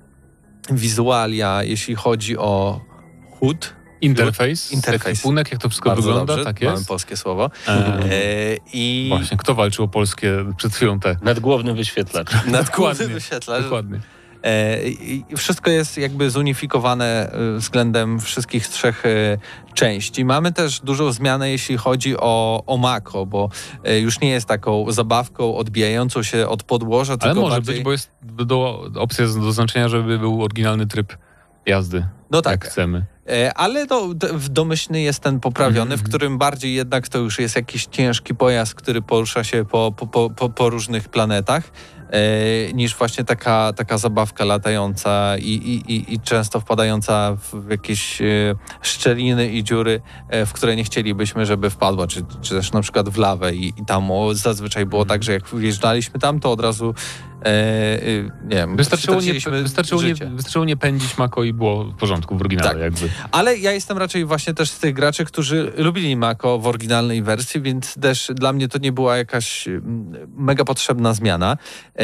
wizualia, 0.70 1.64
jeśli 1.64 1.96
chodzi 1.96 2.38
o 2.38 2.82
HUD. 3.40 3.74
Interfejs, 4.02 4.72
Interfejs. 4.72 5.18
ekwipunek, 5.18 5.52
jak 5.52 5.62
to 5.62 5.70
wszystko 5.70 5.90
Bardzo 5.90 6.02
wygląda, 6.08 6.34
dobrze, 6.34 6.46
tak 6.46 6.62
mamy 6.62 6.74
jest. 6.76 6.88
polskie 6.88 7.18
słowo. 7.18 7.50
E, 7.68 7.78
I 8.74 9.06
Właśnie, 9.10 9.38
kto 9.38 9.56
walczył 9.56 9.86
o 9.86 9.88
polskie 9.88 10.46
przed 10.58 10.76
chwilą 10.76 11.00
te? 11.00 11.16
Nadgłowny 11.22 11.74
wyświetlacz. 11.74 12.28
Dokładnie, 12.66 13.08
wyświetlacz. 13.08 13.64
Dokładnie. 13.64 14.00
E, 14.44 14.78
wszystko 15.38 15.70
jest 15.70 15.98
jakby 15.98 16.30
zunifikowane 16.30 17.32
e, 17.32 17.58
względem 17.58 18.20
wszystkich 18.20 18.68
trzech 18.68 19.06
e, 19.06 19.38
części. 19.74 20.26
Mamy 20.26 20.52
też 20.54 20.80
dużą 20.80 21.12
zmianę, 21.12 21.50
jeśli 21.50 21.78
chodzi 21.78 22.18
o, 22.18 22.64
o 22.66 22.78
Mako, 22.78 23.26
bo 23.26 23.50
już 24.02 24.20
nie 24.20 24.30
jest 24.30 24.48
taką 24.48 24.92
zabawką 24.92 25.56
odbijającą 25.56 26.24
się 26.24 26.48
od 26.48 26.64
podłoża, 26.64 27.16
Ale 27.20 27.34
może 27.34 27.56
bardziej... 27.56 27.76
być, 27.76 27.84
bo 27.84 27.92
jest 27.92 28.12
do, 28.22 28.90
opcja 28.96 29.26
do 29.26 29.32
zaznaczenia, 29.32 29.90
żeby 29.90 30.20
był 30.20 30.44
oryginalny 30.44 30.86
tryb 30.88 31.18
jazdy, 31.66 32.06
No 32.32 32.42
tak, 32.42 32.66
chcemy. 32.66 33.06
Ale 33.56 33.88
to, 33.88 34.08
w 34.34 34.50
domyślny 34.50 35.02
jest 35.02 35.20
ten 35.20 35.40
poprawiony, 35.40 35.90
w 35.90 36.00
Mhm. 36.00 36.10
którym 36.10 36.38
bardziej 36.38 36.74
jednak 36.74 37.08
to 37.08 37.18
już 37.20 37.40
jest 37.40 37.56
jakiś 37.56 37.86
ciężki 37.86 38.36
pojazd, 38.36 38.76
który 38.76 39.02
porusza 39.02 39.44
się 39.44 39.66
po, 39.66 39.92
po, 39.98 40.30
po, 40.30 40.50
po, 40.50 40.70
różnych 40.70 41.10
planetach, 41.10 41.72
niż 42.74 42.96
właśnie 42.96 43.24
taka, 43.24 43.74
taka 43.74 43.98
zabawka 43.98 44.46
latająca 44.46 45.38
i, 45.38 45.50
i, 45.50 45.94
i, 45.94 46.14
i 46.14 46.20
często 46.20 46.60
wpadająca 46.60 47.36
w 47.36 47.70
jakieś 47.70 48.22
e, 48.22 48.26
szczeliny 48.82 49.50
i 49.50 49.64
dziury, 49.64 50.02
e, 50.30 50.46
w 50.46 50.54
które 50.54 50.76
nie 50.76 50.84
chcielibyśmy, 50.84 51.46
żeby 51.46 51.70
wpadła, 51.70 52.08
czy, 52.08 52.26
czy 52.42 52.56
też 52.56 52.72
na 52.72 52.82
przykład 52.82 53.10
w 53.10 53.18
lawę. 53.18 53.54
I, 53.56 53.68
i 53.78 53.86
tam 53.86 54.12
o, 54.12 54.34
zazwyczaj 54.34 54.86
było 54.86 55.06
tak, 55.06 55.24
że 55.24 55.34
jak 55.34 55.56
wjeżdżaliśmy 55.56 56.20
tam, 56.20 56.40
to 56.40 56.52
od 56.52 56.62
razu 56.62 56.90
e, 56.90 56.94
e, 56.94 57.33
nie 58.44 58.56
wiem, 58.56 58.76
Wystarczyło, 58.76 59.22
nie, 59.22 59.34
wystarczyło, 59.34 60.02
nie, 60.02 60.16
wystarczyło 60.16 60.66
nie 60.66 60.78
pędzić 60.78 61.18
Mako 61.18 61.44
i 61.44 61.54
było 61.54 61.84
w 61.86 61.96
porządku 61.96 62.38
w 62.38 62.42
oryginale 62.42 62.70
Tak. 62.70 62.80
jakby. 62.80 63.10
Ale 63.32 63.58
ja 63.58 63.72
jestem 63.72 63.98
raczej 63.98 64.26
właśnie 64.26 64.54
też 64.54 64.70
z 64.72 64.80
tych 64.80 64.94
graczy, 64.94 65.26
którzy 65.26 65.74
lubili 65.78 66.16
Mako 66.16 66.60
w 66.60 66.68
oryginalnej 66.68 67.24
wersji, 67.24 67.62
więc 67.62 67.94
też 68.02 68.32
dla 68.36 68.54
mnie 68.54 68.68
to 68.68 68.78
nie 68.78 68.92
była 68.92 69.18
jakaś 69.18 69.68
mm, 69.68 70.14
mega 70.38 70.66
potrzebna 70.66 71.14
zmiana. 71.14 71.58
E, 72.00 72.04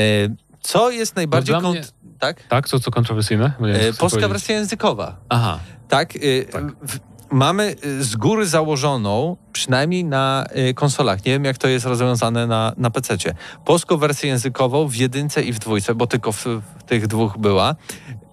Co 0.61 0.91
jest 0.91 1.15
najbardziej... 1.15 1.55
No 1.61 1.71
mnie- 1.71 1.83
Tak? 2.19 2.43
Tak? 2.47 2.67
Co, 2.67 2.79
co 2.79 2.91
kontrowersyjne? 2.91 3.45
E, 3.45 3.93
Polska 3.93 3.99
powiedzieć. 3.99 4.31
wersja 4.31 4.55
językowa. 4.55 5.15
Aha. 5.29 5.59
Tak? 5.87 6.15
e, 6.15 6.45
Tak. 6.51 6.63
w- 6.81 7.08
mamy 7.31 7.75
y, 7.85 8.03
z 8.03 8.15
góry 8.15 8.47
założoną, 8.47 9.37
przynajmniej 9.53 10.05
na 10.05 10.45
y, 10.69 10.73
konsolach, 10.73 11.25
nie 11.25 11.31
wiem 11.31 11.45
jak 11.45 11.57
to 11.57 11.67
jest 11.67 11.85
rozwiązane 11.85 12.47
na, 12.47 12.73
na 12.77 12.89
PC-cie, 12.89 13.33
polską 13.65 13.97
wersję 13.97 14.29
językową 14.29 14.87
w 14.87 14.95
jedynce 14.95 15.41
i 15.41 15.53
w 15.53 15.59
dwójce, 15.59 15.95
bo 15.95 16.07
tylko 16.07 16.31
w, 16.31 16.45
w 16.45 16.83
tych 16.85 17.07
dwóch 17.07 17.37
była, 17.37 17.75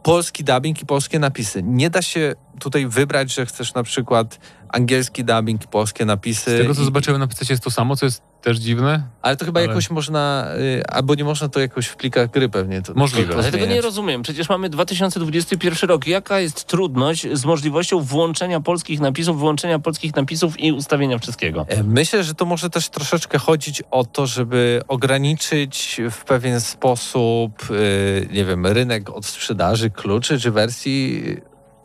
polski 0.02 0.44
dubbing 0.44 0.82
i 0.82 0.86
polskie 0.86 1.18
napisy. 1.18 1.62
Nie 1.62 1.90
da 1.90 2.02
się 2.02 2.34
tutaj 2.60 2.86
wybrać, 2.86 3.34
że 3.34 3.46
chcesz 3.46 3.74
na 3.74 3.82
przykład 3.82 4.38
angielski 4.76 5.24
dubbing 5.24 5.64
i 5.64 5.68
polskie 5.68 6.04
napisy. 6.04 6.56
Z 6.56 6.60
tego, 6.60 6.74
co 6.74 6.82
i- 6.82 6.84
zobaczyłem 6.84 7.20
na 7.20 7.26
PC 7.26 7.44
jest 7.50 7.62
to 7.64 7.70
samo, 7.70 7.96
co 7.96 8.06
jest 8.06 8.22
też 8.42 8.58
dziwne. 8.58 9.02
Ale 9.22 9.36
to 9.36 9.44
chyba 9.44 9.60
ale- 9.60 9.68
jakoś 9.68 9.90
można, 9.90 10.48
y, 10.58 10.86
albo 10.86 11.14
nie 11.14 11.24
można 11.24 11.48
to 11.48 11.60
jakoś 11.60 11.86
w 11.86 11.96
plikach 11.96 12.30
gry 12.30 12.48
pewnie. 12.48 12.82
To, 12.82 12.92
Możliwe. 12.94 13.28
To, 13.32 13.38
Ale 13.38 13.44
to 13.52 13.58
tego 13.58 13.66
nie 13.66 13.80
rozumiem. 13.80 14.22
Przecież 14.22 14.48
mamy 14.48 14.68
2021 14.70 15.88
rok. 15.90 16.06
Jaka 16.06 16.40
jest 16.40 16.64
trudność 16.64 17.26
z 17.32 17.44
możliwością 17.44 18.00
włączenia 18.00 18.60
polskich 18.60 19.00
napisów, 19.00 19.38
wyłączenia 19.38 19.78
polskich 19.78 20.16
napisów 20.16 20.60
i 20.60 20.72
ustawienia 20.72 21.18
wszystkiego? 21.18 21.66
E, 21.68 21.82
Myślę, 21.82 22.24
że 22.24 22.34
to 22.34 22.44
może 22.44 22.70
też 22.70 22.88
troszeczkę 22.88 23.38
chodzić 23.38 23.82
o 23.90 24.04
to, 24.04 24.26
żeby 24.26 24.82
ograniczyć 24.88 26.00
w 26.10 26.24
pewien 26.24 26.60
sposób, 26.60 27.70
y, 27.70 28.28
nie 28.32 28.44
wiem, 28.44 28.66
rynek 28.66 29.10
od 29.10 29.26
sprzedaży 29.26 29.90
kluczy 29.90 30.40
czy 30.40 30.50
wersji 30.50 31.22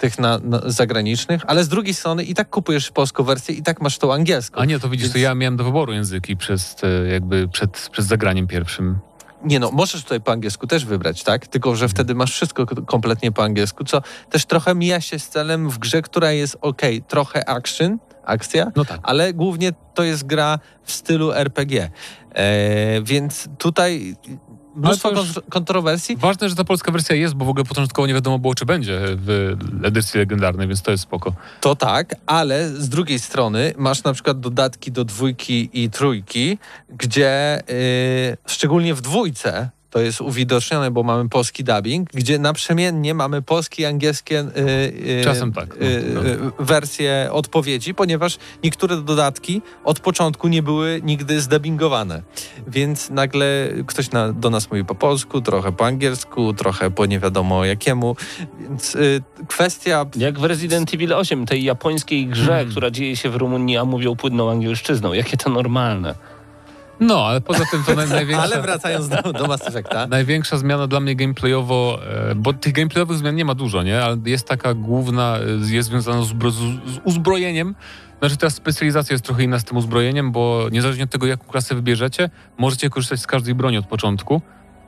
tych 0.01 0.19
na, 0.19 0.39
na 0.43 0.61
zagranicznych, 0.65 1.41
ale 1.47 1.63
z 1.63 1.67
drugiej 1.67 1.93
strony 1.93 2.23
i 2.23 2.33
tak 2.33 2.49
kupujesz 2.49 2.91
polską 2.91 3.23
wersję 3.23 3.55
i 3.55 3.63
tak 3.63 3.81
masz 3.81 3.97
tą 3.97 4.13
angielską. 4.13 4.61
A 4.61 4.65
nie, 4.65 4.79
to 4.79 4.89
widzisz, 4.89 5.05
Więc- 5.05 5.13
to 5.13 5.19
ja 5.19 5.35
miałem 5.35 5.57
do 5.57 5.63
wyboru 5.63 5.93
języki 5.93 6.37
przez 6.37 6.75
te, 6.75 6.87
jakby 6.87 7.47
przed, 7.47 7.89
przed 7.91 8.05
zagraniem 8.05 8.47
pierwszym. 8.47 8.99
Nie 9.43 9.59
no, 9.59 9.71
możesz 9.71 10.03
tutaj 10.03 10.21
po 10.21 10.31
angielsku 10.31 10.67
też 10.67 10.85
wybrać, 10.85 11.23
tak? 11.23 11.47
Tylko, 11.47 11.75
że 11.75 11.89
wtedy 11.89 12.15
masz 12.15 12.31
wszystko 12.31 12.65
kompletnie 12.65 13.31
po 13.31 13.43
angielsku, 13.43 13.83
co 13.83 14.01
też 14.29 14.45
trochę 14.45 14.75
mija 14.75 15.01
się 15.01 15.19
z 15.19 15.29
celem 15.29 15.69
w 15.69 15.77
grze, 15.79 16.01
która 16.01 16.31
jest 16.31 16.57
ok, 16.61 16.81
trochę 17.07 17.49
action, 17.49 17.97
akcja, 18.25 18.71
No 18.75 18.85
tak. 18.85 18.99
ale 19.03 19.33
głównie 19.33 19.71
to 19.93 20.03
jest 20.03 20.25
gra 20.25 20.59
w 20.83 20.91
stylu 20.91 21.31
RPG. 21.33 21.89
E, 22.35 23.01
więc 23.01 23.47
tutaj 23.57 24.15
mnóstwo 24.75 25.09
kontrowersji. 25.49 26.17
Ważne, 26.17 26.49
że 26.49 26.55
ta 26.55 26.63
polska 26.63 26.91
wersja 26.91 27.15
jest, 27.15 27.33
bo 27.33 27.45
w 27.45 27.49
ogóle 27.49 27.65
początkowo 27.65 28.07
nie 28.07 28.13
wiadomo 28.13 28.39
było, 28.39 28.55
czy 28.55 28.65
będzie 28.65 28.99
w 29.03 29.57
edycji 29.83 30.19
legendarnej, 30.19 30.67
więc 30.67 30.81
to 30.81 30.91
jest 30.91 31.03
spoko. 31.03 31.33
To 31.61 31.75
tak, 31.75 32.15
ale 32.25 32.69
z 32.69 32.89
drugiej 32.89 33.19
strony 33.19 33.73
masz 33.77 34.03
na 34.03 34.13
przykład 34.13 34.39
dodatki 34.39 34.91
do 34.91 35.05
dwójki 35.05 35.69
i 35.73 35.89
trójki, 35.89 36.57
gdzie 36.89 37.61
y, 37.69 38.37
szczególnie 38.47 38.93
w 38.93 39.01
dwójce 39.01 39.69
to 39.91 39.99
jest 39.99 40.21
uwidocznione, 40.21 40.91
bo 40.91 41.03
mamy 41.03 41.29
polski 41.29 41.63
dubbing, 41.63 42.09
gdzie 42.13 42.39
naprzemiennie 42.39 43.13
mamy 43.13 43.41
polskie 43.41 43.83
i 43.83 43.85
angielskie 43.85 44.39
y, 44.39 44.59
y, 45.19 45.21
Czasem 45.23 45.53
tak, 45.53 45.75
no, 45.79 45.85
y, 45.85 45.89
y, 45.89 46.37
wersje 46.59 47.29
odpowiedzi, 47.31 47.93
ponieważ 47.93 48.37
niektóre 48.63 48.97
dodatki 48.97 49.61
od 49.83 49.99
początku 49.99 50.47
nie 50.47 50.63
były 50.63 51.01
nigdy 51.03 51.41
zdubbingowane. 51.41 52.21
Więc 52.67 53.09
nagle 53.09 53.69
ktoś 53.87 54.11
na, 54.11 54.33
do 54.33 54.49
nas 54.49 54.71
mówi 54.71 54.85
po 54.85 54.95
polsku, 54.95 55.41
trochę 55.41 55.71
po 55.71 55.85
angielsku, 55.85 56.53
trochę 56.53 56.91
po 56.91 57.05
nie 57.05 57.19
wiadomo 57.19 57.65
jakiemu. 57.65 58.15
Więc 58.59 58.95
y, 58.95 59.21
kwestia 59.47 60.05
Jak 60.15 60.39
w 60.39 60.43
Resident 60.43 60.93
Evil 60.93 61.13
8, 61.13 61.45
tej 61.45 61.63
japońskiej 61.63 62.27
grze, 62.27 62.51
Hmm. 62.51 62.71
która 62.71 62.91
dzieje 62.91 63.15
się 63.15 63.29
w 63.29 63.35
Rumunii, 63.35 63.77
a 63.77 63.85
mówią 63.85 64.15
płynną 64.15 64.51
angielszczyzną. 64.51 65.13
Jakie 65.13 65.37
to 65.37 65.49
normalne. 65.49 66.15
No, 67.01 67.25
ale 67.25 67.41
poza 67.41 67.65
tym 67.71 67.83
to 67.83 67.95
naj, 67.95 68.09
największa... 68.19 68.43
Ale 68.43 68.61
wracając 68.61 69.09
do, 69.09 69.33
do 69.33 69.47
Mass 69.47 69.67
Effecta. 69.67 70.07
Największa 70.07 70.57
zmiana 70.57 70.87
dla 70.87 70.99
mnie 70.99 71.15
gameplayowo, 71.15 71.99
e, 72.31 72.35
bo 72.35 72.53
tych 72.53 72.73
gameplayowych 72.73 73.17
zmian 73.17 73.35
nie 73.35 73.45
ma 73.45 73.55
dużo, 73.55 73.83
nie? 73.83 74.01
Ale 74.01 74.17
jest 74.25 74.47
taka 74.47 74.73
główna, 74.73 75.37
jest 75.67 75.89
związana 75.89 76.21
z, 76.21 76.27
z 76.27 76.99
uzbrojeniem. 77.03 77.75
Znaczy 78.19 78.37
teraz 78.37 78.55
specjalizacja 78.55 79.13
jest 79.13 79.25
trochę 79.25 79.43
inna 79.43 79.59
z 79.59 79.63
tym 79.63 79.77
uzbrojeniem, 79.77 80.31
bo 80.31 80.67
niezależnie 80.71 81.03
od 81.03 81.09
tego, 81.09 81.27
jaką 81.27 81.45
klasę 81.45 81.75
wybierzecie, 81.75 82.29
możecie 82.57 82.89
korzystać 82.89 83.19
z 83.19 83.27
każdej 83.27 83.55
broni 83.55 83.77
od 83.77 83.87
początku. 83.87 84.41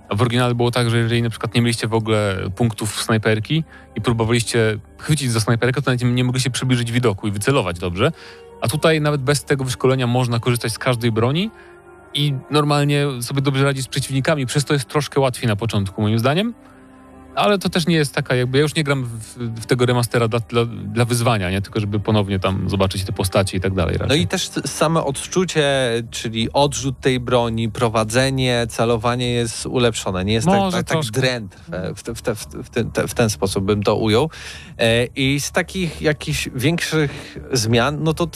A 0.10 0.15
w 0.15 0.21
oryginale 0.21 0.56
było 0.56 0.71
tak, 0.71 0.89
że 0.89 0.97
jeżeli 0.97 1.21
na 1.21 1.30
przykład 1.30 1.56
nie 1.56 1.62
mieliście 1.62 1.88
w 1.88 1.93
ogóle 1.93 2.38
punktów 2.56 3.02
snajperki 3.02 3.63
i 3.95 4.02
próbowaliście 4.02 4.80
chwycić 4.97 5.32
za 5.32 5.39
snajperkę, 5.39 5.82
to 5.82 5.91
nawet 5.91 6.04
nie 6.04 6.23
mogliście 6.23 6.49
przybliżyć 6.49 6.91
widoku 6.91 7.28
i 7.28 7.32
wycelować 7.32 7.80
dobrze. 7.80 8.12
A 8.62 8.67
tutaj 8.67 9.02
nawet 9.02 9.21
bez 9.21 9.43
tego 9.43 9.63
wyszkolenia 9.63 10.08
można 10.08 10.39
korzystać 10.39 10.71
z 10.71 10.78
każdej 10.78 11.12
broni 11.12 11.52
i 12.13 12.34
normalnie 12.52 13.08
sobie 13.21 13.41
dobrze 13.41 13.63
radzić 13.63 13.86
z 13.86 13.88
przeciwnikami, 13.88 14.45
przez 14.45 14.65
to 14.65 14.73
jest 14.73 14.86
troszkę 14.86 15.19
łatwiej 15.19 15.47
na 15.47 15.56
początku, 15.56 16.02
moim 16.02 16.19
zdaniem. 16.19 16.54
Ale 17.36 17.60
to 17.60 17.69
też 17.69 17.88
nie 17.88 17.95
jest 17.95 18.15
taka, 18.15 18.36
jakby 18.36 18.58
ja 18.58 18.62
już 18.62 18.76
nie 18.76 18.84
gram 18.84 19.04
w, 19.04 19.38
w 19.62 19.65
tego 19.65 19.86
remastera 19.86 20.28
dla, 20.28 20.39
dla, 20.39 20.65
dla 20.65 21.06
wyzwania, 21.06 21.52
nie? 21.52 21.62
Tylko 21.62 21.80
żeby 21.80 21.99
ponownie 21.99 22.39
tam 22.39 22.69
zobaczyć 22.69 23.04
te 23.04 23.13
postacie 23.13 23.58
i 23.58 23.62
tak 23.62 23.73
dalej. 23.73 23.95
No 23.99 24.04
Raczej. 24.04 24.21
i 24.21 24.28
też 24.28 24.49
same 24.65 25.04
odczucie, 25.04 25.63
czyli 26.12 26.52
odrzut 26.52 26.99
tej 26.99 27.19
broni, 27.19 27.71
prowadzenie, 27.71 28.65
celowanie 28.69 29.32
jest 29.32 29.65
ulepszone. 29.65 30.26
Nie 30.26 30.34
jest 30.34 30.47
tak, 30.47 30.56
Może 30.56 30.78
tak, 30.78 30.86
tak 30.86 30.91
troszkę. 30.91 31.21
drętwe. 31.21 31.93
W, 31.95 32.04
te, 32.04 32.15
w, 32.15 32.21
te, 32.21 32.36
w, 32.36 32.69
ten, 32.69 32.91
te, 32.91 33.08
w 33.08 33.13
ten 33.13 33.30
sposób 33.30 33.65
bym 33.65 33.84
to 33.84 33.95
ujął. 33.95 34.30
E, 34.78 35.06
I 35.06 35.39
z 35.39 35.52
takich 35.52 36.02
jakichś 36.02 36.49
większych 36.56 37.38
zmian, 37.52 38.04
no 38.04 38.13
to 38.13 38.28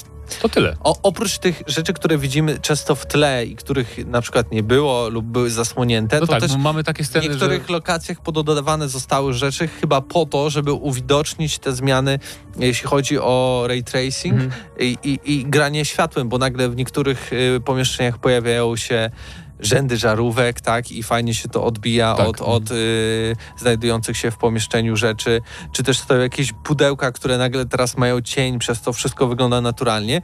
To 0.41 0.49
tyle. 0.49 0.75
o, 0.83 0.95
oprócz 1.03 1.37
tych 1.37 1.61
rzeczy, 1.67 1.93
które 1.93 2.17
widzimy 2.17 2.59
często 2.59 2.95
w 2.95 3.05
tle 3.05 3.45
i 3.45 3.55
których 3.55 4.07
na 4.07 4.21
przykład 4.21 4.51
nie 4.51 4.63
było 4.63 5.09
lub 5.09 5.25
były 5.25 5.49
zasłonięte, 5.49 6.19
No 6.19 6.25
to 6.27 6.31
tak, 6.33 6.41
też 6.41 6.55
mamy 6.55 6.83
takie 6.83 7.03
w 7.03 7.07
sceny, 7.07 7.27
niektórych 7.29 7.67
że... 7.67 7.73
lokacjach 7.73 8.21
pododawane 8.21 8.89
zostały 8.89 9.33
rzeczy 9.33 9.67
chyba 9.67 10.01
po 10.01 10.25
to, 10.25 10.49
żeby 10.49 10.73
uwidocznić 10.73 11.59
te 11.59 11.73
zmiany, 11.73 12.19
jeśli 12.59 12.87
chodzi 12.87 13.19
o 13.19 13.63
ray 13.67 13.83
tracing 13.83 14.33
Mhm. 14.33 14.51
i, 14.79 14.97
i, 15.03 15.19
i 15.25 15.45
granie 15.45 15.85
światłem, 15.85 16.29
bo 16.29 16.37
nagle 16.37 16.69
w 16.69 16.75
niektórych 16.75 17.33
y, 17.33 17.61
pomieszczeniach 17.65 18.17
pojawiają 18.17 18.75
się 18.75 19.09
rzędy 19.59 19.97
żarówek, 19.97 20.61
tak, 20.61 20.91
i 20.91 21.03
fajnie 21.03 21.33
się 21.33 21.49
to 21.49 21.63
odbija 21.63 22.15
Tak. 22.15 22.27
od, 22.27 22.41
od 22.41 22.71
y, 22.71 23.35
znajdujących 23.57 24.17
się 24.17 24.31
w 24.31 24.37
pomieszczeniu 24.37 24.95
rzeczy, 24.95 25.41
czy 25.71 25.83
też 25.83 25.99
stoją 25.99 26.21
jakieś 26.21 26.53
pudełka, 26.53 27.11
które 27.11 27.37
nagle 27.37 27.65
teraz 27.65 27.97
mają 27.97 28.21
cień, 28.21 28.59
przez 28.59 28.81
to 28.81 28.93
wszystko 28.93 29.27
wygląda 29.27 29.61
naturalnie. 29.61 30.21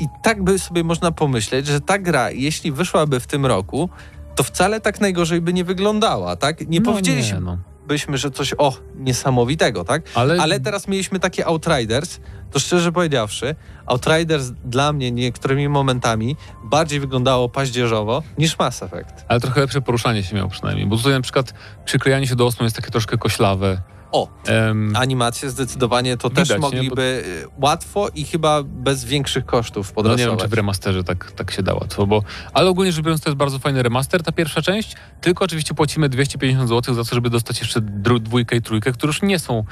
I 0.00 0.06
tak 0.22 0.44
by 0.44 0.58
sobie 0.58 0.84
można 0.84 1.12
pomyśleć, 1.12 1.66
że 1.66 1.80
ta 1.80 1.98
gra, 1.98 2.30
jeśli 2.30 2.72
wyszłaby 2.72 3.20
w 3.20 3.26
tym 3.26 3.46
roku, 3.46 3.90
to 4.36 4.42
wcale 4.42 4.80
tak 4.80 5.00
najgorzej 5.00 5.40
by 5.40 5.52
nie 5.52 5.64
wyglądała, 5.64 6.36
tak? 6.36 6.68
Nie 6.68 6.80
no 6.80 6.92
powiedzieliśmy, 6.92 7.34
Nie, 7.34 7.44
no. 7.44 7.58
Byśmy, 7.90 8.18
że 8.18 8.30
coś 8.30 8.54
o 8.58 8.72
niesamowitego, 8.94 9.84
tak? 9.84 10.02
Ale, 10.14 10.42
Ale 10.42 10.60
teraz 10.60 10.88
mieliśmy 10.88 11.20
takie 11.20 11.46
Outriders, 11.46 12.20
to 12.52 12.58
szczerze 12.58 12.92
powiedziawszy, 12.92 13.54
Outriders 13.86 14.50
dla 14.64 14.92
mnie 14.92 15.12
niektórymi 15.12 15.68
momentami 15.68 16.36
bardziej 16.64 17.00
wyglądało 17.00 17.48
paździerzowo 17.48 18.22
niż 18.38 18.58
Mass 18.58 18.82
Effect. 18.82 19.24
ale 19.28 19.40
trochę 19.40 19.60
lepsze 19.60 19.80
poruszanie 19.80 20.22
się 20.22 20.36
miało 20.36 20.48
przynajmniej, 20.48 20.86
bo 20.86 20.96
tutaj 20.96 21.12
na 21.12 21.20
przykład 21.20 21.54
przyklejanie 21.84 22.26
się 22.26 22.36
do 22.36 22.46
osłon 22.46 22.64
jest 22.66 22.76
takie 22.76 22.90
troszkę 22.90 23.18
koślawe. 23.18 23.82
O, 24.12 24.28
Em, 24.46 24.92
animacje 24.96 25.50
zdecydowanie 25.50 26.16
to 26.16 26.30
też 26.30 26.48
Widać, 26.48 26.62
nie? 26.72 26.78
mogliby 26.78 27.02
y, 27.02 27.48
łatwo 27.62 28.08
i 28.14 28.24
chyba 28.24 28.62
bez 28.62 29.04
większych 29.04 29.46
kosztów 29.46 29.86
no 29.86 29.90
nie 29.90 29.94
podrasować. 29.94 30.26
wiem, 30.30 30.38
czy 30.38 30.48
w 30.48 30.52
remasterze 30.52 31.04
tak, 31.04 31.32
tak 31.32 31.50
się 31.50 31.62
da 31.62 31.74
łatwo, 31.74 32.06
bo... 32.06 32.22
Ale 32.52 32.70
ogólnie 32.70 32.92
rzecz 32.92 33.04
biorąc, 33.04 33.20
to 33.20 33.30
jest 33.30 33.36
bardzo 33.38 33.58
fajny 33.58 33.82
remaster, 33.82 34.22
ta 34.22 34.32
pierwsza 34.32 34.62
część, 34.62 34.96
tylko 35.20 35.44
oczywiście 35.44 35.74
płacimy 35.74 36.08
250 36.08 36.68
zł 36.68 36.94
za 36.94 37.04
to, 37.04 37.14
żeby 37.14 37.30
dostać 37.30 37.60
jeszcze 37.60 37.80
dwójkę 38.20 38.56
i 38.56 38.62
trójkę, 38.62 38.92
które 38.92 39.08
już 39.10 39.22
nie 39.22 39.38
są 39.38 39.64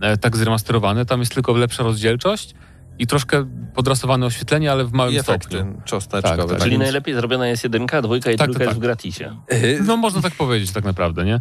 e, 0.00 0.16
tak 0.16 0.36
zremasterowane, 0.36 1.06
tam 1.06 1.20
jest 1.20 1.34
tylko 1.34 1.52
lepsza 1.52 1.82
rozdzielczość 1.82 2.54
i 2.98 3.06
troszkę 3.06 3.46
podrasowane 3.74 4.26
oświetlenie, 4.26 4.72
ale 4.72 4.84
w 4.84 4.92
małym 4.92 5.14
I 5.14 5.18
stopniu. 5.20 5.58
efekty 5.58 5.80
czosneczkowe. 5.84 6.36
Tak, 6.36 6.48
tak. 6.48 6.58
Czyli 6.58 6.70
więc- 6.70 6.82
najlepiej 6.82 7.14
zrobiona 7.14 7.46
jest 7.48 7.64
jedynka, 7.64 8.02
dwójka 8.02 8.30
i 8.30 8.36
Tak, 8.36 8.46
trójka 8.46 8.58
tak, 8.58 8.68
jest 8.68 8.78
w 8.78 8.80
tak. 8.80 8.82
gratisie. 8.82 9.36
Y, 9.52 9.80
No 9.86 9.96
można 9.96 10.22
tak 10.22 10.34
powiedzieć 10.34 10.72
tak 10.72 10.84
naprawdę, 10.84 11.24
nie? 11.24 11.40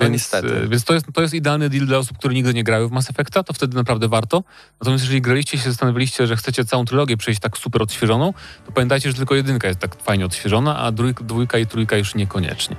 No 0.00 0.08
niestety. 0.08 0.56
e, 0.56 0.68
Więc 0.68 0.84
to 0.84 0.94
jest, 0.94 1.06
to 1.14 1.22
jest 1.22 1.34
idealny 1.34 1.70
deal 1.70 1.86
dla 1.86 1.98
osób, 1.98 2.18
które 2.18 2.34
nigdy 2.34 2.54
nie 2.54 2.64
grały 2.64 2.88
w 2.88 2.92
Mass 2.92 3.10
Effecta, 3.10 3.42
to 3.42 3.52
wtedy 3.52 3.76
naprawdę 3.76 4.08
warto. 4.08 4.42
Natomiast 4.80 5.04
jeżeli 5.04 5.22
graliście 5.22 5.56
i 5.56 5.60
się 5.60 5.70
zastanawialiście, 5.70 6.26
że 6.26 6.36
chcecie 6.36 6.64
całą 6.64 6.84
trylogię 6.84 7.16
przejść 7.16 7.40
tak 7.40 7.58
super 7.58 7.82
odświeżoną, 7.82 8.32
to 8.66 8.72
pamiętajcie, 8.72 9.10
że 9.10 9.16
tylko 9.16 9.34
jedynka 9.34 9.68
jest 9.68 9.80
tak 9.80 10.02
fajnie 10.02 10.26
odświeżona, 10.26 10.78
a 10.78 10.92
drójka, 10.92 11.24
dwójka 11.24 11.58
i 11.58 11.66
trójka 11.66 11.96
już 11.96 12.14
niekoniecznie. 12.14 12.76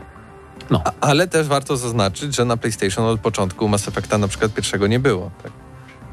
A, 0.86 0.92
ale 1.02 1.28
też 1.28 1.48
warto 1.48 1.78
zaznaczyć, 1.78 2.36
że 2.36 2.46
na 2.46 2.58
PlayStation 2.58 3.06
od 3.06 3.20
początku 3.20 3.68
Mass 3.68 3.88
Effecta 3.88 4.18
na 4.18 4.28
przykład 4.28 4.54
pierwszego 4.54 4.88
nie 4.88 5.00
było. 5.00 5.32
Tak? 5.44 5.52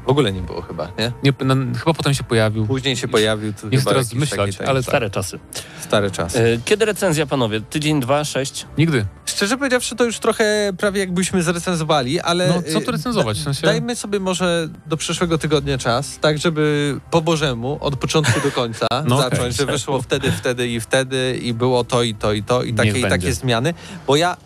W 0.09 0.11
ogóle 0.11 0.31
nie 0.33 0.41
było 0.41 0.61
chyba, 0.61 0.87
nie? 0.99 1.11
Nie, 1.23 1.33
na, 1.45 1.55
chyba 1.79 1.93
potem 1.93 2.13
się 2.13 2.23
pojawił. 2.23 2.67
Później 2.67 2.95
się 2.97 3.07
pojawił. 3.07 3.53
To 3.53 3.69
Nie 3.69 3.77
chcę 3.77 3.79
chyba 3.79 3.91
teraz 3.91 4.09
taki, 4.29 4.63
ale 4.69 4.79
tak, 4.83 4.89
Stare 4.89 5.09
czasy. 5.09 5.39
stary 5.81 6.11
czas. 6.11 6.35
E, 6.35 6.41
Kiedy 6.65 6.85
recenzja, 6.85 7.25
panowie? 7.25 7.61
Tydzień, 7.61 7.99
dwa, 7.99 8.23
sześć? 8.23 8.65
Nigdy. 8.77 9.05
Szczerze 9.25 9.57
powiedziawszy, 9.57 9.95
to 9.95 10.03
już 10.03 10.19
trochę 10.19 10.71
prawie 10.77 10.99
jakbyśmy 10.99 11.43
zrecenzowali, 11.43 12.19
ale... 12.19 12.47
No, 12.47 12.61
co 12.73 12.81
tu 12.81 12.89
y, 12.89 12.91
recenzować? 12.91 13.37
W 13.39 13.43
sensie- 13.43 13.65
Dajmy 13.65 13.95
sobie 13.95 14.19
może 14.19 14.69
do 14.85 14.97
przyszłego 14.97 15.37
tygodnia 15.37 15.77
czas, 15.77 16.19
tak 16.21 16.37
żeby 16.37 16.95
po 17.11 17.21
Bożemu, 17.21 17.77
od 17.81 17.95
początku 17.95 18.41
do 18.41 18.51
końca 18.51 18.87
No 19.07 19.17
zacząć, 19.17 19.39
okej. 19.41 19.51
że 19.53 19.65
wyszło 19.65 20.01
wtedy, 20.01 20.31
wtedy 20.31 20.67
i 20.67 20.79
wtedy 20.79 21.39
i 21.41 21.53
było 21.53 21.83
to 21.83 22.03
i 22.03 22.15
to 22.15 22.33
i 22.33 22.43
to 22.43 22.63
i 22.63 22.73
takie, 22.73 22.89
i 22.89 22.93
będzie. 22.93 23.09
takie 23.09 23.33
zmiany, 23.33 23.73
bo 24.07 24.15
ja 24.15 24.37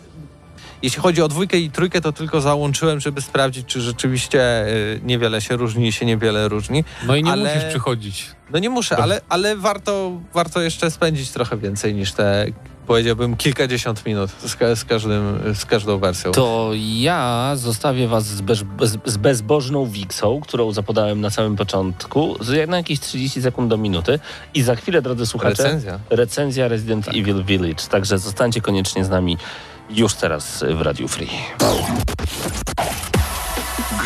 Jeśli 0.82 1.02
chodzi 1.02 1.22
o 1.22 1.28
dwójkę 1.28 1.58
i 1.58 1.70
trójkę, 1.70 2.00
to 2.00 2.12
tylko 2.12 2.40
załączyłem, 2.40 3.00
żeby 3.00 3.22
sprawdzić, 3.22 3.66
czy 3.66 3.80
rzeczywiście 3.80 4.66
y, 4.66 5.00
niewiele 5.04 5.40
się 5.40 5.56
różni, 5.56 5.92
się 5.92 6.06
niewiele 6.06 6.48
różni. 6.48 6.84
No 7.06 7.16
i 7.16 7.22
nie 7.22 7.32
Ale- 7.32 7.54
musisz 7.54 7.64
przychodzić. 7.68 8.26
No 8.50 8.58
nie 8.58 8.70
muszę, 8.70 8.96
ale, 8.96 9.20
ale 9.28 9.56
warto, 9.56 10.12
warto 10.34 10.60
jeszcze 10.60 10.90
spędzić 10.90 11.30
trochę 11.30 11.56
więcej 11.56 11.94
niż 11.94 12.12
te, 12.12 12.46
powiedziałbym, 12.86 13.36
kilkadziesiąt 13.36 14.06
minut 14.06 14.30
z, 14.30 14.78
z, 14.78 14.84
każdym, 14.84 15.38
z 15.54 15.64
każdą 15.64 15.98
wersją. 15.98 16.32
To 16.32 16.70
ja 16.74 17.52
zostawię 17.56 18.08
was 18.08 18.26
z, 18.26 18.40
bez, 18.40 18.64
z 19.04 19.16
bezbożną 19.16 19.86
Wixą, 19.86 20.40
którą 20.40 20.72
zapodałem 20.72 21.20
na 21.20 21.30
samym 21.30 21.56
początku, 21.56 22.36
na 22.68 22.76
jakieś 22.76 23.00
30 23.00 23.42
sekund 23.42 23.70
do 23.70 23.76
minuty. 23.76 24.18
I 24.54 24.62
za 24.62 24.76
chwilę, 24.76 25.02
drodzy 25.02 25.26
słuchacze, 25.26 25.62
Recenzja. 25.62 26.00
recenzja 26.10 26.68
Resident 26.68 27.08
Evil 27.08 27.44
Village. 27.44 27.84
Także 27.90 28.18
zostańcie 28.18 28.60
koniecznie 28.60 29.04
z 29.04 29.10
nami 29.10 29.36
już 29.90 30.14
teraz 30.14 30.64
w 30.74 30.80
Radiu 30.80 31.08
Free. 31.08 31.30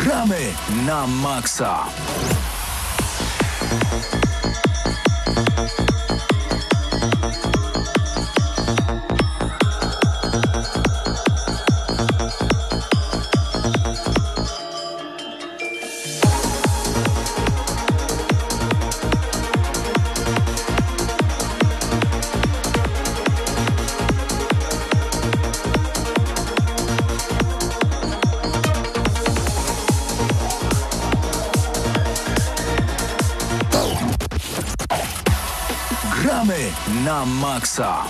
Gramy 0.03 0.53
na 0.87 1.07
maksa. 1.07 1.85
Na 37.09 37.24
maksa. 37.24 38.04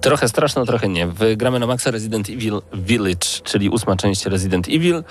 Trochę 0.00 0.28
straszno, 0.28 0.66
trochę 0.66 0.88
nie. 0.88 1.06
W 1.06 1.36
gramy 1.36 1.58
na 1.58 1.66
Maxa 1.66 1.90
Resident 1.90 2.30
Evil 2.30 2.62
Village, 2.72 3.26
czyli 3.44 3.68
ósma 3.68 3.96
część 3.96 4.26
Resident 4.26 4.68
Evil. 4.68 5.04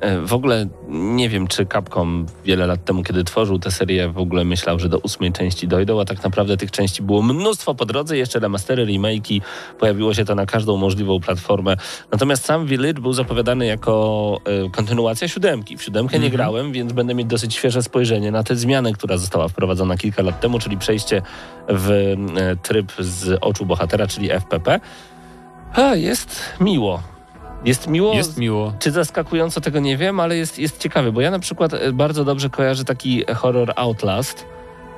E, 0.00 0.20
W 0.20 0.32
ogóle 0.32 0.66
nie 0.88 1.28
wiem, 1.28 1.46
czy 1.46 1.66
Capcom 1.66 2.26
wiele 2.44 2.66
lat 2.66 2.84
temu, 2.84 3.02
kiedy 3.02 3.24
tworzył 3.24 3.58
tę 3.58 3.70
serię, 3.70 4.08
w 4.08 4.18
ogóle 4.18 4.44
myślał, 4.44 4.78
że 4.78 4.88
do 4.88 4.98
ósmej 4.98 5.32
części 5.32 5.68
dojdą, 5.68 6.00
a 6.00 6.04
tak 6.04 6.24
naprawdę 6.24 6.56
tych 6.56 6.70
części 6.70 7.02
było 7.02 7.22
mnóstwo 7.22 7.74
po 7.74 7.86
drodze, 7.86 8.16
jeszcze 8.16 8.38
remastery, 8.38 8.86
remake'i, 8.86 9.40
pojawiło 9.78 10.14
się 10.14 10.24
to 10.24 10.34
na 10.34 10.46
każdą 10.46 10.76
możliwą 10.76 11.20
platformę. 11.20 11.76
Natomiast 12.12 12.44
sam 12.44 12.66
Village 12.66 13.00
był 13.00 13.12
zapowiadany 13.12 13.66
jako 13.66 14.40
e, 14.66 14.70
kontynuacja 14.70 15.28
siódemki. 15.28 15.76
W 15.76 15.82
siódemkę 15.82 16.18
nie 16.18 16.30
grałem, 16.30 16.72
więc 16.72 16.92
będę 16.92 17.14
mieć 17.14 17.26
dosyć 17.26 17.54
świeże 17.54 17.82
spojrzenie 17.82 18.30
na 18.30 18.42
tę 18.42 18.56
zmianę, 18.56 18.92
która 18.92 19.16
została 19.16 19.48
wprowadzona 19.48 19.96
kilka 19.96 20.22
lat 20.22 20.40
temu, 20.40 20.58
czyli 20.58 20.78
przejście 20.78 21.22
w 21.68 21.90
e, 21.90 22.56
tryb 22.56 22.92
z 22.98 23.38
oczu 23.40 23.66
bohatera, 23.66 24.06
czyli 24.06 24.30
FPP. 24.30 24.80
A, 25.74 25.94
jest 25.94 26.40
miło. 26.60 27.02
Jest 27.64 27.86
miło. 27.86 28.14
Jest 28.14 28.36
miło. 28.36 28.72
Czy 28.78 28.90
zaskakująco 28.90 29.60
tego 29.60 29.80
nie 29.80 29.96
wiem, 29.96 30.20
ale 30.20 30.36
jest, 30.36 30.58
jest 30.58 30.78
ciekawy, 30.78 31.12
bo 31.12 31.20
ja 31.20 31.30
na 31.30 31.38
przykład 31.38 31.74
e, 31.74 31.92
bardzo 31.92 32.24
dobrze 32.24 32.50
kojarzę 32.50 32.84
taki 32.84 33.24
horror 33.34 33.72
Outlast, 33.76 34.46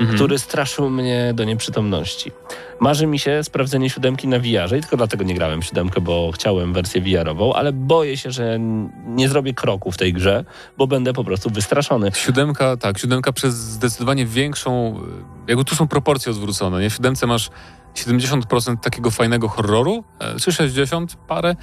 Mhm. 0.00 0.16
który 0.16 0.38
straszył 0.38 0.90
mnie 0.90 1.32
do 1.34 1.44
nieprzytomności. 1.44 2.32
Marzy 2.80 3.06
mi 3.06 3.18
się 3.18 3.44
sprawdzenie 3.44 3.90
siódemki 3.90 4.28
na 4.28 4.38
VR-ze 4.38 4.78
i 4.78 4.80
tylko 4.80 4.96
dlatego 4.96 5.24
nie 5.24 5.34
grałem 5.34 5.62
w 5.62 5.64
siódemkę, 5.64 6.00
bo 6.00 6.30
chciałem 6.34 6.72
wersję 6.72 7.00
VR-ową, 7.00 7.52
ale 7.52 7.72
boję 7.72 8.16
się, 8.16 8.30
że 8.30 8.58
nie 9.06 9.28
zrobię 9.28 9.54
kroku 9.54 9.92
w 9.92 9.96
tej 9.96 10.12
grze, 10.12 10.44
bo 10.78 10.86
będę 10.86 11.12
po 11.12 11.24
prostu 11.24 11.50
wystraszony. 11.50 12.10
Siódemka, 12.14 12.76
tak, 12.76 12.98
siódemka 12.98 13.32
przez 13.32 13.54
zdecydowanie 13.54 14.26
większą, 14.26 15.00
y, 15.46 15.50
jakby 15.50 15.64
tu 15.64 15.74
są 15.76 15.88
proporcje 15.88 16.32
odwrócone, 16.32 16.80
nie? 16.80 16.90
W 16.90 16.94
siódemce 16.94 17.26
masz 17.26 17.50
70% 17.94 18.76
takiego 18.82 19.10
fajnego 19.10 19.48
horroru, 19.48 20.04
e, 20.20 20.40
czy 20.40 20.52
60 20.52 21.16
parę, 21.16 21.50
e, 21.50 21.56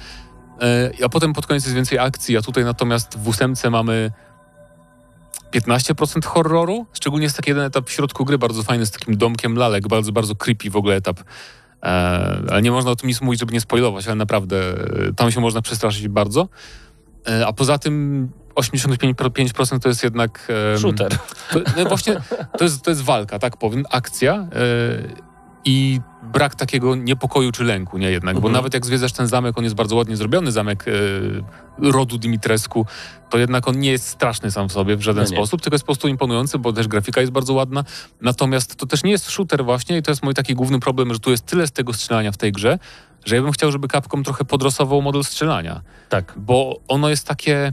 a 1.04 1.08
potem 1.08 1.32
pod 1.32 1.46
koniec 1.46 1.64
jest 1.64 1.74
więcej 1.74 1.98
akcji, 1.98 2.36
a 2.36 2.42
tutaj 2.42 2.64
natomiast 2.64 3.18
w 3.18 3.28
ósemce 3.28 3.70
mamy 3.70 4.10
15% 5.52 6.24
horroru, 6.24 6.86
szczególnie 6.92 7.24
jest 7.24 7.36
taki 7.36 7.50
jeden 7.50 7.64
etap 7.64 7.88
w 7.88 7.92
środku 7.92 8.24
gry, 8.24 8.38
bardzo 8.38 8.62
fajny, 8.62 8.86
z 8.86 8.90
takim 8.90 9.16
domkiem 9.16 9.56
lalek, 9.56 9.88
bardzo, 9.88 10.12
bardzo 10.12 10.34
creepy 10.34 10.70
w 10.70 10.76
ogóle 10.76 10.96
etap. 10.96 11.20
E, 11.20 11.86
ale 12.50 12.62
nie 12.62 12.70
można 12.70 12.90
o 12.90 12.96
tym 12.96 13.08
nic 13.08 13.20
mówić, 13.20 13.40
żeby 13.40 13.52
nie 13.52 13.60
spoilować, 13.60 14.06
ale 14.06 14.16
naprawdę 14.16 14.56
e, 15.08 15.12
tam 15.16 15.30
się 15.30 15.40
można 15.40 15.62
przestraszyć 15.62 16.08
bardzo. 16.08 16.48
E, 17.28 17.46
a 17.46 17.52
poza 17.52 17.78
tym 17.78 18.28
85% 18.54 19.78
to 19.78 19.88
jest 19.88 20.02
jednak... 20.04 20.52
Shooter. 20.78 21.18
to, 21.52 21.60
no 21.76 21.84
właśnie, 21.84 22.16
to 22.58 22.64
jest, 22.64 22.82
to 22.82 22.90
jest 22.90 23.02
walka, 23.02 23.38
tak 23.38 23.56
powiem, 23.56 23.84
akcja 23.90 24.34
e, 24.34 25.29
i 25.64 26.00
brak 26.22 26.54
takiego 26.54 26.94
niepokoju 26.94 27.52
czy 27.52 27.64
lęku, 27.64 27.98
nie 27.98 28.10
jednak, 28.10 28.34
bo 28.34 28.38
Mhm. 28.38 28.52
nawet 28.54 28.74
jak 28.74 28.86
zwiedzasz 28.86 29.12
ten 29.12 29.26
zamek, 29.26 29.58
on 29.58 29.64
jest 29.64 29.76
bardzo 29.76 29.96
ładnie 29.96 30.16
zrobiony, 30.16 30.52
zamek 30.52 30.84
e, 30.88 30.92
rodu 31.92 32.18
Dimitrescu, 32.18 32.86
to 33.30 33.38
jednak 33.38 33.68
on 33.68 33.78
nie 33.78 33.90
jest 33.90 34.06
straszny 34.08 34.50
sam 34.50 34.68
w 34.68 34.72
sobie 34.72 34.96
w 34.96 35.02
żaden 35.02 35.24
No 35.24 35.30
sposób, 35.30 35.60
tylko 35.62 35.74
jest 35.74 35.84
po 35.84 35.86
prostu 35.86 36.08
imponujący, 36.08 36.58
bo 36.58 36.72
też 36.72 36.88
grafika 36.88 37.20
jest 37.20 37.32
bardzo 37.32 37.54
ładna, 37.54 37.84
natomiast 38.20 38.76
to 38.76 38.86
też 38.86 39.04
nie 39.04 39.10
jest 39.10 39.30
shooter 39.30 39.64
właśnie 39.64 39.98
i 39.98 40.02
to 40.02 40.10
jest 40.10 40.22
mój 40.22 40.34
taki 40.34 40.54
główny 40.54 40.80
problem, 40.80 41.12
że 41.14 41.20
tu 41.20 41.30
jest 41.30 41.46
tyle 41.46 41.66
z 41.66 41.72
tego 41.72 41.92
strzelania 41.92 42.32
w 42.32 42.36
tej 42.36 42.52
grze, 42.52 42.78
że 43.24 43.36
ja 43.36 43.42
bym 43.42 43.52
chciał, 43.52 43.72
żeby 43.72 43.88
Capcom 43.88 44.24
trochę 44.24 44.44
podrosował 44.44 45.02
model 45.02 45.24
strzelania 45.24 45.80
Tak. 46.08 46.34
bo 46.36 46.80
ono 46.88 47.08
jest 47.08 47.26
takie. 47.26 47.72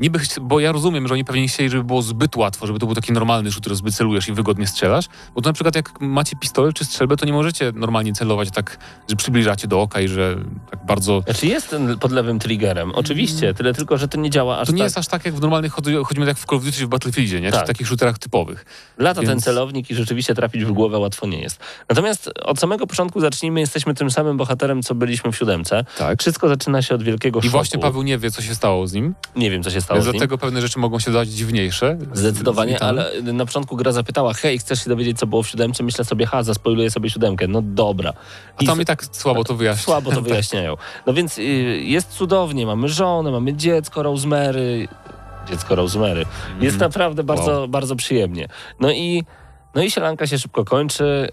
Niby, 0.00 0.18
bo 0.40 0.60
ja 0.60 0.72
rozumiem, 0.72 1.08
że 1.08 1.14
oni 1.14 1.24
pewnie 1.24 1.42
nie 1.42 1.48
chcieli, 1.48 1.70
żeby 1.70 1.84
było 1.84 2.02
zbyt 2.02 2.36
łatwo, 2.36 2.66
żeby 2.66 2.78
to 2.78 2.86
był 2.86 2.94
taki 2.94 3.12
normalny 3.12 3.52
shooter, 3.52 3.76
zbyt 3.76 3.94
celujesz 3.94 4.28
i 4.28 4.32
wygodnie 4.32 4.66
strzelasz. 4.66 5.08
Bo 5.34 5.40
to 5.42 5.48
na 5.48 5.52
przykład 5.52 5.74
jak 5.76 6.00
macie 6.00 6.36
pistolet 6.36 6.76
czy 6.76 6.84
strzelbę, 6.84 7.16
to 7.16 7.26
nie 7.26 7.32
możecie 7.32 7.72
normalnie 7.74 8.12
celować 8.12 8.50
tak, 8.50 8.78
że 9.10 9.16
przybliżacie 9.16 9.68
do 9.68 9.80
oka 9.80 10.00
i 10.00 10.08
że 10.08 10.36
tak 10.70 10.86
bardzo... 10.86 11.22
Znaczy 11.24 11.46
jest 11.46 11.70
ten 11.70 11.98
pod 11.98 12.12
lewym 12.12 12.38
triggerem, 12.38 12.92
oczywiście, 12.94 13.54
tyle 13.54 13.74
tylko, 13.74 13.96
że 13.98 14.08
to 14.08 14.18
nie 14.18 14.30
działa 14.30 14.58
aż 14.58 14.66
To 14.66 14.72
nie 14.72 14.78
tak. 14.78 14.84
jest 14.86 14.98
aż 14.98 15.06
tak 15.06 15.24
jak 15.24 15.34
w 15.34 15.40
normalnych, 15.40 15.72
mi 16.18 16.26
jak 16.26 16.38
w 16.38 16.44
Call 16.46 16.58
of 16.58 16.64
Duty 16.64 16.76
czy 16.76 16.86
w 16.86 16.88
Battlefieldzie, 16.88 17.40
nie? 17.40 17.46
Czy 17.46 17.52
Tak. 17.56 17.64
w 17.64 17.66
takich 17.66 17.86
shooterach 17.88 18.18
typowych. 18.18 18.64
Lata 18.98 19.20
ten 19.20 19.28
Więc- 19.30 19.44
celownik 19.44 19.90
i 19.90 19.94
rzeczywiście 19.94 20.34
trafić 20.34 20.64
w 20.64 20.72
głowę 20.72 20.98
łatwo 20.98 21.26
nie 21.26 21.40
jest. 21.40 21.60
Natomiast 21.88 22.30
od 22.42 22.58
samego 22.60 22.86
początku 22.86 23.20
zacznijmy, 23.20 23.60
jesteśmy 23.60 23.94
tym 23.94 24.10
samym 24.10 24.36
bohaterem, 24.36 24.82
co 24.82 24.94
byliśmy 24.94 25.32
w 25.32 25.36
siódemce. 25.36 25.84
Tak. 25.98 26.20
Wszystko 26.20 26.48
zaczyna 26.48 26.82
się 26.82 26.94
od 26.94 27.02
wielkiego 27.02 27.38
I 27.38 27.42
szoku. 27.42 27.52
właśnie 27.52 27.80
Paweł 27.80 28.02
nie 28.02 28.18
wie, 28.18 28.30
co 28.30 28.42
się 28.42 28.54
stało 28.54 28.86
z 28.86 28.92
nim. 28.92 29.14
Nie 29.36 29.50
wiem, 29.50 29.62
co 29.62 29.70
się 29.70 29.80
stało 29.80 29.87
Więc 29.94 30.04
z 30.04 30.06
nim. 30.06 30.12
dlatego 30.12 30.38
pewne 30.38 30.60
rzeczy 30.60 30.78
mogą 30.78 30.98
się 30.98 31.10
dać 31.12 31.28
dziwniejsze. 31.28 31.98
Zdecydowanie, 32.12 32.82
ale 32.82 33.10
na 33.22 33.46
początku 33.46 33.76
gra 33.76 33.92
zapytała, 33.92 34.34
hej, 34.34 34.58
chcesz 34.58 34.84
się 34.84 34.90
dowiedzieć, 34.90 35.18
co 35.18 35.26
było 35.26 35.42
w 35.42 35.48
siódemce? 35.48 35.82
Myślę 35.82 36.04
sobie, 36.04 36.26
ha, 36.26 36.42
zaspoiluję 36.42 36.90
sobie 36.90 37.10
siódemkę. 37.10 37.48
No 37.48 37.62
dobra. 37.62 38.12
A 38.56 38.64
tam 38.64 38.80
i 38.82 38.84
tak 38.84 39.04
słabo 39.12 39.44
to 39.44 39.54
wyjaśnia. 39.54 39.82
Słabo 39.84 40.10
to 40.12 40.22
wyjaśniają. 40.30 40.76
No 41.06 41.12
więc 41.12 41.38
y, 41.38 41.42
jest 41.84 42.08
cudownie, 42.08 42.66
mamy 42.66 42.88
żonę, 42.88 43.30
mamy 43.30 43.54
dziecko 43.54 44.02
Rosemary. 44.02 44.88
Dziecko 45.50 45.74
Rosemary. 45.74 46.26
Jest 46.60 46.78
naprawdę 46.78 47.24
bardzo, 47.24 47.42
Mhm. 47.42 47.58
Wow. 47.60 47.68
bardzo 47.68 47.96
przyjemnie. 47.96 48.48
No 48.80 48.92
i, 48.92 49.24
no 49.78 49.84
i 49.84 49.90
sielanka 49.90 50.26
się 50.26 50.38
szybko 50.38 50.64
kończy. 50.64 51.28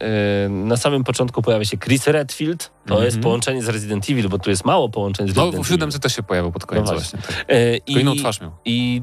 Y, 0.45 0.49
na 0.49 0.77
samym 0.77 1.03
początku 1.03 1.41
pojawia 1.41 1.65
się 1.65 1.77
Chris 1.77 2.07
Redfield. 2.07 2.63
To 2.85 2.93
Mhm. 2.93 3.05
jest 3.05 3.19
połączenie 3.19 3.63
z 3.63 3.69
Resident 3.69 4.09
Evil, 4.09 4.29
bo 4.29 4.39
tu 4.39 4.49
jest 4.49 4.65
mało 4.65 4.89
połączeń 4.89 5.27
z 5.27 5.35
No, 5.35 5.41
Resident 5.43 5.65
w 5.65 5.67
Evil. 5.67 5.75
siódemce 5.75 5.99
też 5.99 6.15
się 6.15 6.23
pojawił 6.23 6.51
pod 6.51 6.65
koniec 6.65 6.85
No 6.85 6.91
właśnie. 6.93 7.19
właśnie. 7.19 7.37
Tak. 7.45 7.55
Y, 7.57 7.81
Tylko 7.85 8.01
inną 8.01 8.15
twarz 8.15 8.41
miał. 8.41 8.51
i, 8.65 9.01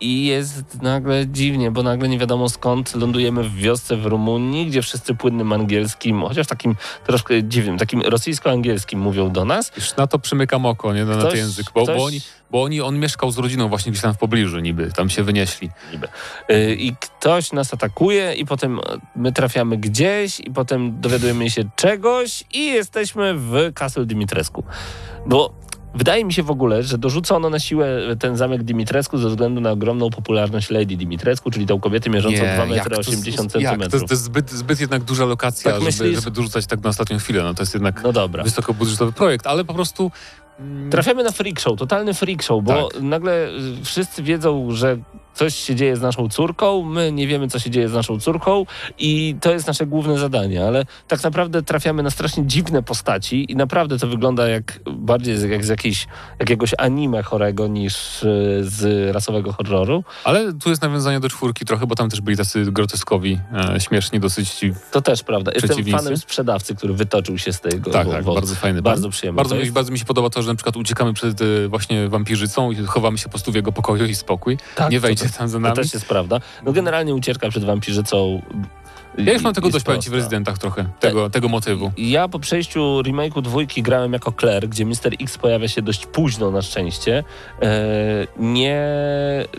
I 0.00 0.24
jest 0.26 0.82
nagle 0.82 1.26
dziwnie, 1.26 1.70
bo 1.70 1.82
nagle 1.82 2.08
nie 2.08 2.18
wiadomo 2.18 2.48
skąd 2.48 2.94
lądujemy 2.94 3.42
w 3.44 3.54
wiosce 3.54 3.96
w 3.96 4.06
Rumunii, 4.06 4.66
gdzie 4.66 4.82
wszyscy 4.82 5.14
płynnym 5.14 5.52
angielskim, 5.52 6.22
chociaż 6.22 6.46
takim 6.46 6.76
troszkę 7.06 7.44
dziwnym, 7.44 7.78
takim 7.78 8.00
rosyjsko-angielskim 8.02 9.00
mówią 9.00 9.30
do 9.32 9.44
nas. 9.44 9.72
Już 9.76 9.96
na 9.96 10.06
to 10.06 10.18
przymykam 10.18 10.66
oko, 10.66 10.94
nie? 10.94 11.04
Na, 11.04 11.16
na 11.16 11.18
Ktoś- 11.22 11.30
ten 11.30 11.38
język. 11.40 11.66
Bo, 11.74 11.82
ktoś- 11.82 11.96
bo, 11.96 12.04
oni, 12.04 12.20
bo 12.50 12.62
oni, 12.62 12.80
on 12.80 12.98
mieszkał 12.98 13.30
z 13.30 13.38
rodziną 13.38 13.68
właśnie 13.68 13.92
gdzieś 13.92 14.02
tam 14.02 14.14
w 14.14 14.18
pobliżu 14.18 14.58
niby. 14.60 14.90
Tam 14.92 15.10
się 15.10 15.22
wynieśli. 15.22 15.70
niby. 15.92 16.08
Y, 16.50 16.74
I 16.74 16.96
ktoś 16.96 17.52
nas 17.52 17.74
atakuje 17.74 18.34
i 18.34 18.46
potem 18.46 18.80
my 19.16 19.32
trafiamy 19.32 19.76
gdzieś 19.76 20.40
i 20.40 20.50
potem 20.50 21.00
dowiadujemy 21.00 21.50
się 21.50 21.64
czegoś 21.76 22.44
i 22.52 22.66
jesteśmy 22.66 23.34
w 23.34 23.72
Castle 23.74 24.06
Dimitrescu. 24.06 24.64
Bo 25.26 25.52
wydaje 25.94 26.24
mi 26.24 26.32
się 26.32 26.42
w 26.42 26.50
ogóle, 26.50 26.82
że 26.82 26.98
dorzucono 26.98 27.50
na 27.50 27.58
siłę 27.58 28.00
ten 28.18 28.36
zamek 28.36 28.62
Dimitrescu 28.62 29.18
ze 29.18 29.28
względu 29.28 29.60
na 29.60 29.70
ogromną 29.70 30.10
popularność 30.10 30.70
Lady 30.70 30.96
Dimitrescu, 30.96 31.50
czyli 31.50 31.66
tą 31.66 31.80
kobietę 31.80 32.10
mierzącą 32.10 32.38
2 32.38 32.46
jak 32.46 32.68
metry 32.68 32.90
to- 32.94 33.00
80 33.00 33.54
jak? 33.54 33.62
To, 33.62 33.68
centymetrów. 33.68 34.08
to 34.08 34.14
jest 34.14 34.24
zbyt, 34.24 34.50
zbyt 34.50 34.80
jednak 34.80 35.02
duża 35.02 35.24
lokacja, 35.24 35.64
Tak 35.70 35.74
żeby, 35.80 35.84
myślisz? 35.86 36.24
żeby 36.24 36.30
dorzucać 36.36 36.66
tak 36.66 36.82
na 36.82 36.90
ostatnią 36.90 37.18
chwilę. 37.18 37.42
No 37.42 37.54
to 37.54 37.62
jest 37.62 37.74
jednak 37.74 38.02
No 38.02 38.28
wysokobudżetowy 38.42 39.12
projekt, 39.12 39.46
ale 39.46 39.64
po 39.64 39.74
prostu 39.74 40.10
Trafiamy 40.90 41.24
na 41.24 41.30
freak 41.32 41.60
show, 41.60 41.78
totalny 41.78 42.14
freak 42.14 42.42
show, 42.42 42.64
bo 42.64 42.88
Tak. 42.88 43.00
nagle 43.02 43.48
y, 43.48 43.84
wszyscy 43.84 44.22
wiedzą, 44.22 44.66
że 44.70 44.96
coś 45.34 45.54
się 45.56 45.74
dzieje 45.74 45.96
z 45.96 46.00
naszą 46.00 46.28
córką, 46.28 46.82
my 46.82 47.12
nie 47.12 47.26
wiemy, 47.26 47.48
co 47.48 47.58
się 47.58 47.70
dzieje 47.70 47.88
z 47.88 47.92
naszą 47.92 48.20
córką 48.20 48.66
i 48.98 49.36
to 49.40 49.52
jest 49.52 49.66
nasze 49.66 49.86
główne 49.86 50.18
zadanie, 50.18 50.66
ale 50.66 50.84
tak 51.08 51.22
naprawdę 51.22 51.62
trafiamy 51.62 52.02
na 52.02 52.10
strasznie 52.10 52.46
dziwne 52.46 52.82
postaci 52.82 53.52
i 53.52 53.56
naprawdę 53.56 53.98
to 53.98 54.06
wygląda 54.06 54.48
jak 54.48 54.80
bardziej 54.92 55.36
z- 55.36 55.42
jak 55.50 55.64
z 55.64 55.68
jakiejś, 55.68 56.06
jakiegoś 56.40 56.74
anime 56.78 57.22
chorego 57.22 57.68
niż 57.68 58.22
y, 58.22 58.60
z 58.62 59.14
rasowego 59.14 59.52
horroru. 59.52 60.04
Ale 60.24 60.52
tu 60.52 60.68
jest 60.70 60.82
nawiązanie 60.82 61.20
do 61.20 61.28
czwórki 61.28 61.64
trochę, 61.64 61.86
bo 61.86 61.94
tam 61.94 62.10
też 62.10 62.20
byli 62.20 62.36
tacy 62.36 62.64
groteskowi, 62.72 63.40
e, 63.74 63.80
śmieszni 63.80 64.20
dosyć. 64.20 64.62
i- 64.62 64.72
To 64.92 65.02
też 65.02 65.22
prawda. 65.22 65.52
Jestem 65.54 65.84
fanem 65.84 66.16
sprzedawcy, 66.16 66.74
który 66.74 66.94
wytoczył 66.94 67.38
się 67.38 67.52
z 67.52 67.60
tego 67.60 67.90
Tak, 67.90 68.08
tak, 68.08 68.24
bardzo 68.24 68.54
fajny. 68.54 68.82
Bardzo 68.82 69.02
pan. 69.02 69.10
przyjemny. 69.10 69.36
Bardzo 69.36 69.56
jest- 69.56 69.72
bardzo 69.72 69.92
mi 69.92 69.98
się 69.98 70.04
podoba 70.04 70.30
to, 70.30 70.42
że 70.42 70.49
na 70.52 70.56
przykład 70.56 70.76
uciekamy 70.76 71.12
przed 71.14 71.40
e, 71.42 71.68
właśnie 71.68 72.08
wampirzycą 72.08 72.70
i 72.70 72.76
chowamy 72.76 73.18
się 73.18 73.24
po 73.24 73.30
prostu 73.30 73.52
w 73.52 73.54
jego 73.54 73.72
pokoju 73.72 74.06
i 74.06 74.14
spokój. 74.14 74.58
Tak, 74.74 74.90
nie 74.90 74.98
to- 74.98 75.02
wejdzie 75.02 75.28
tam 75.38 75.48
za 75.48 75.56
To 75.56 75.60
nami. 75.60 75.76
też 75.76 75.94
jest 75.94 76.06
prawda. 76.08 76.40
No 76.64 76.72
generalnie 76.72 77.14
ucieczka 77.14 77.48
przed 77.48 77.64
wampirzycą. 77.64 78.42
Ja 79.18 79.32
już 79.32 79.42
mam 79.42 79.54
tego 79.54 79.70
dość 79.70 79.84
powiem 79.84 80.02
ci 80.02 80.10
w 80.10 80.14
rezydentach 80.14 80.58
trochę, 80.58 80.84
tego, 81.00 81.30
tego 81.30 81.48
motywu. 81.48 81.92
Ja 81.96 82.28
po 82.28 82.38
przejściu 82.38 82.80
remake'u 83.02 83.42
dwójki 83.42 83.82
grałem 83.82 84.12
jako 84.12 84.32
Claire, 84.40 84.68
gdzie 84.68 84.86
Mr. 84.86 85.14
X 85.20 85.38
pojawia 85.38 85.68
się 85.68 85.82
dość 85.82 86.06
późno 86.06 86.50
na 86.50 86.62
szczęście. 86.62 87.24
E, 87.62 88.26
nie... 88.36 88.84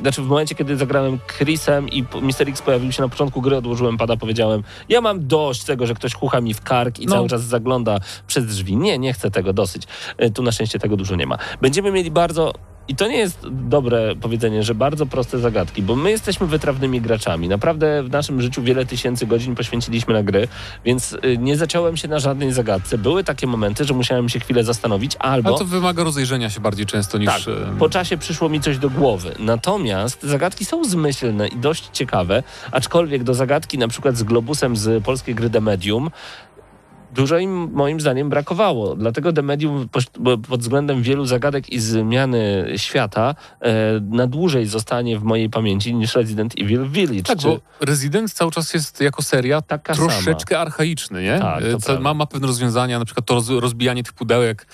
Znaczy 0.01 0.21
w 0.21 0.27
momencie, 0.27 0.55
kiedy 0.55 0.77
zagrałem 0.77 1.19
Chrisem 1.37 1.89
i 1.89 2.03
Mr. 2.21 2.47
X 2.49 2.61
pojawił 2.61 2.91
się 2.91 3.01
na 3.01 3.09
początku 3.09 3.41
gry, 3.41 3.57
odłożyłem 3.57 3.97
pada, 3.97 4.17
powiedziałem 4.17 4.63
ja 4.89 5.01
mam 5.01 5.27
dość 5.27 5.63
tego, 5.63 5.85
że 5.85 5.93
ktoś 5.93 6.13
chucha 6.13 6.41
mi 6.41 6.53
w 6.53 6.61
kark 6.61 6.99
i 6.99 7.05
No. 7.05 7.15
cały 7.15 7.29
czas 7.29 7.41
zagląda 7.43 7.99
przez 8.27 8.45
drzwi. 8.45 8.77
Nie, 8.77 8.99
nie 8.99 9.13
chcę 9.13 9.31
tego, 9.31 9.53
dosyć. 9.53 9.83
E, 10.17 10.29
tu 10.29 10.43
na 10.43 10.51
szczęście 10.51 10.79
tego 10.79 10.97
dużo 10.97 11.15
nie 11.15 11.25
ma. 11.25 11.37
Będziemy 11.61 11.91
mieli 11.91 12.11
bardzo... 12.11 12.53
I 12.91 12.95
to 12.95 13.07
nie 13.07 13.17
jest 13.17 13.47
dobre 13.51 14.15
powiedzenie, 14.15 14.63
że 14.63 14.75
bardzo 14.75 15.05
proste 15.05 15.39
zagadki, 15.39 15.81
bo 15.81 15.95
my 15.95 16.11
jesteśmy 16.11 16.47
wytrawnymi 16.47 17.01
graczami. 17.01 17.49
Naprawdę 17.49 18.03
w 18.03 18.09
naszym 18.09 18.41
życiu 18.41 18.61
wiele 18.61 18.85
tysięcy 18.85 19.27
godzin 19.27 19.55
poświęciliśmy 19.55 20.13
na 20.13 20.23
gry, 20.23 20.47
więc 20.85 21.13
y, 21.13 21.37
nie 21.37 21.57
zaciąłem 21.57 21.97
się 21.97 22.07
na 22.07 22.19
żadnej 22.19 22.51
zagadce. 22.51 22.97
Były 22.97 23.23
takie 23.23 23.47
momenty, 23.47 23.85
że 23.85 23.93
musiałem 23.93 24.29
się 24.29 24.39
chwilę 24.39 24.63
zastanowić, 24.63 25.15
albo 25.19 25.49
Ale 25.49 25.57
to 25.57 25.65
wymaga 25.65 26.03
rozejrzenia 26.03 26.49
się 26.49 26.59
bardziej 26.59 26.85
często 26.85 27.17
niż... 27.17 27.27
tak, 27.27 27.41
e, 27.47 27.77
po 27.79 27.89
czasie 27.89 28.17
przyszło 28.17 28.49
mi 28.49 28.61
coś 28.61 28.77
do 28.77 28.89
głowy. 28.89 29.35
Natomiast 29.39 30.23
zagadki 30.23 30.65
są 30.65 30.83
zmyślne 30.83 31.47
i 31.47 31.57
dość 31.57 31.89
ciekawe, 31.93 32.43
aczkolwiek 32.71 33.23
do 33.23 33.33
zagadki 33.33 33.77
na 33.77 33.87
przykład 33.87 34.17
z 34.17 34.23
Globusem 34.23 34.75
z 34.75 35.03
polskiej 35.03 35.35
gry 35.35 35.49
The 35.49 35.61
Medium 35.61 36.09
dużo 37.13 37.37
im 37.37 37.71
moim 37.73 38.01
zdaniem 38.01 38.29
brakowało. 38.29 38.95
Dlatego 38.95 39.33
The 39.33 39.41
Medium 39.41 39.89
pod 40.49 40.61
względem 40.61 41.01
wielu 41.03 41.25
zagadek 41.25 41.69
i 41.69 41.79
zmiany 41.79 42.73
świata 42.77 43.35
e, 43.61 43.73
na 43.99 44.27
dłużej 44.27 44.65
zostanie 44.65 45.19
w 45.19 45.23
mojej 45.23 45.49
pamięci 45.49 45.95
niż 45.95 46.15
Resident 46.15 46.53
Evil 46.59 46.89
Village. 46.89 47.23
Tak, 47.23 47.37
czy- 47.39 47.47
bo 47.47 47.59
Resident 47.79 48.33
cały 48.33 48.51
czas 48.51 48.73
jest 48.73 49.01
jako 49.01 49.21
seria 49.21 49.61
Taka 49.61 49.93
troszeczkę 49.93 50.59
archaiczny, 50.59 51.23
nie? 51.23 51.39
Tak, 51.39 51.63
E, 51.89 51.99
ma, 51.99 52.13
ma 52.13 52.25
pewne 52.25 52.47
rozwiązania, 52.47 52.99
na 52.99 53.05
przykład 53.05 53.25
to 53.25 53.33
roz, 53.33 53.49
rozbijanie 53.49 54.03
tych 54.03 54.13
pudełek, 54.13 54.67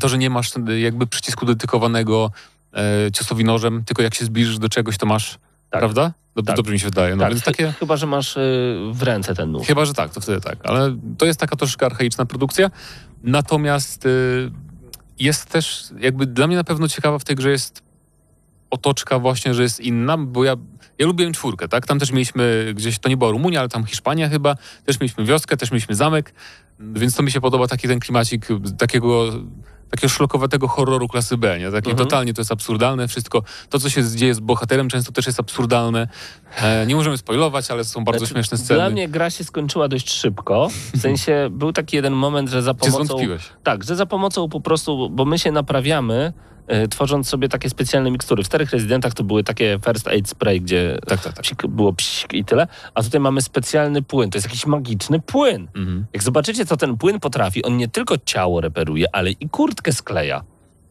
to, 0.00 0.08
że 0.08 0.18
nie 0.18 0.30
masz 0.30 0.52
jakby 0.78 1.06
przycisku 1.06 1.46
dedykowanego 1.46 2.30
e, 2.74 3.12
ciosowi 3.12 3.44
nożem, 3.44 3.84
tylko 3.84 4.02
jak 4.02 4.14
się 4.14 4.24
zbliżysz 4.24 4.58
do 4.58 4.68
czegoś, 4.68 4.98
to 4.98 5.06
masz, 5.06 5.38
Tak. 5.70 5.80
prawda? 5.80 6.12
Dob- 6.36 6.46
Tak. 6.46 6.56
Dobrze 6.56 6.72
mi 6.72 6.78
się 6.80 6.86
wydaje. 6.86 7.16
No, 7.16 7.22
tak, 7.22 7.32
więc 7.32 7.44
takie... 7.44 7.72
Chyba, 7.72 7.96
że 7.96 8.06
masz 8.06 8.36
y, 8.36 8.40
w 8.92 9.02
ręce 9.02 9.34
ten 9.34 9.52
nóż. 9.52 9.66
Chyba, 9.66 9.84
że 9.84 9.94
tak, 9.94 10.12
to 10.12 10.20
wtedy 10.20 10.40
tak. 10.40 10.58
Ale 10.62 10.96
to 11.18 11.26
jest 11.26 11.40
taka 11.40 11.56
troszeczkę 11.56 11.86
archaiczna 11.86 12.26
produkcja. 12.26 12.70
Natomiast 13.22 14.06
y, 14.06 14.50
jest 15.18 15.46
też, 15.46 15.84
jakby 16.00 16.26
dla 16.26 16.46
mnie 16.46 16.56
na 16.56 16.64
pewno 16.64 16.88
ciekawa 16.88 17.18
w 17.18 17.24
tej 17.24 17.36
grze 17.36 17.50
jest 17.50 17.82
otoczka 18.70 19.18
właśnie, 19.18 19.54
że 19.54 19.62
jest 19.62 19.80
inna, 19.80 20.18
bo 20.18 20.44
ja, 20.44 20.54
ja 20.98 21.06
lubiłem 21.06 21.32
czwórkę, 21.32 21.68
tak? 21.68 21.86
Tam 21.86 21.98
też 21.98 22.12
mieliśmy 22.12 22.72
gdzieś, 22.74 22.98
to 22.98 23.08
nie 23.08 23.16
była 23.16 23.30
Rumunia, 23.30 23.60
ale 23.60 23.68
tam 23.68 23.84
Hiszpania 23.84 24.28
chyba, 24.28 24.54
też 24.84 25.00
mieliśmy 25.00 25.24
wioskę, 25.24 25.56
też 25.56 25.70
mieliśmy 25.70 25.94
zamek, 25.94 26.34
więc 26.80 27.14
to 27.16 27.22
mi 27.22 27.30
się 27.30 27.40
podoba 27.40 27.66
taki 27.66 27.88
ten 27.88 28.00
klimacik 28.00 28.46
takiego 28.78 29.24
takiego 29.90 30.08
szlokowatego 30.08 30.68
horroru 30.68 31.08
klasy 31.08 31.36
B, 31.36 31.58
nie? 31.58 31.70
Takie 31.70 31.90
Mhm. 31.90 31.96
totalnie 32.08 32.34
to 32.34 32.40
jest 32.40 32.52
absurdalne 32.52 33.08
wszystko. 33.08 33.42
To, 33.70 33.78
co 33.78 33.90
się 33.90 34.04
dzieje 34.04 34.34
z 34.34 34.40
bohaterem 34.40 34.88
często 34.88 35.12
też 35.12 35.26
jest 35.26 35.40
absurdalne. 35.40 36.08
E, 36.62 36.86
nie 36.86 36.94
możemy 36.96 37.18
spoilować, 37.18 37.70
ale 37.70 37.84
są 37.84 38.04
bardzo 38.04 38.18
Znaczy, 38.18 38.34
śmieszne 38.34 38.58
sceny. 38.58 38.80
Dla 38.80 38.90
mnie 38.90 39.08
gra 39.08 39.30
się 39.30 39.44
skończyła 39.44 39.88
dość 39.88 40.10
szybko. 40.12 40.68
W 40.94 40.98
sensie 41.00 41.48
był 41.50 41.72
taki 41.72 41.96
jeden 41.96 42.12
moment, 42.12 42.48
że 42.50 42.62
za 42.62 42.74
pomocą. 42.74 43.04
zwątpiłeś? 43.04 43.42
Tak, 43.62 43.84
że 43.84 43.96
za 43.96 44.06
pomocą 44.06 44.48
po 44.48 44.60
prostu, 44.60 45.10
bo 45.10 45.24
my 45.24 45.38
się 45.38 45.52
naprawiamy, 45.52 46.32
tworząc 46.90 47.28
sobie 47.28 47.48
takie 47.48 47.70
specjalne 47.70 48.10
mikstury. 48.10 48.42
W 48.42 48.46
starych 48.46 48.70
rezydentach 48.70 49.14
to 49.14 49.24
były 49.24 49.44
takie 49.44 49.78
first 49.84 50.08
aid 50.08 50.28
spray, 50.28 50.60
gdzie 50.60 50.98
Tak, 51.06 51.22
tak, 51.22 51.34
tak. 51.34 51.42
psik, 51.44 51.66
było 51.66 51.92
psik 51.92 52.34
i 52.34 52.44
tyle. 52.44 52.66
A 52.94 53.02
tutaj 53.02 53.20
mamy 53.20 53.42
specjalny 53.42 54.02
płyn. 54.02 54.30
To 54.30 54.38
jest 54.38 54.46
jakiś 54.46 54.66
magiczny 54.66 55.20
płyn. 55.20 55.68
Mhm. 55.76 56.06
Jak 56.12 56.22
zobaczycie, 56.22 56.66
co 56.66 56.76
ten 56.76 56.96
płyn 56.96 57.20
potrafi, 57.20 57.64
on 57.64 57.76
nie 57.76 57.88
tylko 57.88 58.14
ciało 58.24 58.60
reperuje, 58.60 59.06
ale 59.12 59.30
i 59.30 59.48
kurtkę 59.48 59.92
skleja. 59.92 60.44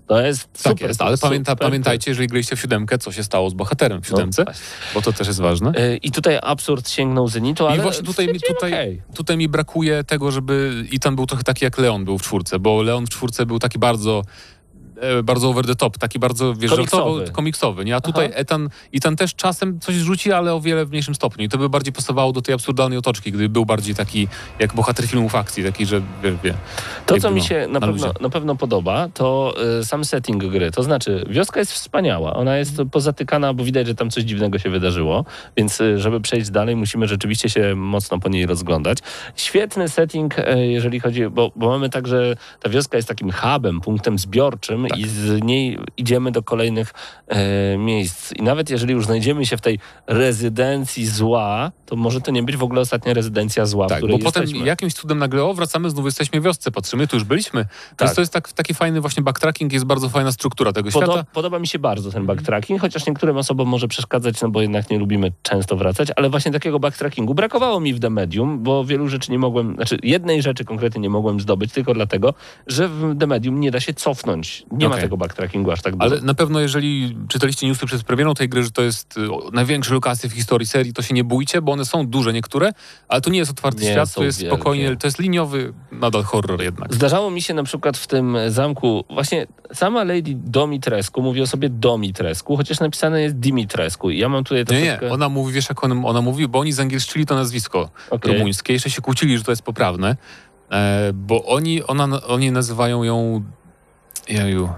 To 0.07 0.21
jest 0.21 0.53
Tak 0.63 0.71
super. 0.73 0.87
jest, 0.87 1.01
ale 1.01 1.17
pamięta, 1.17 1.51
super. 1.51 1.67
pamiętajcie, 1.67 2.11
jeżeli 2.11 2.27
graliście 2.27 2.55
w 2.55 2.59
siódemkę, 2.59 2.97
co 2.97 3.11
się 3.11 3.23
stało 3.23 3.49
z 3.49 3.53
bohaterem 3.53 4.01
w 4.01 4.11
No, 4.11 4.17
siódemce, 4.17 4.43
właśnie. 4.43 4.63
bo 4.93 5.01
to 5.01 5.13
też 5.13 5.27
jest 5.27 5.39
ważne. 5.41 5.71
E, 5.75 5.97
I 5.97 6.11
tutaj 6.11 6.39
absurd 6.43 6.89
sięgnął 6.89 7.27
zenitu, 7.27 7.67
ale 7.67 7.77
I 7.77 7.81
właśnie 7.81 8.03
tutaj, 8.03 8.27
mi, 8.27 8.39
tutaj, 8.47 8.73
okej. 8.73 9.01
tutaj 9.15 9.37
mi 9.37 9.47
brakuje 9.49 10.03
tego, 10.03 10.31
żeby 10.31 10.83
Ethan 10.93 11.15
był 11.15 11.25
trochę 11.25 11.43
taki 11.43 11.65
jak 11.65 11.77
Leon 11.77 12.05
był 12.05 12.17
w 12.17 12.21
czwórce, 12.21 12.59
bo 12.59 12.81
Leon 12.81 13.05
w 13.05 13.09
czwórce 13.09 13.45
był 13.45 13.59
taki 13.59 13.79
bardzo 13.79 14.21
e, 14.21 14.23
bardzo 15.23 15.49
over 15.49 15.65
the 15.65 15.75
top, 15.75 15.97
taki 15.97 16.19
bardzo, 16.19 16.53
wiesz, 16.53 16.71
Komiksowy. 16.71 17.31
komiksowy, 17.31 17.85
nie? 17.85 17.95
A 17.95 18.01
tutaj 18.01 18.25
Aha. 18.25 18.35
Ethan, 18.35 18.69
Ethan 18.93 19.15
też 19.15 19.35
czasem 19.35 19.79
coś 19.79 19.95
rzuci, 19.95 20.31
ale 20.31 20.53
o 20.53 20.61
wiele 20.61 20.85
w 20.85 20.89
mniejszym 20.89 21.15
stopniu. 21.15 21.45
I 21.45 21.49
to 21.49 21.57
by 21.57 21.69
bardziej 21.69 21.93
pasowało 21.93 22.33
do 22.33 22.41
tej 22.41 22.55
absurdalnej 22.55 22.97
otoczki, 22.97 23.31
gdy 23.31 23.49
był 23.49 23.65
bardziej 23.65 23.95
taki 23.95 24.27
jak 24.59 24.73
bohater 24.73 25.07
filmów 25.07 25.35
akcji, 25.35 25.63
taki, 25.63 25.85
że 25.85 26.01
wie, 26.23 26.37
wie. 26.43 26.53
To, 27.05 27.19
co 27.19 27.31
mi 27.31 27.41
no, 27.41 27.47
się 27.47 27.67
na, 27.67 27.79
na 27.79 27.87
pewno, 27.87 28.13
na 28.21 28.29
pewno 28.29 28.55
podoba, 28.55 29.09
to 29.13 29.53
y, 29.79 29.85
sam 29.85 30.05
setting 30.05 30.45
gry. 30.45 30.71
To 30.71 30.83
znaczy, 30.83 31.25
wioska 31.29 31.59
jest 31.59 31.71
wspaniała. 31.71 32.33
Ona 32.33 32.57
jest 32.57 32.81
pozatykana, 32.91 33.53
bo 33.53 33.63
widać, 33.63 33.87
że 33.87 33.95
tam 33.95 34.09
coś 34.09 34.23
dziwnego 34.23 34.59
się 34.59 34.69
wydarzyło. 34.69 35.25
Więc, 35.57 35.81
y, 35.81 35.99
żeby 35.99 36.21
przejść 36.21 36.49
dalej, 36.49 36.75
musimy 36.75 37.07
rzeczywiście 37.07 37.49
się 37.49 37.75
mocno 37.75 38.19
po 38.19 38.29
niej 38.29 38.45
rozglądać. 38.45 38.97
Świetny 39.35 39.89
setting, 39.89 40.39
y, 40.39 40.67
jeżeli 40.67 40.99
chodzi, 40.99 41.29
bo, 41.29 41.51
bo 41.55 41.69
mamy 41.69 41.89
tak, 41.89 42.07
że 42.07 42.37
ta 42.59 42.69
wioska 42.69 42.97
jest 42.97 43.07
takim 43.07 43.31
hubem, 43.31 43.81
punktem 43.81 44.19
zbiorczym 44.19 44.86
Tak. 44.89 44.99
i 44.99 45.07
z 45.07 45.43
niej 45.43 45.79
idziemy 45.97 46.31
do 46.31 46.43
kolejnych 46.43 46.93
e, 47.27 47.77
miejsc. 47.77 48.31
I 48.35 48.43
nawet 48.43 48.69
jeżeli 48.69 48.93
już 48.93 49.05
znajdziemy 49.05 49.45
się 49.45 49.57
w 49.57 49.61
tej 49.61 49.79
rezydencji 50.07 51.05
zła, 51.07 51.71
to 51.85 51.95
może 51.95 52.21
to 52.21 52.31
nie 52.31 52.43
być 52.43 52.57
w 52.57 52.63
ogóle 52.63 52.81
ostatnia 52.81 53.13
rezydencja 53.13 53.65
zła, 53.65 53.85
w 53.85 53.89
Tak, 53.89 53.97
której 53.97 54.17
bo 54.17 54.23
potem 54.25 54.43
jesteśmy. 54.43 54.67
jakimś 54.67 54.93
cudem 54.93 55.17
nagle, 55.17 55.43
o, 55.43 55.53
wracamy, 55.53 55.89
znów 55.89 56.05
jesteśmy 56.05 56.41
w 56.41 56.43
wiosce, 56.43 56.71
patrzymy, 56.71 57.07
tu 57.07 57.15
już 57.15 57.23
byliśmy. 57.23 57.65
Tak. 57.65 58.07
Więc 58.07 58.15
to 58.15 58.21
jest 58.21 58.33
tak, 58.33 58.51
taki 58.53 58.73
fajny 58.73 59.01
właśnie 59.01 59.23
backtracking, 59.23 59.73
jest 59.73 59.85
bardzo 59.85 60.09
fajna 60.09 60.31
struktura 60.31 60.73
tego 60.73 60.89
Podo- 60.89 61.05
świata. 61.13 61.25
Podoba 61.33 61.59
mi 61.59 61.67
się 61.67 61.79
bardzo 61.79 62.11
ten 62.11 62.25
backtracking, 62.25 62.81
chociaż 62.81 63.05
niektórym 63.07 63.37
osobom 63.37 63.67
może 63.67 63.87
przeszkadzać, 63.87 64.41
no 64.41 64.49
bo 64.49 64.61
jednak 64.61 64.89
nie 64.89 64.99
lubimy 64.99 65.31
często 65.41 65.75
wracać, 65.75 66.07
ale 66.15 66.29
właśnie 66.29 66.51
takiego 66.51 66.79
backtrackingu 66.79 67.33
brakowało 67.33 67.79
mi 67.79 67.93
w 67.93 67.99
The 67.99 68.09
Medium, 68.09 68.63
bo 68.63 68.85
wielu 68.85 69.07
rzeczy 69.07 69.31
nie 69.31 69.39
mogłem, 69.39 69.75
znaczy 69.75 69.97
jednej 70.03 70.41
rzeczy 70.41 70.65
konkretnie 70.65 71.01
nie 71.01 71.09
mogłem 71.09 71.39
zdobyć, 71.39 71.71
tylko 71.73 71.93
dlatego, 71.93 72.33
że 72.67 72.87
w 72.87 73.17
The 73.19 73.27
Medium 73.27 73.59
nie 73.59 73.71
da 73.71 73.79
się 73.79 73.93
cofnąć. 73.93 74.65
Nie 74.77 74.85
ma 74.87 74.91
Okej. 74.95 75.03
tego 75.03 75.17
backtrackingu 75.17 75.71
aż 75.71 75.81
tak 75.81 75.95
dużo. 75.95 76.11
Ale 76.11 76.21
na 76.21 76.33
pewno, 76.33 76.59
jeżeli 76.59 77.17
czytaliście 77.27 77.67
newsy 77.67 77.85
przed 77.85 78.03
premierą 78.03 78.33
tej 78.33 78.49
gry, 78.49 78.63
że 78.63 78.71
to 78.71 78.81
jest 78.81 79.17
y, 79.17 79.31
o, 79.31 79.49
największe 79.53 79.93
lokacje 79.93 80.29
w 80.29 80.33
historii 80.33 80.67
serii, 80.67 80.93
to 80.93 81.01
się 81.01 81.13
nie 81.13 81.23
bójcie, 81.23 81.61
bo 81.61 81.71
one 81.71 81.85
są 81.85 82.07
duże 82.07 82.33
niektóre, 82.33 82.71
ale 83.07 83.21
to 83.21 83.29
nie 83.29 83.39
jest 83.39 83.51
otwarty 83.51 83.83
Nie 83.83 83.91
świat, 83.91 84.13
to 84.13 84.23
jest 84.23 84.39
wielkie. 84.39 84.55
spokojnie, 84.55 84.95
to 84.95 85.07
jest 85.07 85.19
liniowy 85.19 85.73
nadal 85.91 86.23
horror 86.23 86.61
jednak. 86.61 86.93
Zdarzało 86.93 87.31
mi 87.31 87.41
się 87.41 87.53
na 87.53 87.63
przykład 87.63 87.97
w 87.97 88.07
tym 88.07 88.37
zamku, 88.47 89.05
właśnie 89.09 89.47
sama 89.73 90.03
Lady 90.03 90.33
Domitrescu 90.35 91.21
mówi 91.21 91.41
o 91.41 91.47
sobie 91.47 91.69
Domitrescu, 91.69 92.55
chociaż 92.57 92.79
napisane 92.79 93.21
jest 93.21 93.35
Dimitrescu. 93.35 94.09
I 94.09 94.17
ja 94.19 94.29
mam 94.29 94.43
tutaj 94.43 94.57
Nie, 94.59 94.65
troszeczkę... 94.65 95.05
nie, 95.05 95.11
ona 95.13 95.29
mówi, 95.29 95.53
wiesz 95.53 95.69
jak 95.69 95.83
ona, 95.83 96.07
ona 96.07 96.21
mówi, 96.21 96.47
bo 96.47 96.59
oni 96.59 96.71
zangielszczyli 96.71 97.25
to 97.25 97.35
nazwisko 97.35 97.89
Okej. 98.09 98.33
rumuńskie, 98.33 98.73
jeszcze 98.73 98.89
się 98.89 99.01
kłócili, 99.01 99.37
że 99.37 99.43
to 99.43 99.51
jest 99.51 99.61
poprawne, 99.61 100.17
e, 100.71 101.11
bo 101.13 101.45
oni, 101.45 101.83
ona, 101.83 102.21
oni 102.27 102.51
nazywają 102.51 103.03
ją, 103.03 103.43
jeju, 104.29 104.69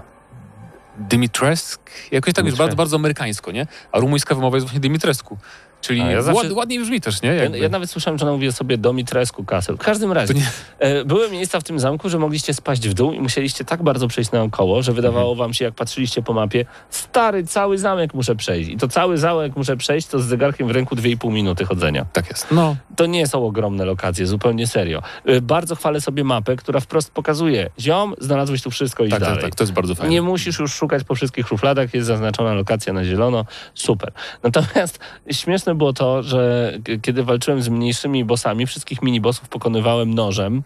Dimitresk, 0.98 1.80
jakoś 2.10 2.34
tak 2.34 2.44
już 2.44 2.52
Dimitrescu. 2.52 2.58
bardzo, 2.58 2.76
bardzo 2.76 2.96
amerykańsko, 2.96 3.52
nie? 3.52 3.66
A 3.92 3.98
rumuńska 3.98 4.34
wymowa 4.34 4.56
jest 4.56 4.66
właśnie 4.66 4.80
Dimitrescu. 4.80 5.38
Czyli 5.80 6.00
ja 6.00 6.22
zawsze- 6.22 6.42
ład, 6.46 6.52
ładniej 6.52 6.80
brzmi 6.80 7.00
też, 7.00 7.22
nie? 7.22 7.28
Ja, 7.28 7.34
Jakby. 7.42 7.58
ja 7.58 7.68
nawet 7.68 7.90
słyszałem, 7.90 8.18
że 8.18 8.24
ona 8.24 8.32
mówi 8.32 8.48
o 8.48 8.52
sobie 8.52 8.78
Domitrescu 8.78 9.44
Castle. 9.44 9.74
W 9.74 9.78
każdym 9.78 10.12
razie, 10.12 10.34
nie- 10.34 10.50
e, 10.78 11.04
były 11.04 11.30
miejsca 11.30 11.60
w 11.60 11.64
tym 11.64 11.78
zamku, 11.80 12.08
że 12.08 12.18
mogliście 12.18 12.54
spaść 12.54 12.88
w 12.88 12.94
dół 12.94 13.12
i 13.12 13.20
musieliście 13.20 13.64
tak 13.64 13.82
bardzo 13.82 14.08
przejść 14.08 14.30
naokoło, 14.32 14.82
że 14.82 14.92
wydawało 14.92 15.30
Mhm. 15.32 15.38
wam 15.38 15.54
się, 15.54 15.64
jak 15.64 15.74
patrzyliście 15.74 16.22
po 16.22 16.32
mapie, 16.32 16.64
stary, 16.90 17.44
cały 17.46 17.78
zamek 17.78 18.14
muszę 18.14 18.36
przejść. 18.36 18.70
I 18.70 18.76
to 18.76 18.88
cały 18.88 19.18
zamek 19.18 19.56
muszę 19.56 19.76
przejść, 19.76 20.06
to 20.08 20.18
z 20.20 20.24
zegarkiem 20.26 20.68
w 20.68 20.70
ręku 20.70 20.96
2,5 20.96 21.30
minuty 21.32 21.64
chodzenia. 21.64 22.06
Tak 22.12 22.28
jest. 22.30 22.46
No, 22.50 22.76
to 22.96 23.06
nie 23.06 23.26
są 23.26 23.46
ogromne 23.46 23.84
lokacje, 23.84 24.26
zupełnie 24.26 24.66
serio. 24.66 25.02
Y, 25.28 25.40
Bardzo 25.42 25.74
chwalę 25.76 26.00
sobie 26.00 26.24
mapę, 26.24 26.56
która 26.56 26.80
wprost 26.80 27.10
pokazuje, 27.12 27.70
ziom, 27.80 28.14
znalazłeś 28.18 28.62
tu 28.62 28.70
wszystko 28.70 29.04
i 29.04 29.08
Tak, 29.10 29.20
dalej. 29.20 29.34
tak, 29.36 29.44
tak, 29.44 29.54
to 29.54 29.64
jest 29.64 29.72
bardzo 29.72 29.94
fajne. 29.94 30.10
Nie 30.12 30.22
musisz 30.22 30.58
już 30.58 30.72
szukać 30.74 31.04
po 31.04 31.14
wszystkich 31.14 31.46
szufladach, 31.48 31.94
jest 31.94 32.06
zaznaczona 32.06 32.54
lokacja 32.54 32.92
na 32.92 33.04
zielono, 33.04 33.44
super. 33.74 34.12
Natomiast 34.42 34.98
śmieszne 35.30 35.69
było 35.74 35.92
to, 35.92 36.22
że 36.22 36.72
kiedy 37.02 37.24
walczyłem 37.24 37.62
z 37.62 37.68
mniejszymi 37.68 38.24
bossami, 38.24 38.66
wszystkich 38.66 39.02
minibossów 39.02 39.48
pokonywałem 39.48 40.14
nożem, 40.14 40.62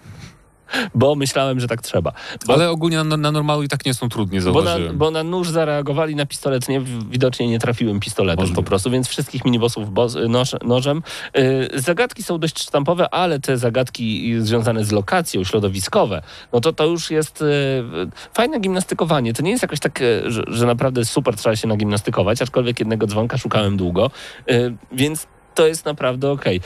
bo 0.95 1.15
myślałem, 1.15 1.61
że 1.61 1.69
tak 1.69 1.83
trzeba. 1.83 2.13
Bo, 2.47 2.55
Ale 2.55 2.71
ogólnie 2.71 3.05
na, 3.05 3.17
na 3.17 3.33
normalu 3.33 3.63
i 3.63 3.69
tak 3.69 3.87
nie 3.87 3.95
są 3.95 4.09
trudnie, 4.09 4.41
bo, 4.41 4.47
na, 4.47 4.53
zauważyłem. 4.53 4.99
bo 4.99 5.11
na 5.11 5.23
nóż 5.23 5.51
zareagowali, 5.51 6.17
na 6.17 6.27
pistolet 6.27 6.69
nie, 6.69 6.81
widocznie 7.11 7.49
nie 7.49 7.59
trafiłem 7.59 8.01
pistoletem 8.01 8.43
Możliwe. 8.43 8.63
po 8.63 8.69
prostu, 8.69 8.91
więc 8.91 9.09
wszystkich 9.09 9.45
minibossów 9.45 9.93
boss, 9.93 10.17
noż, 10.29 10.55
nożem. 10.65 11.03
Yy, 11.35 11.81
zagadki 11.81 12.23
są 12.23 12.39
dość 12.39 12.63
sztampowe, 12.63 13.15
ale 13.15 13.41
te 13.41 13.59
zagadki 13.59 14.35
związane 14.41 14.85
z 14.85 14.93
lokacją, 14.93 15.45
środowiskowe, 15.45 16.23
no 16.53 16.61
to 16.61 16.73
to 16.73 16.87
już 16.87 17.11
jest 17.11 17.41
yy, 17.41 18.11
fajne 18.35 18.61
gimnastykowanie. 18.61 19.33
To 19.33 19.43
nie 19.43 19.51
jest 19.51 19.63
jakoś 19.63 19.81
tak, 19.81 20.01
yy, 20.01 20.31
że, 20.31 20.43
że 20.47 20.67
naprawdę 20.67 21.05
super 21.05 21.37
trzeba 21.37 21.57
się 21.57 21.69
nagimnastykować, 21.69 22.43
aczkolwiek 22.43 22.79
jednego 22.79 23.07
dzwonka 23.07 23.39
szukałem 23.39 23.77
długo, 23.77 24.11
yy, 24.47 24.77
więc 24.93 25.27
to 25.55 25.67
jest 25.67 25.85
naprawdę 25.85 26.31
okej. 26.31 26.61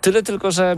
Tyle 0.00 0.22
tylko, 0.22 0.50
że 0.50 0.76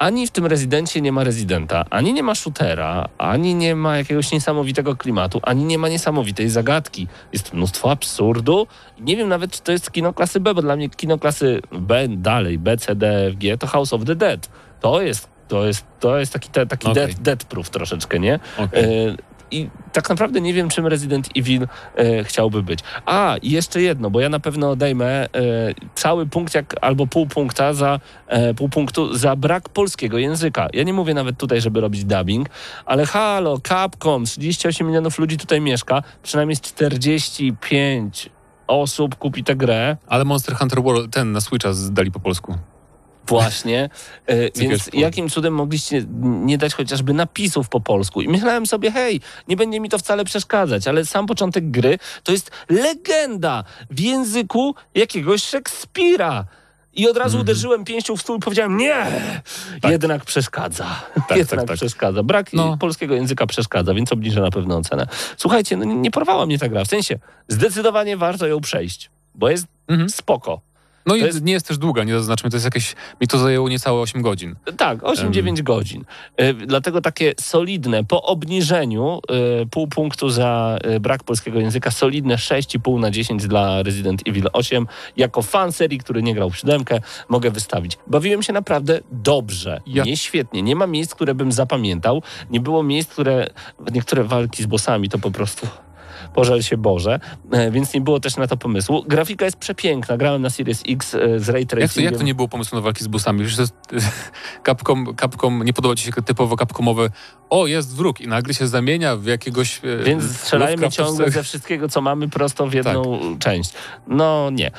ani 0.00 0.26
w 0.26 0.30
tym 0.30 0.46
rezydencie 0.46 1.00
nie 1.00 1.12
ma 1.12 1.24
rezydenta, 1.24 1.84
ani 1.90 2.12
nie 2.12 2.22
ma 2.22 2.34
shootera, 2.34 3.08
ani 3.18 3.54
nie 3.54 3.76
ma 3.76 3.96
jakiegoś 3.96 4.32
niesamowitego 4.32 4.96
klimatu, 4.96 5.40
ani 5.42 5.64
nie 5.64 5.78
ma 5.78 5.88
niesamowitej 5.88 6.48
zagadki. 6.48 7.08
Jest 7.32 7.52
mnóstwo 7.52 7.90
absurdu. 7.90 8.66
Nie 9.00 9.16
wiem 9.16 9.28
nawet, 9.28 9.52
czy 9.52 9.62
to 9.62 9.72
jest 9.72 9.90
kino 9.90 10.12
klasy 10.12 10.40
B, 10.40 10.54
bo 10.54 10.62
dla 10.62 10.76
mnie 10.76 10.90
kino 10.90 11.18
klasy 11.18 11.60
B 11.72 12.08
dalej, 12.08 12.58
B, 12.58 12.76
C, 12.76 12.94
D, 12.94 13.26
F, 13.26 13.36
G 13.36 13.58
to 13.58 13.66
House 13.66 13.92
of 13.92 14.04
the 14.04 14.16
Dead. 14.16 14.48
To 14.80 15.02
jest, 15.02 15.28
to 15.48 15.66
jest, 15.66 15.84
to 16.00 16.18
jest 16.18 16.32
taki, 16.32 16.48
te, 16.48 16.66
taki 16.66 16.88
Okej. 16.88 17.06
dead, 17.06 17.20
dead 17.20 17.44
proof 17.44 17.70
troszeczkę, 17.70 18.18
nie? 18.18 18.40
Okej. 18.58 19.16
I 19.50 19.70
tak 19.92 20.08
naprawdę 20.08 20.40
nie 20.40 20.54
wiem, 20.54 20.68
czym 20.68 20.86
Resident 20.86 21.28
Evil 21.36 21.68
e, 21.96 22.24
chciałby 22.24 22.62
być. 22.62 22.80
A, 23.06 23.36
i 23.42 23.50
jeszcze 23.50 23.82
jedno, 23.82 24.10
bo 24.10 24.20
ja 24.20 24.28
na 24.28 24.40
pewno 24.40 24.70
odejmę 24.70 25.06
e, 25.06 25.28
cały 25.94 26.26
punkt 26.26 26.54
jak, 26.54 26.76
albo 26.80 27.06
pół 27.06 27.26
punkta 27.26 27.72
za 27.72 28.00
e, 28.26 28.54
pół 28.54 28.68
punktu 28.68 29.14
za 29.14 29.36
brak 29.36 29.68
polskiego 29.68 30.18
języka. 30.18 30.68
Ja 30.72 30.82
nie 30.82 30.92
mówię 30.92 31.14
nawet 31.14 31.38
tutaj, 31.38 31.60
żeby 31.60 31.80
robić 31.80 32.04
dubbing, 32.04 32.48
ale 32.86 33.06
halo, 33.06 33.58
Capcom, 33.68 34.24
38 34.24 34.86
milionów 34.86 35.18
ludzi 35.18 35.36
tutaj 35.36 35.60
mieszka, 35.60 36.02
przynajmniej 36.22 36.56
z 36.56 36.60
45 36.60 38.30
osób 38.66 39.16
kupi 39.16 39.44
tę 39.44 39.56
grę. 39.56 39.96
Ale 40.06 40.24
Monster 40.24 40.56
Hunter 40.56 40.82
World, 40.82 41.12
ten 41.12 41.32
na 41.32 41.40
Switcha 41.40 41.72
zdali 41.72 42.10
po 42.10 42.20
polsku. 42.20 42.54
Właśnie. 43.30 43.90
E, 44.26 44.50
więc 44.60 44.90
jakim 44.92 45.28
cudem 45.28 45.54
mogliście 45.54 46.04
nie 46.22 46.58
dać 46.58 46.74
chociażby 46.74 47.14
napisów 47.14 47.68
po 47.68 47.80
polsku? 47.80 48.20
I 48.22 48.28
myślałem 48.28 48.66
sobie, 48.66 48.90
hej, 48.90 49.20
nie 49.48 49.56
będzie 49.56 49.80
mi 49.80 49.88
to 49.88 49.98
wcale 49.98 50.24
przeszkadzać, 50.24 50.88
ale 50.88 51.04
sam 51.06 51.26
początek 51.26 51.70
gry 51.70 51.98
to 52.22 52.32
jest 52.32 52.50
legenda 52.68 53.64
w 53.90 54.00
języku 54.00 54.74
jakiegoś 54.94 55.42
Szekspira. 55.44 56.44
I 56.94 57.08
od 57.08 57.16
razu 57.16 57.36
Mhm. 57.38 57.42
uderzyłem 57.42 57.84
pięścią 57.84 58.16
w 58.16 58.20
stół 58.20 58.36
i 58.36 58.40
powiedziałem, 58.40 58.76
nie, 58.76 59.06
jednak 59.88 60.24
przeszkadza. 60.24 60.86
jednak 61.36 61.60
tak, 61.60 61.68
tak. 61.68 61.76
przeszkadza. 61.76 62.22
Brak 62.22 62.52
No. 62.52 62.76
polskiego 62.76 63.14
języka 63.14 63.46
przeszkadza, 63.46 63.94
więc 63.94 64.12
obniżę 64.12 64.40
na 64.40 64.50
pewno 64.50 64.76
ocenę. 64.76 65.06
Słuchajcie, 65.36 65.76
no 65.76 65.84
nie, 65.84 65.94
nie 65.94 66.10
porwała 66.10 66.46
mnie 66.46 66.58
ta 66.58 66.68
gra. 66.68 66.84
W 66.84 66.88
sensie, 66.88 67.18
zdecydowanie 67.48 68.16
warto 68.16 68.46
ją 68.46 68.60
przejść, 68.60 69.10
bo 69.34 69.50
jest 69.50 69.66
Mhm. 69.88 70.10
spoko. 70.10 70.60
No 71.06 71.16
i 71.16 71.20
jest- 71.20 71.42
nie 71.44 71.52
jest 71.52 71.68
też 71.68 71.78
długa, 71.78 72.04
nie 72.04 72.12
zaznaczmy, 72.12 72.50
to 72.50 72.56
jest 72.56 72.64
jakieś, 72.64 72.94
mi 73.20 73.26
to 73.28 73.38
zajęło 73.38 73.68
niecałe 73.68 74.00
8 74.00 74.22
godzin. 74.22 74.54
Tak, 74.76 74.98
8-9 75.02 75.62
godzin. 75.62 76.04
Y, 76.40 76.54
Dlatego 76.54 77.00
takie 77.00 77.34
solidne, 77.40 78.04
po 78.04 78.22
obniżeniu 78.22 79.20
y, 79.62 79.66
pół 79.66 79.88
punktu 79.88 80.28
za 80.30 80.78
y, 80.96 81.00
brak 81.00 81.24
polskiego 81.24 81.60
języka, 81.60 81.90
solidne 81.90 82.34
6,5 82.34 82.98
na 83.00 83.10
10 83.10 83.46
dla 83.46 83.82
Resident 83.82 84.22
Evil 84.28 84.48
8. 84.52 84.86
Jako 85.16 85.42
fan 85.42 85.72
serii, 85.72 85.98
który 85.98 86.22
nie 86.22 86.34
grał 86.34 86.50
w 86.50 86.56
siódemkę, 86.56 87.00
mogę 87.28 87.50
wystawić. 87.50 87.98
Bawiłem 88.06 88.42
się 88.42 88.52
naprawdę 88.52 89.00
dobrze, 89.12 89.80
Ja- 89.86 90.04
nie 90.04 90.16
świetnie. 90.16 90.62
Nie 90.62 90.76
ma 90.76 90.86
miejsc, 90.86 91.14
które 91.14 91.34
bym 91.34 91.52
zapamiętał. 91.52 92.22
Nie 92.50 92.60
było 92.60 92.82
miejsc, 92.82 93.10
które... 93.12 93.46
Niektóre 93.92 94.24
walki 94.24 94.62
z 94.62 94.66
bossami 94.66 95.08
to 95.08 95.18
po 95.18 95.30
prostu... 95.30 95.66
Pożal 96.34 96.62
się 96.62 96.76
Boże, 96.76 97.20
e, 97.52 97.70
więc 97.70 97.94
nie 97.94 98.00
było 98.00 98.20
też 98.20 98.36
na 98.36 98.46
to 98.46 98.56
pomysłu. 98.56 99.04
Grafika 99.08 99.44
jest 99.44 99.56
przepiękna. 99.56 100.16
Grałem 100.16 100.42
na 100.42 100.50
Series 100.50 100.82
X 100.88 101.14
e, 101.14 101.40
z 101.40 101.48
Ray 101.48 101.60
Jak 101.62 101.70
to, 101.70 101.76
Tracingiem. 101.76 102.12
jak 102.12 102.18
to 102.20 102.24
nie 102.26 102.34
było 102.34 102.48
pomysłu 102.48 102.76
na 102.76 102.82
walki 102.82 103.04
z 103.04 103.06
bossami? 103.06 103.44
Przecież 103.44 103.56
to 103.88 103.94
jest, 103.94 104.12
Capcom, 104.66 105.14
Capcom, 105.20 105.62
nie 105.62 105.72
podoba 105.72 105.94
ci 105.94 106.04
się 106.04 106.12
typowo 106.12 106.56
Capcomowe, 106.56 107.10
o 107.50 107.66
jest 107.66 107.96
wróg 107.96 108.20
i 108.20 108.28
nagle 108.28 108.54
się 108.54 108.66
zamienia 108.68 109.16
w 109.16 109.24
jakiegoś 109.24 109.80
e, 109.84 110.04
Więc 110.04 110.36
strzelajmy 110.36 110.90
ciągle 110.90 111.30
ze 111.30 111.42
wszystkiego, 111.42 111.88
co 111.88 112.00
mamy, 112.00 112.28
prosto 112.28 112.66
w 112.66 112.74
jedną 112.74 113.18
część. 113.38 113.72
No 114.06 114.50
nie. 114.52 114.70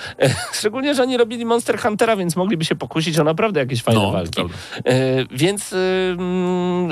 Szczególnie, 0.53 0.95
że 0.95 1.03
oni 1.03 1.17
robili 1.17 1.45
Monster 1.45 1.79
Huntera, 1.79 2.15
więc 2.15 2.35
mogliby 2.35 2.65
się 2.65 2.75
pokusić 2.75 3.19
o 3.19 3.23
naprawdę 3.23 3.59
jakieś 3.59 3.83
fajne 3.83 4.01
No, 4.01 4.11
walki. 4.11 4.41
więc, 5.31 5.75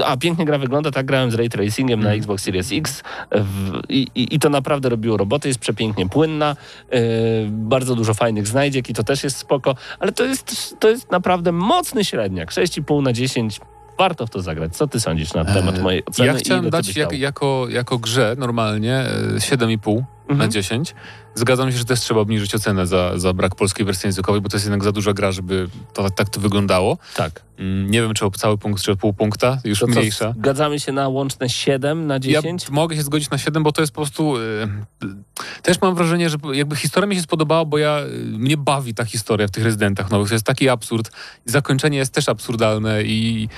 a 0.05 0.18
pięknie 0.18 0.45
gra 0.45 0.57
wygląda, 0.57 0.91
tak 0.91 1.05
grałem 1.05 1.32
z 1.32 1.36
Ray 1.36 1.49
Tracingiem 1.49 1.99
na 1.99 2.05
Mhm. 2.05 2.20
Xbox 2.20 2.43
Series 2.43 2.70
X 2.74 3.03
w, 3.32 3.80
i, 3.89 4.07
i, 4.16 4.36
i 4.36 4.39
to 4.39 4.49
naprawdę 4.60 4.89
robiło 4.89 5.18
roboty, 5.18 5.47
jest 5.47 5.60
przepięknie 5.60 6.10
płynna, 6.10 6.55
yy, 6.91 6.99
bardzo 7.49 7.95
dużo 7.95 8.14
fajnych 8.14 8.47
znajdziek 8.47 8.89
i 8.89 8.93
to 8.93 9.03
też 9.03 9.24
jest 9.24 9.38
spoko, 9.38 9.76
ale 9.99 10.12
to 10.12 10.26
jest, 10.26 10.76
to 10.80 10.89
jest 10.89 11.12
naprawdę 11.12 11.51
mocny 11.51 12.05
średniak, 12.05 12.51
6,5 12.51 13.03
na 13.03 13.14
10 13.14 13.60
warto 13.97 14.28
w 14.28 14.30
to 14.30 14.41
zagrać. 14.41 14.76
Co 14.76 14.88
ty 14.88 14.99
sądzisz 14.99 15.34
na 15.34 15.45
temat 15.45 15.78
e, 15.78 15.82
mojej 15.82 16.05
oceny? 16.05 16.28
Ja 16.28 16.34
chciałem 16.34 16.70
dać 16.70 16.95
jak, 16.95 17.12
jako, 17.12 17.68
jako 17.70 17.97
grze 17.97 18.36
normalnie 18.38 18.95
e, 18.95 19.39
7,5 19.39 20.03
mhm. 20.30 20.39
na 20.39 20.47
10. 20.47 20.95
Zgadzam 21.36 21.71
się, 21.71 21.77
że 21.77 21.86
też 21.86 21.99
trzeba 21.99 22.19
obniżyć 22.19 22.55
ocenę 22.55 22.88
za, 22.88 23.17
za 23.17 23.34
brak 23.34 23.55
polskiej 23.55 23.86
wersji 23.86 24.07
językowej, 24.07 24.41
bo 24.41 24.49
to 24.49 24.57
jest 24.57 24.65
jednak 24.65 24.84
za 24.84 24.91
duża 24.91 25.13
gra, 25.13 25.32
żeby 25.32 25.67
to, 25.93 26.03
tak, 26.03 26.11
tak 26.11 26.30
to 26.30 26.39
wyglądało. 26.39 26.97
Tak. 27.15 27.41
Mm, 27.59 27.91
nie 27.91 28.01
wiem, 28.01 28.13
czy 28.13 28.25
o 28.25 28.32
cały 28.32 28.57
punkt, 28.57 28.84
czy 28.84 28.91
o 28.91 28.95
pół 28.95 29.13
punkta, 29.13 29.57
już 29.63 29.80
to 29.80 29.88
mniejsza. 29.88 30.34
Co, 30.34 30.39
zgadzamy 30.39 30.80
się 30.80 30.91
na 30.91 31.07
łączne 31.07 31.49
7 31.49 32.07
na 32.07 32.19
10? 32.19 32.63
Ja 32.63 32.69
mogę 32.75 32.95
się 32.95 33.03
zgodzić 33.03 33.30
na 33.30 33.38
7, 33.38 33.63
bo 33.63 33.71
to 33.71 33.82
jest 33.82 33.93
po 33.93 34.01
prostu... 34.01 34.38
Yy, 34.38 34.67
też 35.61 35.82
mam 35.82 35.95
wrażenie, 35.95 36.30
że 36.30 36.38
jakby 36.53 36.75
historia 36.75 37.07
mi 37.07 37.15
się 37.15 37.21
spodobała, 37.21 37.65
bo 37.65 37.77
ja 37.77 37.99
y, 37.99 38.25
mnie 38.25 38.57
bawi 38.57 38.93
ta 38.93 39.05
historia 39.05 39.47
w 39.47 39.51
tych 39.51 39.63
rezydentach 39.63 40.11
nowych. 40.11 40.27
To 40.27 40.36
jest 40.36 40.45
taki 40.45 40.69
absurd. 40.69 41.11
Zakończenie 41.45 41.97
jest 41.97 42.13
też 42.13 42.30
absurdalne 42.30 43.03
i 43.03 43.49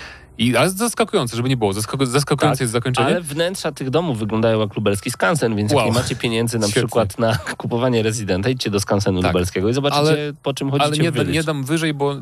i 0.41 0.55
ale 0.57 0.69
zaskakujące, 0.69 1.35
żeby 1.37 1.49
nie 1.49 1.57
było. 1.57 1.73
Zaskaku, 1.73 2.05
zaskakujące 2.05 2.55
Tak, 2.57 2.61
jest 2.61 2.73
zakończenie. 2.73 3.07
Ale 3.07 3.21
wnętrza 3.21 3.71
tych 3.71 3.89
domów 3.89 4.19
wyglądają 4.19 4.59
jak 4.59 4.75
lubelski 4.75 5.11
skansen, 5.11 5.55
więc 5.55 5.71
Wow. 5.73 5.85
jak 5.85 5.93
nie 5.95 6.01
macie 6.01 6.15
pieniędzy 6.15 6.59
na 6.59 6.67
Świetnie. 6.67 6.81
przykład 6.81 7.19
na 7.19 7.37
kupowanie 7.57 8.03
rezydenta, 8.03 8.49
idźcie 8.49 8.69
do 8.69 8.79
skansenu 8.79 9.21
Tak. 9.21 9.33
lubelskiego 9.33 9.69
i 9.69 9.73
zobaczycie, 9.73 9.99
Ale- 9.99 10.33
po 10.43 10.53
czym 10.53 10.71
chodzicie 10.71 10.87
Ale 10.87 10.97
nie, 10.97 11.11
da, 11.11 11.23
nie 11.23 11.43
dam 11.43 11.63
wyżej, 11.63 11.93
bo 11.93 12.15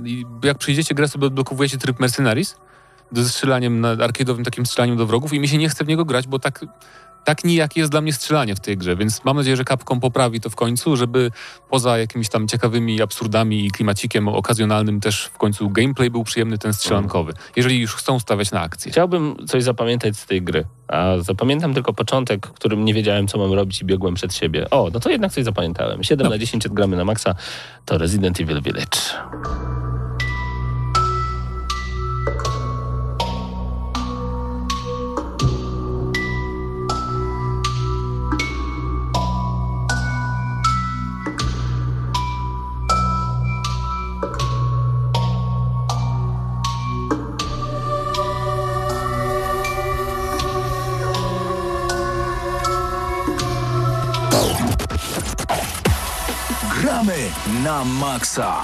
jak 0.43 0.57
przyjdziecie 0.57 0.95
grę, 0.95 1.07
sobie 1.07 1.27
odblokowujecie 1.27 1.77
tryb 1.77 1.99
Mercenaries 1.99 2.55
ze 3.11 3.29
strzelaniem 3.29 3.81
na 3.81 3.95
arcade'owym 3.95 4.43
takim 4.43 4.65
strzelaniem 4.65 4.97
do 4.97 5.05
wrogów 5.05 5.33
i 5.33 5.39
mi 5.39 5.47
się 5.47 5.57
nie 5.57 5.69
chce 5.69 5.85
w 5.85 5.87
niego 5.87 6.05
grać, 6.05 6.27
bo 6.27 6.39
tak, 6.39 6.65
tak 7.25 7.43
nijak 7.43 7.77
jest 7.77 7.91
dla 7.91 8.01
mnie 8.01 8.13
strzelanie 8.13 8.55
w 8.55 8.59
tej 8.59 8.77
grze, 8.77 8.95
więc 8.95 9.25
mam 9.25 9.37
nadzieję, 9.37 9.57
że 9.57 9.63
Capcom 9.63 9.99
poprawi 9.99 10.41
to 10.41 10.49
w 10.49 10.55
końcu, 10.55 10.95
żeby 10.97 11.31
poza 11.69 11.97
jakimiś 11.97 12.29
tam 12.29 12.47
ciekawymi 12.47 13.01
absurdami 13.01 13.65
i 13.65 13.71
klimacikiem 13.71 14.27
okazjonalnym 14.27 14.99
też 14.99 15.25
w 15.25 15.37
końcu 15.37 15.69
gameplay 15.69 16.09
był 16.09 16.23
przyjemny 16.23 16.57
ten 16.57 16.73
strzelankowy, 16.73 17.33
jeżeli 17.55 17.79
już 17.79 17.95
chcą 17.95 18.19
stawiać 18.19 18.51
na 18.51 18.61
akcję. 18.61 18.91
Chciałbym 18.91 19.35
coś 19.47 19.63
zapamiętać 19.63 20.17
z 20.17 20.25
tej 20.25 20.41
gry, 20.41 20.65
a 20.87 21.17
zapamiętam 21.19 21.73
tylko 21.73 21.93
początek, 21.93 22.47
w 22.47 22.51
którym 22.51 22.85
nie 22.85 22.93
wiedziałem, 22.93 23.27
co 23.27 23.37
mam 23.37 23.53
robić 23.53 23.81
i 23.81 23.85
biegłem 23.85 24.13
przed 24.13 24.33
siebie. 24.35 24.69
O, 24.69 24.89
no 24.93 24.99
to 24.99 25.09
jednak 25.09 25.31
coś 25.31 25.43
zapamiętałem. 25.43 26.03
7 26.03 26.23
No. 26.23 26.29
na 26.29 26.37
10 26.37 26.67
gramy 26.67 26.97
na 26.97 27.05
maksa, 27.05 27.35
to 27.85 27.97
Resident 27.97 28.41
Evil 28.41 28.61
Village. 28.61 28.99
Na 57.69 57.85
maksa. 57.85 58.63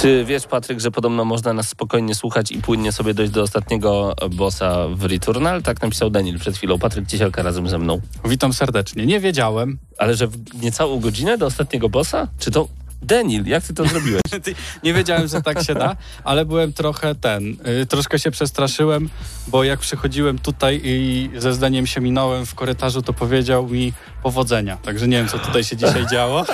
Czy 0.00 0.24
wiesz, 0.24 0.46
Patryk, 0.46 0.80
że 0.80 0.90
podobno 0.90 1.24
można 1.24 1.52
nas 1.52 1.68
spokojnie 1.68 2.14
słuchać 2.14 2.52
i 2.52 2.58
płynnie 2.58 2.92
sobie 2.92 3.14
dojść 3.14 3.32
do 3.32 3.42
ostatniego 3.42 4.14
bossa 4.30 4.88
w 4.88 5.04
Returnal? 5.04 5.62
Tak 5.62 5.82
napisał 5.82 6.10
Daniel 6.10 6.38
przed 6.38 6.56
chwilą. 6.56 6.78
Patryk 6.78 7.08
Ciesielka 7.08 7.42
razem 7.42 7.68
ze 7.68 7.78
mną. 7.78 8.00
Witam 8.24 8.52
serdecznie. 8.52 9.06
Nie 9.06 9.20
wiedziałem. 9.20 9.78
Ale 9.98 10.14
że 10.14 10.26
w 10.26 10.62
niecałą 10.62 11.00
godzinę 11.00 11.38
do 11.38 11.46
ostatniego 11.46 11.88
bossa? 11.88 12.28
Czy 12.38 12.50
to 12.50 12.68
Denil, 13.02 13.46
jak 13.46 13.64
ty 13.64 13.74
to 13.74 13.86
zrobiłeś? 13.86 14.22
Nie 14.84 14.94
wiedziałem, 14.94 15.28
że 15.28 15.42
tak 15.42 15.62
się 15.62 15.74
da, 15.74 15.96
ale 16.24 16.44
byłem 16.44 16.72
trochę 16.72 17.14
ten, 17.14 17.56
y, 17.82 17.86
troszkę 17.86 18.18
się 18.18 18.30
przestraszyłem, 18.30 19.10
bo 19.48 19.64
jak 19.64 19.80
przychodziłem 19.80 20.38
tutaj 20.38 20.80
i 20.84 21.30
ze 21.36 21.54
zdaniem 21.54 21.86
się 21.86 22.00
minąłem 22.00 22.46
w 22.46 22.54
korytarzu, 22.54 23.02
to 23.02 23.12
powiedział 23.12 23.68
mi 23.68 23.92
powodzenia. 24.22 24.76
Także 24.76 25.08
nie 25.08 25.16
wiem, 25.16 25.28
co 25.28 25.38
tutaj 25.38 25.64
się 25.64 25.76
dzisiaj 25.76 26.06
działo. 26.06 26.44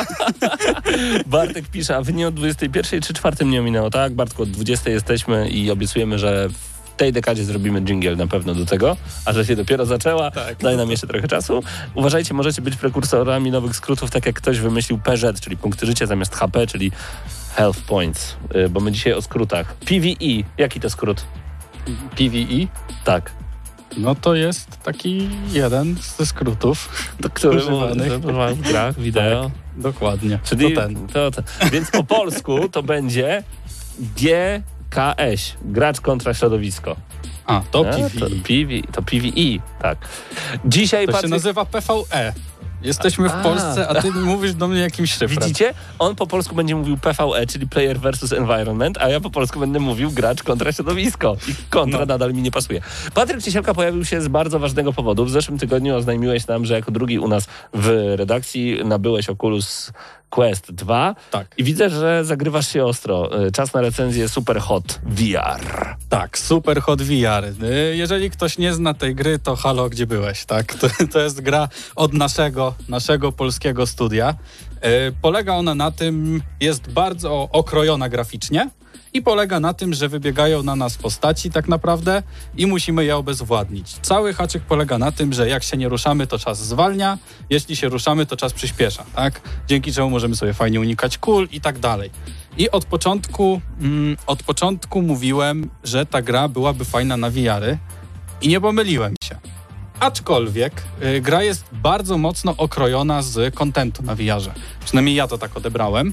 Bartek 1.26 1.68
pisze, 1.68 1.96
a 1.96 2.03
wy 2.03 2.12
nie 2.12 2.28
o 2.28 2.30
21 2.30 3.01
czy 3.01 3.14
4 3.14 3.46
nie 3.46 3.61
minęło, 3.61 3.90
tak? 3.90 4.14
Bartku, 4.14 4.42
od 4.42 4.51
20 4.51 4.90
jesteśmy 4.90 5.49
i 5.49 5.70
obiecujemy, 5.70 6.18
że 6.18 6.49
tej 6.99 7.12
dekadzie 7.12 7.44
zrobimy 7.44 7.80
jingle 7.80 8.16
na 8.16 8.26
pewno 8.26 8.55
do 8.55 8.66
tego, 8.66 8.96
a 9.24 9.32
że 9.32 9.44
się 9.46 9.57
dopiero 9.57 9.86
zaczęła, 9.86 10.30
Tak. 10.30 10.57
daj 10.59 10.76
nam 10.76 10.90
jeszcze 10.90 11.07
trochę 11.07 11.28
czasu. 11.28 11.62
Uważajcie, 11.94 12.34
możecie 12.34 12.62
być 12.62 12.76
prekursorami 12.76 13.51
nowych 13.51 13.76
skrótów, 13.76 14.11
tak 14.11 14.26
jak 14.26 14.36
ktoś 14.36 14.59
wymyślił 14.61 14.99
PZ, 14.99 15.40
czyli 15.40 15.57
punkty 15.57 15.86
życia 15.86 16.07
zamiast 16.07 16.34
HP, 16.34 16.66
czyli 16.66 16.92
Health 17.55 17.80
Points, 17.80 18.36
y, 18.57 18.68
bo 18.68 18.80
my 18.80 18.92
dzisiaj 18.92 19.12
o 19.12 19.22
skrótach. 19.22 19.74
PvE, 19.74 20.42
jaki 20.59 20.80
to 20.80 20.90
skrót? 20.90 21.24
PvE, 22.16 22.66
Tak. 23.05 23.30
no 23.96 24.14
to 24.14 24.34
jest 24.34 24.82
taki 24.82 25.28
jeden 25.53 25.96
ze 26.18 26.26
skrótów. 26.26 26.88
To, 27.22 27.30
który 27.30 27.57
Używanych. 27.59 28.07
używany 28.24 28.55
w 28.55 28.61
grach, 28.61 29.01
wideo. 29.01 29.51
Dokładnie. 29.76 30.38
Czyli 30.44 30.74
to 30.74 30.80
ten. 30.80 31.07
To, 31.09 31.30
to. 31.30 31.42
Więc 31.72 31.90
po 31.90 32.05
polsku 32.05 32.68
to 32.68 32.82
będzie 32.82 33.42
GKS, 34.91 35.53
gracz 35.64 36.01
kontra 36.01 36.34
środowisko. 36.34 36.97
A, 37.47 37.61
to 37.70 37.80
A, 37.80 37.84
PvE. 37.93 38.11
To, 38.20 38.26
PV, 38.26 38.93
to 38.93 39.03
PvE, 39.03 39.59
tak. 39.82 39.99
Dzisiaj 40.64 41.07
To 41.07 41.12
się 41.12 41.16
Patryk, 41.16 41.30
nazywa 41.30 41.64
PvE. 41.64 42.32
Jesteśmy 42.82 43.28
w 43.28 43.32
A. 43.32 43.43
Polsce, 43.43 43.89
a 43.89 44.03
ty 44.03 44.11
mówisz 44.11 44.55
do 44.55 44.68
mnie 44.68 44.80
jakimś 44.80 45.12
szyfrem. 45.12 45.30
widzicie? 45.30 45.74
On 45.99 46.14
po 46.16 46.26
polsku 46.26 46.55
będzie 46.55 46.76
mówił 46.76 46.97
PvE, 46.99 47.47
czyli 47.47 47.66
Player 47.68 48.01
versus 48.01 48.32
Environment, 48.32 48.99
a 48.99 49.09
ja 49.09 49.20
po 49.20 49.30
polsku 49.30 49.61
będę 49.61 49.80
mówił 49.80 50.11
gracz 50.11 50.43
kontra 50.43 50.72
środowisko. 50.72 51.36
I 51.49 51.55
kontra 51.70 52.01
No. 52.01 52.07
nadal 52.07 52.32
mi 52.34 52.43
nie 52.43 52.51
pasuje. 52.51 52.80
Patryk 53.14 53.43
Ciesielka 53.43 53.74
pojawił 53.74 54.05
się 54.05 54.20
z 54.20 54.28
bardzo 54.28 54.59
ważnego 54.59 54.93
powodu. 54.93 55.24
W 55.24 55.30
zeszłym 55.30 55.59
tygodniu 55.59 55.97
oznajmiłeś 55.97 56.47
nam, 56.47 56.64
że 56.64 56.74
jako 56.74 56.91
drugi 56.91 57.18
u 57.18 57.28
nas 57.28 57.47
w 57.74 58.14
redakcji 58.16 58.78
nabyłeś 58.84 59.28
Oculus 59.28 59.93
Quest 60.31 60.72
2 60.72 61.14
Tak. 61.31 61.47
i 61.57 61.64
widzę, 61.64 61.91
że 61.91 62.24
zagrywasz 62.24 62.68
się 62.72 62.85
ostro. 62.85 63.47
Y, 63.47 63.53
Czas 63.53 63.74
na 63.74 63.81
recenzję 63.81 64.29
Super 64.29 64.61
Hot 64.61 65.01
VR. 65.07 65.97
Tak, 66.09 66.39
Super 66.39 66.81
Hot 66.81 67.03
VR. 67.03 67.45
Y, 67.64 67.97
Jeżeli 67.97 68.31
ktoś 68.31 68.59
nie 68.59 68.72
zna 68.74 68.95
tej 68.95 69.14
gry, 69.14 69.39
to 69.39 69.57
halo, 69.57 69.89
gdzie 69.89 70.07
byłeś, 70.07 70.45
tak? 70.45 70.74
To, 70.74 70.87
to 71.12 71.20
jest 71.20 71.41
gra 71.41 71.68
od 71.97 72.12
naszego, 72.12 72.74
naszego 72.89 73.33
polskiego 73.33 73.87
studia. 73.87 74.35
Y, 74.76 75.12
Polega 75.22 75.53
ona 75.55 75.74
na 75.74 75.91
tym, 75.91 76.43
jest 76.61 76.91
bardzo 76.93 77.49
okrojona 77.53 78.09
graficznie 78.09 78.70
i 79.12 79.22
polega 79.22 79.61
na 79.61 79.74
tym, 79.74 79.94
że 79.94 80.09
wybiegają 80.09 80.62
na 80.62 80.76
nas 80.76 80.96
postaci 80.96 81.51
tak 81.51 81.68
naprawdę 81.68 82.22
i 82.57 82.66
musimy 82.66 83.05
je 83.05 83.16
obezwładnić. 83.16 83.96
Cały 84.03 84.34
haczyk 84.34 84.62
polega 84.62 84.99
na 84.99 85.12
tym, 85.12 85.32
że 85.32 85.49
jak 85.49 85.62
się 85.62 85.76
nie 85.76 85.88
ruszamy, 85.88 86.26
to 86.26 86.38
czas 86.38 86.59
zwalnia, 86.66 87.18
jeśli 87.51 87.76
się 87.76 87.88
ruszamy, 87.88 88.26
to 88.26 88.36
czas 88.36 88.53
przyspiesza, 88.53 89.05
tak? 89.14 89.40
Dzięki 89.68 89.92
czemu 89.92 90.11
możemy 90.11 90.36
sobie 90.36 90.55
fajnie 90.55 90.80
unikać 90.80 91.18
kul 91.18 91.49
i 91.53 91.61
tak 91.61 91.78
dalej. 91.78 92.11
I 92.59 92.70
od 92.70 92.84
początku, 92.84 93.61
mm, 93.80 94.16
od 94.26 94.42
początku 94.42 95.03
mówiłem, 95.03 95.70
że 95.84 96.07
ta 96.07 96.22
gra 96.22 96.49
byłaby 96.49 96.84
fajna 96.84 97.16
na 97.16 97.30
VR-y 97.30 97.78
i 98.42 98.49
nie 98.49 98.61
pomyliłem 98.61 99.14
się. 99.24 99.36
Aczkolwiek 100.01 100.82
y, 101.03 101.20
gra 101.20 101.42
jest 101.42 101.64
bardzo 101.72 102.18
mocno 102.18 102.55
okrojona 102.57 103.22
z 103.22 103.55
kontentu 103.55 104.03
na 104.03 104.14
VR-ze. 104.14 104.55
Przynajmniej 104.84 105.14
ja 105.14 105.28
to 105.28 105.38
tak 105.38 105.57
odebrałem. 105.57 106.12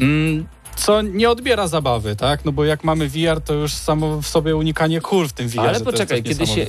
Mm, 0.00 0.46
co 0.76 1.02
nie 1.02 1.30
odbiera 1.30 1.68
zabawy, 1.68 2.16
tak? 2.16 2.44
No 2.44 2.52
bo 2.52 2.64
jak 2.64 2.84
mamy 2.84 3.08
VR, 3.08 3.40
to 3.44 3.54
już 3.54 3.72
samo 3.72 4.22
w 4.22 4.26
sobie 4.26 4.56
unikanie 4.56 5.00
kul 5.00 5.28
w 5.28 5.32
tym 5.32 5.48
VR. 5.48 5.60
Ale 5.60 5.80
poczekaj, 5.80 6.22
kiedy 6.22 6.46
się, 6.46 6.66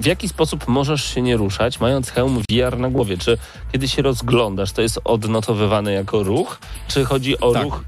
w 0.00 0.06
jaki 0.06 0.28
sposób 0.28 0.68
możesz 0.68 1.04
się 1.14 1.22
nie 1.22 1.36
ruszać, 1.36 1.80
mając 1.80 2.10
hełm 2.10 2.42
VR 2.50 2.78
na 2.78 2.90
głowie? 2.90 3.18
Czy 3.18 3.38
kiedy 3.72 3.88
się 3.88 4.02
rozglądasz, 4.02 4.72
to 4.72 4.82
jest 4.82 5.00
odnotowywane 5.04 5.92
jako 5.92 6.22
ruch? 6.22 6.58
Czy 6.88 7.04
chodzi 7.04 7.40
o 7.40 7.52
Tak. 7.52 7.62
ruch 7.62 7.84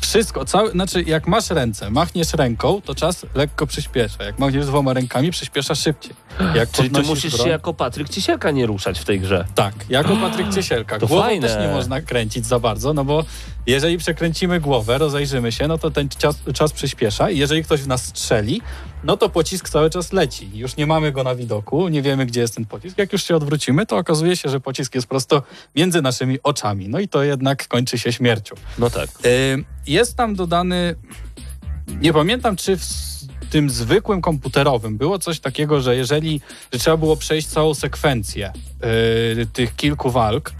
Wszystko, 0.00 0.44
cały, 0.44 0.70
znaczy 0.70 1.02
jak 1.02 1.26
masz 1.28 1.50
ręce, 1.50 1.90
machniesz 1.90 2.32
ręką, 2.34 2.80
to 2.84 2.94
czas 2.94 3.26
lekko 3.34 3.66
przyspiesza. 3.66 4.24
Jak 4.24 4.38
machniesz 4.38 4.66
dwoma 4.66 4.92
rękami, 4.92 5.30
przyspiesza 5.30 5.74
szybciej. 5.74 6.12
Jak 6.54 6.70
Czyli 6.70 6.90
ty 6.90 7.02
musisz 7.02 7.32
broń- 7.34 7.44
się 7.44 7.50
jako 7.50 7.74
Patryk 7.74 8.08
Ciesielka 8.08 8.50
nie 8.50 8.66
ruszać 8.66 8.98
w 9.00 9.04
tej 9.04 9.20
grze. 9.20 9.44
Tak, 9.54 9.74
jako 9.88 10.16
Patryk 10.30 10.54
Ciesielka. 10.54 10.98
To 10.98 11.06
Głową 11.06 11.22
fajne. 11.22 11.48
też 11.48 11.62
nie 11.66 11.68
można 11.72 12.00
kręcić 12.00 12.46
za 12.46 12.58
bardzo, 12.60 12.92
no 12.94 13.04
bo 13.04 13.24
jeżeli 13.66 13.98
przekręcimy 13.98 14.60
głowę, 14.60 14.98
rozejrzymy 14.98 15.52
się, 15.52 15.68
no 15.68 15.78
to 15.78 15.90
ten 15.90 16.08
czas, 16.08 16.36
czas 16.54 16.72
przyspiesza 16.72 17.30
i 17.30 17.38
jeżeli 17.38 17.64
ktoś 17.64 17.80
w 17.80 17.86
nas 17.86 18.04
strzeli, 18.04 18.60
no 19.04 19.16
to 19.16 19.28
pocisk 19.28 19.68
cały 19.68 19.90
czas 19.90 20.12
leci. 20.12 20.50
Już 20.54 20.76
nie 20.76 20.86
mamy 20.86 21.12
go 21.12 21.24
na 21.24 21.34
widoku, 21.34 21.88
nie 21.88 22.02
wiemy, 22.02 22.26
gdzie 22.26 22.40
jest 22.40 22.54
ten 22.54 22.64
pocisk. 22.64 22.98
Jak 22.98 23.12
już 23.12 23.24
się 23.24 23.36
odwrócimy, 23.36 23.86
to 23.86 23.96
okazuje 23.96 24.36
się, 24.36 24.48
że 24.48 24.60
pocisk 24.60 24.94
jest 24.94 25.06
prosto 25.06 25.42
między 25.76 26.02
naszymi 26.02 26.38
oczami. 26.42 26.88
No 26.88 26.98
i 27.00 27.08
to 27.08 27.22
jednak 27.22 27.68
kończy 27.68 27.98
się 27.98 28.12
śmiercią. 28.12 28.54
No 28.78 28.90
tak. 28.90 29.08
Y, 29.26 29.64
Jest 29.86 30.16
tam 30.16 30.34
dodany. 30.34 30.94
Nie 32.00 32.12
pamiętam, 32.12 32.56
czy 32.56 32.76
w 32.76 32.84
tym 33.50 33.70
zwykłym 33.70 34.20
komputerowym 34.20 34.98
było 34.98 35.18
coś 35.18 35.40
takiego, 35.40 35.80
że 35.80 35.96
jeżeli 35.96 36.40
że 36.72 36.78
trzeba 36.78 36.96
było 36.96 37.16
przejść 37.16 37.48
całą 37.48 37.74
sekwencję 37.74 38.52
y, 39.42 39.46
tych 39.46 39.76
kilku 39.76 40.10
walk, 40.10 40.52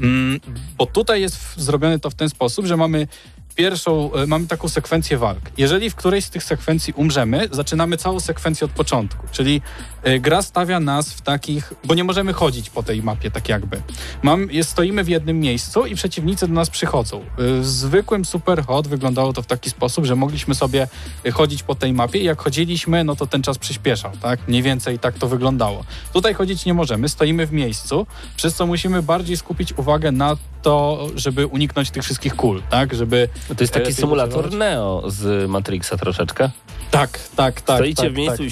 mm, 0.00 0.40
bo 0.78 0.86
tutaj 0.86 1.20
jest 1.20 1.38
zrobione 1.56 1.98
to 1.98 2.10
w 2.10 2.14
ten 2.14 2.28
sposób, 2.28 2.66
że 2.66 2.76
mamy 2.76 3.06
pierwszą, 3.54 4.10
y, 4.14 4.26
mamy 4.26 4.46
taką 4.46 4.68
sekwencję 4.68 5.18
walk. 5.18 5.40
Jeżeli 5.58 5.90
w 5.90 5.94
którejś 5.94 6.24
z 6.24 6.30
tych 6.30 6.44
sekwencji 6.44 6.92
umrzemy, 6.96 7.48
zaczynamy 7.50 7.96
całą 7.96 8.20
sekwencję 8.20 8.64
od 8.64 8.70
początku, 8.70 9.26
czyli 9.32 9.62
y, 10.06 10.20
gra 10.20 10.42
stawia 10.42 10.80
nas 10.80 11.12
w 11.12 11.20
takich, 11.20 11.72
bo 11.84 11.94
nie 11.94 12.04
możemy 12.04 12.32
chodzić 12.32 12.70
po 12.70 12.82
tej 12.82 13.02
mapie 13.02 13.30
tak 13.30 13.48
jakby. 13.48 13.82
Mam, 14.22 14.48
stoimy 14.62 15.04
w 15.04 15.08
jednym 15.08 15.40
miejscu 15.40 15.86
i 15.86 15.94
przeciwnicy 15.94 16.48
do 16.48 16.54
nas 16.54 16.70
przychodzą. 16.70 17.20
Y, 17.20 17.60
W 17.60 17.66
zwykłym 17.66 18.24
Super 18.24 18.64
Hot 18.64 18.88
wyglądało 18.88 19.32
to 19.32 19.42
w 19.42 19.46
taki 19.46 19.70
sposób, 19.70 20.04
że 20.04 20.16
mogliśmy 20.16 20.54
sobie 20.54 20.88
chodzić 21.32 21.62
po 21.62 21.74
tej 21.74 21.92
mapie 21.92 22.18
i 22.18 22.24
jak 22.24 22.42
chodziliśmy, 22.42 23.04
no 23.04 23.16
to 23.16 23.26
ten 23.26 23.42
czas 23.42 23.58
przyspieszał, 23.58 24.12
tak? 24.22 24.48
Mniej 24.48 24.62
więcej 24.62 24.98
tak 24.98 25.18
to 25.18 25.28
wyglądało. 25.28 25.84
Tutaj 26.12 26.34
chodzić 26.34 26.64
nie 26.64 26.74
możemy, 26.74 27.08
stoimy 27.08 27.46
w 27.46 27.52
miejscu, 27.52 28.06
przez 28.36 28.54
co 28.54 28.66
musimy 28.66 29.02
bardziej 29.02 29.36
skupić 29.36 29.72
uwagę 29.72 30.12
na 30.12 30.36
to, 30.62 31.06
żeby 31.14 31.46
uniknąć 31.46 31.90
tych 31.90 32.02
wszystkich 32.02 32.36
kul, 32.36 32.62
tak? 32.70 32.94
Żeby... 32.94 33.28
To 33.48 33.54
jest 33.60 33.72
taki 33.72 33.84
lepiej 33.84 33.94
symulator. 33.94 34.52
Neo 34.52 35.02
z 35.06 35.50
Matrixa 35.50 35.96
troszeczkę. 35.96 36.50
Tak, 36.90 37.18
tak, 37.36 37.60
tak. 37.60 37.76
Stoicie 37.76 38.02
tak, 38.02 38.12
w 38.12 38.16
miejscu 38.16 38.42
tak. 38.42 38.46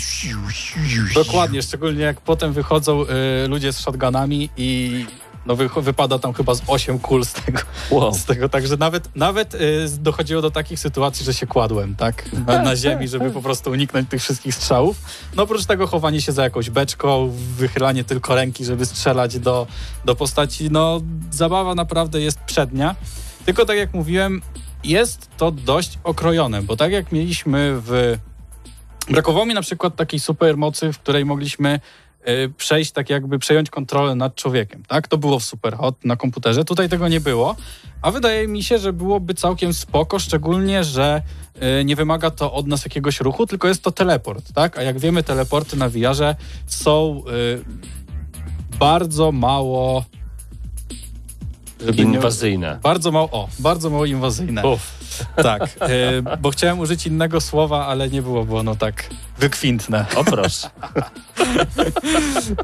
i... 1.10 1.14
Dokładnie, 1.14 1.62
szczególnie 1.62 2.02
jak 2.02 2.20
potem 2.20 2.52
wychodzą 2.52 3.02
y, 3.44 3.48
ludzie 3.48 3.72
z 3.72 3.78
shotgunami 3.80 4.50
i 4.56 5.06
no 5.46 5.56
wy, 5.56 5.68
wypada 5.76 6.18
tam 6.18 6.32
chyba 6.32 6.54
z 6.54 6.62
8 6.66 6.98
kul 6.98 7.24
z 7.24 7.32
tego, 7.32 7.58
Wow. 7.90 8.14
z 8.14 8.24
tego 8.24 8.48
także 8.48 8.76
nawet, 8.76 9.16
nawet 9.16 9.54
y, 9.54 9.58
dochodziło 9.98 10.42
do 10.42 10.50
takich 10.50 10.80
sytuacji, 10.80 11.24
że 11.24 11.34
się 11.34 11.46
kładłem, 11.46 11.96
tak, 11.96 12.32
na, 12.46 12.62
na 12.62 12.76
ziemi, 12.76 13.08
żeby 13.08 13.30
po 13.30 13.42
prostu 13.42 13.70
uniknąć 13.70 14.08
tych 14.10 14.22
wszystkich 14.22 14.54
strzałów. 14.54 14.96
No 15.36 15.42
oprócz 15.42 15.64
tego 15.64 15.86
chowanie 15.86 16.20
się 16.20 16.32
za 16.32 16.44
jakąś 16.44 16.70
beczką, 16.70 17.32
wychylanie 17.56 18.04
tylko 18.04 18.34
ręki, 18.34 18.64
żeby 18.64 18.86
strzelać 18.86 19.38
do, 19.38 19.66
do 20.04 20.14
postaci, 20.16 20.68
no 20.70 21.00
zabawa 21.30 21.74
naprawdę 21.74 22.20
jest 22.20 22.40
przednia. 22.40 22.96
Tylko 23.46 23.64
tak 23.66 23.76
jak 23.76 23.94
mówiłem, 23.94 24.42
jest 24.84 25.30
to 25.36 25.50
dość 25.50 25.98
okrojone, 26.04 26.62
bo 26.62 26.76
tak 26.76 26.92
jak 26.92 27.12
mieliśmy 27.12 27.72
w 27.86 28.18
Brakowało 29.10 29.46
mi 29.46 29.54
na 29.54 29.62
przykład 29.62 29.96
takiej 29.96 30.20
super 30.20 30.56
mocy, 30.56 30.92
w 30.92 30.98
której 30.98 31.24
mogliśmy 31.24 31.80
y, 32.28 32.52
przejść, 32.56 32.92
tak 32.92 33.10
jakby 33.10 33.38
przejąć 33.38 33.70
kontrolę 33.70 34.14
nad 34.14 34.34
człowiekiem. 34.34 34.82
Tak? 34.88 35.08
To 35.08 35.18
było 35.18 35.38
w 35.38 35.44
Superhot 35.44 36.04
na 36.04 36.16
komputerze. 36.16 36.64
Tutaj 36.64 36.88
tego 36.88 37.08
nie 37.08 37.20
było. 37.20 37.56
A 38.02 38.10
wydaje 38.10 38.48
mi 38.48 38.62
się, 38.62 38.78
że 38.78 38.92
byłoby 38.92 39.34
całkiem 39.34 39.74
spoko, 39.74 40.18
szczególnie, 40.18 40.84
że 40.84 41.22
y, 41.80 41.84
nie 41.84 41.96
wymaga 41.96 42.30
to 42.30 42.52
od 42.52 42.66
nas 42.66 42.84
jakiegoś 42.84 43.20
ruchu, 43.20 43.46
tylko 43.46 43.68
jest 43.68 43.82
to 43.82 43.92
teleport. 43.92 44.52
Tak? 44.52 44.78
A 44.78 44.82
jak 44.82 44.98
wiemy, 44.98 45.22
teleporty 45.22 45.76
na 45.76 45.88
VR 45.88 46.36
są 46.66 47.22
y, 47.28 48.78
bardzo 48.78 49.32
mało. 49.32 50.04
Żeby 51.86 52.04
nie- 52.04 52.14
Inwazyjne. 52.14 52.78
Bardzo 52.82 53.12
mało, 53.12 53.28
o, 53.32 53.48
bardzo 53.58 53.90
mało 53.90 54.04
inwazyjne. 54.06 54.66
Uff. 54.68 55.00
Tak, 55.36 55.62
y, 55.62 56.38
bo 56.40 56.50
chciałem 56.50 56.78
użyć 56.78 57.06
innego 57.06 57.40
słowa, 57.40 57.86
ale 57.86 58.08
nie 58.08 58.22
byłoby 58.22 58.56
ono 58.58 58.76
tak 58.76 59.10
wykwintne. 59.38 60.06
O 60.16 60.24
proszę. 60.24 60.70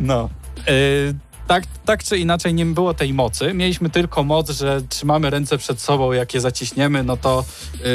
No. 0.00 0.28
Y, 0.68 1.14
tak, 1.46 1.64
tak 1.84 2.04
czy 2.04 2.18
inaczej 2.18 2.54
nie 2.54 2.66
było 2.66 2.94
tej 2.94 3.14
mocy. 3.14 3.54
Mieliśmy 3.54 3.90
tylko 3.90 4.24
moc, 4.24 4.50
że 4.50 4.82
trzymamy 4.88 5.30
ręce 5.30 5.58
przed 5.58 5.80
sobą, 5.80 6.12
jak 6.12 6.34
je 6.34 6.40
zaciśniemy, 6.40 7.02
no 7.02 7.16
to 7.16 7.44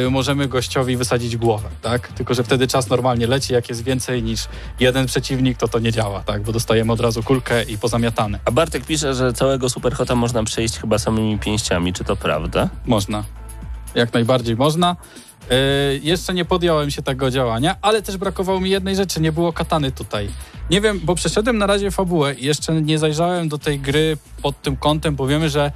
y, 0.06 0.10
możemy 0.10 0.48
gościowi 0.48 0.98
wysadzić 0.98 1.38
głowę, 1.38 1.70
tak? 1.82 2.08
Tylko, 2.08 2.34
że 2.34 2.44
wtedy 2.44 2.68
czas 2.68 2.90
normalnie 2.90 3.28
leci, 3.28 3.54
jak 3.54 3.70
jest 3.70 3.84
więcej 3.84 4.24
niż 4.24 4.48
jeden 4.80 5.06
przeciwnik, 5.06 5.58
to 5.58 5.68
to 5.68 5.80
nie 5.80 5.92
działa, 5.92 6.24
tak? 6.24 6.44
Bo 6.44 6.52
dostajemy 6.52 6.94
od 6.94 7.00
razu 7.00 7.24
kulkę 7.24 7.64
i 7.64 7.78
pozamiatane. 7.78 8.40
A 8.46 8.52
Bartek 8.52 8.86
pisze, 8.86 9.14
że 9.14 9.34
całego 9.34 9.70
Superhota 9.70 10.16
można 10.16 10.44
przejść 10.44 10.80
chyba 10.80 11.00
samymi 11.00 11.40
pięściami. 11.40 11.94
Czy 11.94 12.04
to 12.04 12.16
prawda? 12.16 12.70
Można. 12.86 13.24
Jak 13.96 14.14
najbardziej 14.14 14.56
można. 14.56 14.96
Yy, 15.50 16.00
jeszcze 16.04 16.34
nie 16.34 16.46
podjąłem 16.46 16.92
się 16.92 17.02
tego 17.02 17.32
działania, 17.32 17.76
ale 17.82 18.02
też 18.02 18.18
brakowało 18.18 18.60
mi 18.60 18.70
jednej 18.70 18.96
rzeczy, 18.96 19.22
nie 19.22 19.32
było 19.32 19.54
katany 19.54 19.92
tutaj. 19.92 20.30
Nie 20.70 20.82
wiem, 20.82 21.00
bo 21.04 21.16
przeszedłem 21.16 21.58
na 21.58 21.68
razie 21.68 21.92
fabułę 21.92 22.34
i 22.34 22.46
jeszcze 22.46 22.82
nie 22.82 22.98
zajrzałem 22.98 23.50
do 23.50 23.58
tej 23.58 23.80
gry 23.80 24.18
pod 24.42 24.62
tym 24.62 24.78
kątem, 24.78 25.16
bo 25.16 25.28
wiemy, 25.28 25.50
że 25.50 25.72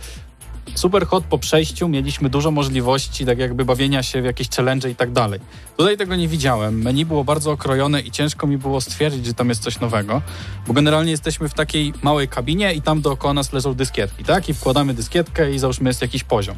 Super 0.75 1.07
Hot 1.07 1.23
po 1.23 1.37
przejściu 1.37 1.87
mieliśmy 1.87 2.29
dużo 2.29 2.51
możliwości, 2.51 3.25
tak 3.25 3.39
jakby 3.39 3.65
bawienia 3.65 4.03
się 4.03 4.21
w 4.21 4.25
jakieś 4.25 4.49
challenge 4.49 4.89
i 4.89 4.95
tak 4.95 5.11
dalej. 5.11 5.39
Tutaj 5.77 5.97
tego 5.97 6.15
nie 6.15 6.27
widziałem. 6.27 6.81
Menu 6.81 7.05
było 7.05 7.23
bardzo 7.23 7.51
okrojone 7.51 8.01
i 8.01 8.11
ciężko 8.11 8.47
mi 8.47 8.57
było 8.57 8.81
stwierdzić, 8.81 9.25
że 9.25 9.33
tam 9.33 9.49
jest 9.49 9.63
coś 9.63 9.79
nowego, 9.79 10.21
bo 10.67 10.73
generalnie 10.73 11.11
jesteśmy 11.11 11.49
w 11.49 11.53
takiej 11.53 11.93
małej 12.01 12.27
kabinie 12.27 12.73
i 12.73 12.81
tam 12.81 13.01
dookoła 13.01 13.33
nas 13.33 13.53
leżą 13.53 13.73
dyskietki, 13.73 14.23
tak? 14.23 14.49
I 14.49 14.53
wkładamy 14.53 14.93
dyskietkę 14.93 15.51
i 15.51 15.59
załóżmy 15.59 15.89
jest 15.89 16.01
jakiś 16.01 16.23
poziom. 16.23 16.55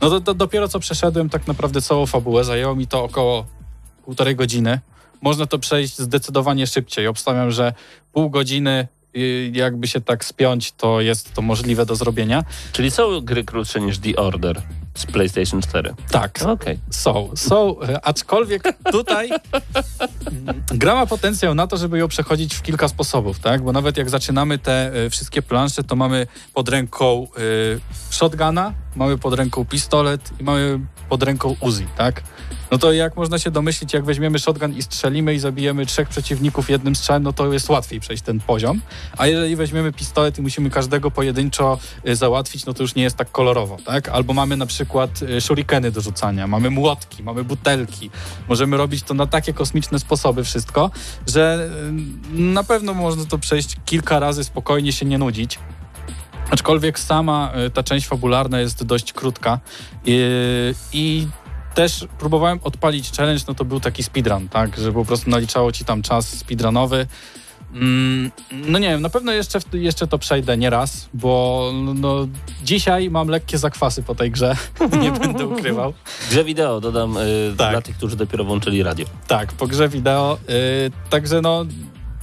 No 0.00 0.10
to, 0.10 0.20
to 0.20 0.34
dopiero 0.34 0.68
co 0.68 0.80
przeszedłem 0.80 1.28
tak 1.28 1.46
naprawdę 1.46 1.82
całą 1.82 2.06
fabułę, 2.06 2.44
zajęło 2.44 2.74
mi 2.74 2.86
to 2.86 3.04
około 3.04 3.46
półtorej 4.04 4.36
godziny. 4.36 4.80
Można 5.22 5.46
to 5.46 5.58
przejść 5.58 5.98
zdecydowanie 5.98 6.66
szybciej. 6.66 7.06
Obstawiam, 7.06 7.50
że 7.50 7.72
pół 8.12 8.30
godziny 8.30 8.88
jakby 9.52 9.86
się 9.86 10.00
tak 10.00 10.24
spiąć, 10.24 10.72
to 10.72 11.00
jest 11.00 11.34
to 11.34 11.42
możliwe 11.42 11.86
do 11.86 11.96
zrobienia. 11.96 12.44
Czyli 12.72 12.90
są 12.90 13.20
gry 13.20 13.44
krótsze 13.44 13.80
niż 13.80 13.98
The 13.98 14.16
Order 14.16 14.62
z 14.94 15.06
PlayStation 15.06 15.62
4? 15.62 15.94
Tak, 16.10 16.38
Okej. 16.46 16.78
są. 16.90 17.30
Są, 17.36 17.80
e, 17.80 18.04
aczkolwiek 18.04 18.62
tutaj 18.92 19.30
mm, 19.30 20.62
gra 20.66 20.94
ma 20.94 21.06
potencjał 21.06 21.54
na 21.54 21.66
to, 21.66 21.76
żeby 21.76 21.98
ją 21.98 22.08
przechodzić 22.08 22.54
w 22.54 22.62
kilka 22.62 22.88
sposobów, 22.88 23.38
tak? 23.38 23.62
Bo 23.62 23.72
nawet 23.72 23.96
jak 23.96 24.10
zaczynamy 24.10 24.58
te 24.58 24.92
e, 25.06 25.10
wszystkie 25.10 25.42
plansze, 25.42 25.84
to 25.84 25.96
mamy 25.96 26.26
pod 26.54 26.68
ręką 26.68 27.26
y, 27.38 27.80
shotguna, 28.10 28.72
mamy 28.96 29.18
pod 29.18 29.34
ręką 29.34 29.64
pistolet 29.64 30.30
i 30.40 30.44
mamy 30.44 30.80
pod 31.08 31.22
ręką 31.22 31.56
Uzi, 31.60 31.86
tak? 31.96 32.22
No 32.70 32.78
to 32.78 32.92
jak 32.92 33.16
można 33.16 33.38
się 33.38 33.50
domyślić, 33.50 33.94
jak 33.94 34.04
weźmiemy 34.04 34.38
shotgun 34.38 34.76
i 34.76 34.82
strzelimy 34.82 35.34
i 35.34 35.38
zabijemy 35.38 35.86
trzech 35.86 36.08
przeciwników 36.08 36.70
jednym 36.70 36.96
strzałem, 36.96 37.22
no 37.22 37.32
to 37.32 37.52
jest 37.52 37.68
łatwiej 37.68 38.00
przejść 38.00 38.22
ten 38.22 38.40
poziom. 38.40 38.80
A 39.16 39.26
jeżeli 39.26 39.56
weźmiemy 39.56 39.92
pistolet 39.92 40.38
i 40.38 40.42
musimy 40.42 40.70
każdego 40.70 41.10
pojedynczo 41.10 41.78
y, 42.08 42.16
załatwić, 42.16 42.66
no 42.66 42.74
to 42.74 42.82
już 42.82 42.94
nie 42.94 43.02
jest 43.02 43.16
tak 43.16 43.32
kolorowo, 43.32 43.76
tak? 43.84 44.08
Albo 44.08 44.34
mamy 44.34 44.56
na 44.56 44.66
przykład 44.66 45.22
y, 45.22 45.40
shurikeny 45.40 45.90
do 45.90 46.00
rzucania, 46.00 46.46
mamy 46.46 46.70
młotki, 46.70 47.22
mamy 47.22 47.44
butelki. 47.44 48.10
Możemy 48.48 48.76
robić 48.76 49.02
to 49.02 49.14
na 49.14 49.26
takie 49.26 49.52
kosmiczne 49.52 49.98
sposoby 49.98 50.44
wszystko, 50.44 50.90
że 51.26 51.70
y, 52.34 52.40
na 52.40 52.64
pewno 52.64 52.94
można 52.94 53.24
to 53.24 53.38
przejść 53.38 53.76
kilka 53.84 54.18
razy, 54.18 54.44
spokojnie 54.44 54.92
się 54.92 55.06
nie 55.06 55.18
nudzić. 55.18 55.58
Aczkolwiek 56.50 56.98
sama 56.98 57.52
ta 57.74 57.82
część 57.82 58.06
fabularna 58.06 58.60
jest 58.60 58.84
dość 58.84 59.12
krótka 59.12 59.58
i, 60.04 60.18
i 60.92 61.28
też 61.74 62.06
próbowałem 62.18 62.60
odpalić 62.64 63.10
challenge, 63.16 63.44
no 63.48 63.54
to 63.54 63.64
był 63.64 63.80
taki 63.80 64.02
speedrun, 64.02 64.48
tak, 64.48 64.76
że 64.78 64.92
po 64.92 65.04
prostu 65.04 65.30
naliczało 65.30 65.72
ci 65.72 65.84
tam 65.84 66.02
czas 66.02 66.28
speedrunowy. 66.28 67.06
Mm, 67.72 68.30
no 68.52 68.78
nie 68.78 68.88
wiem, 68.88 69.02
na 69.02 69.08
pewno 69.10 69.32
jeszcze, 69.32 69.58
jeszcze 69.72 70.06
to 70.06 70.18
przejdę 70.18 70.56
nie 70.56 70.70
raz, 70.70 71.08
bo 71.14 71.70
no, 71.84 71.94
no, 71.94 72.26
dzisiaj 72.64 73.10
mam 73.10 73.28
lekkie 73.28 73.58
zakwasy 73.58 74.02
po 74.02 74.14
tej 74.14 74.30
grze, 74.30 74.56
nie 75.02 75.12
będę 75.12 75.46
ukrywał. 75.46 75.92
Grze 76.30 76.44
wideo 76.44 76.80
dodam 76.80 77.16
y, 77.16 77.54
Tak. 77.56 77.70
dla 77.70 77.82
tych, 77.82 77.96
którzy 77.96 78.16
dopiero 78.16 78.44
włączyli 78.44 78.82
radio. 78.82 79.06
Tak, 79.26 79.52
po 79.52 79.66
grze 79.66 79.88
wideo. 79.88 80.38
y, 80.86 81.10
także 81.10 81.40
no, 81.40 81.64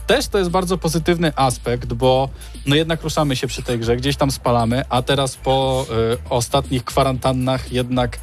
też 0.08 0.28
to 0.28 0.38
jest 0.38 0.50
bardzo 0.50 0.78
pozytywny 0.78 1.32
aspekt, 1.36 1.94
bo 1.94 2.30
no 2.66 2.76
jednak 2.76 3.04
ruszamy 3.04 3.36
się 3.36 3.48
przy 3.48 3.64
tej 3.64 3.80
grze, 3.80 3.98
gdzieś 3.98 4.16
tam 4.16 4.32
spalamy, 4.32 4.84
a 4.90 5.02
teraz 5.02 5.36
po 5.36 5.86
y, 6.14 6.30
ostatnich 6.30 6.84
kwarantannach 6.84 7.72
jednak 7.72 8.20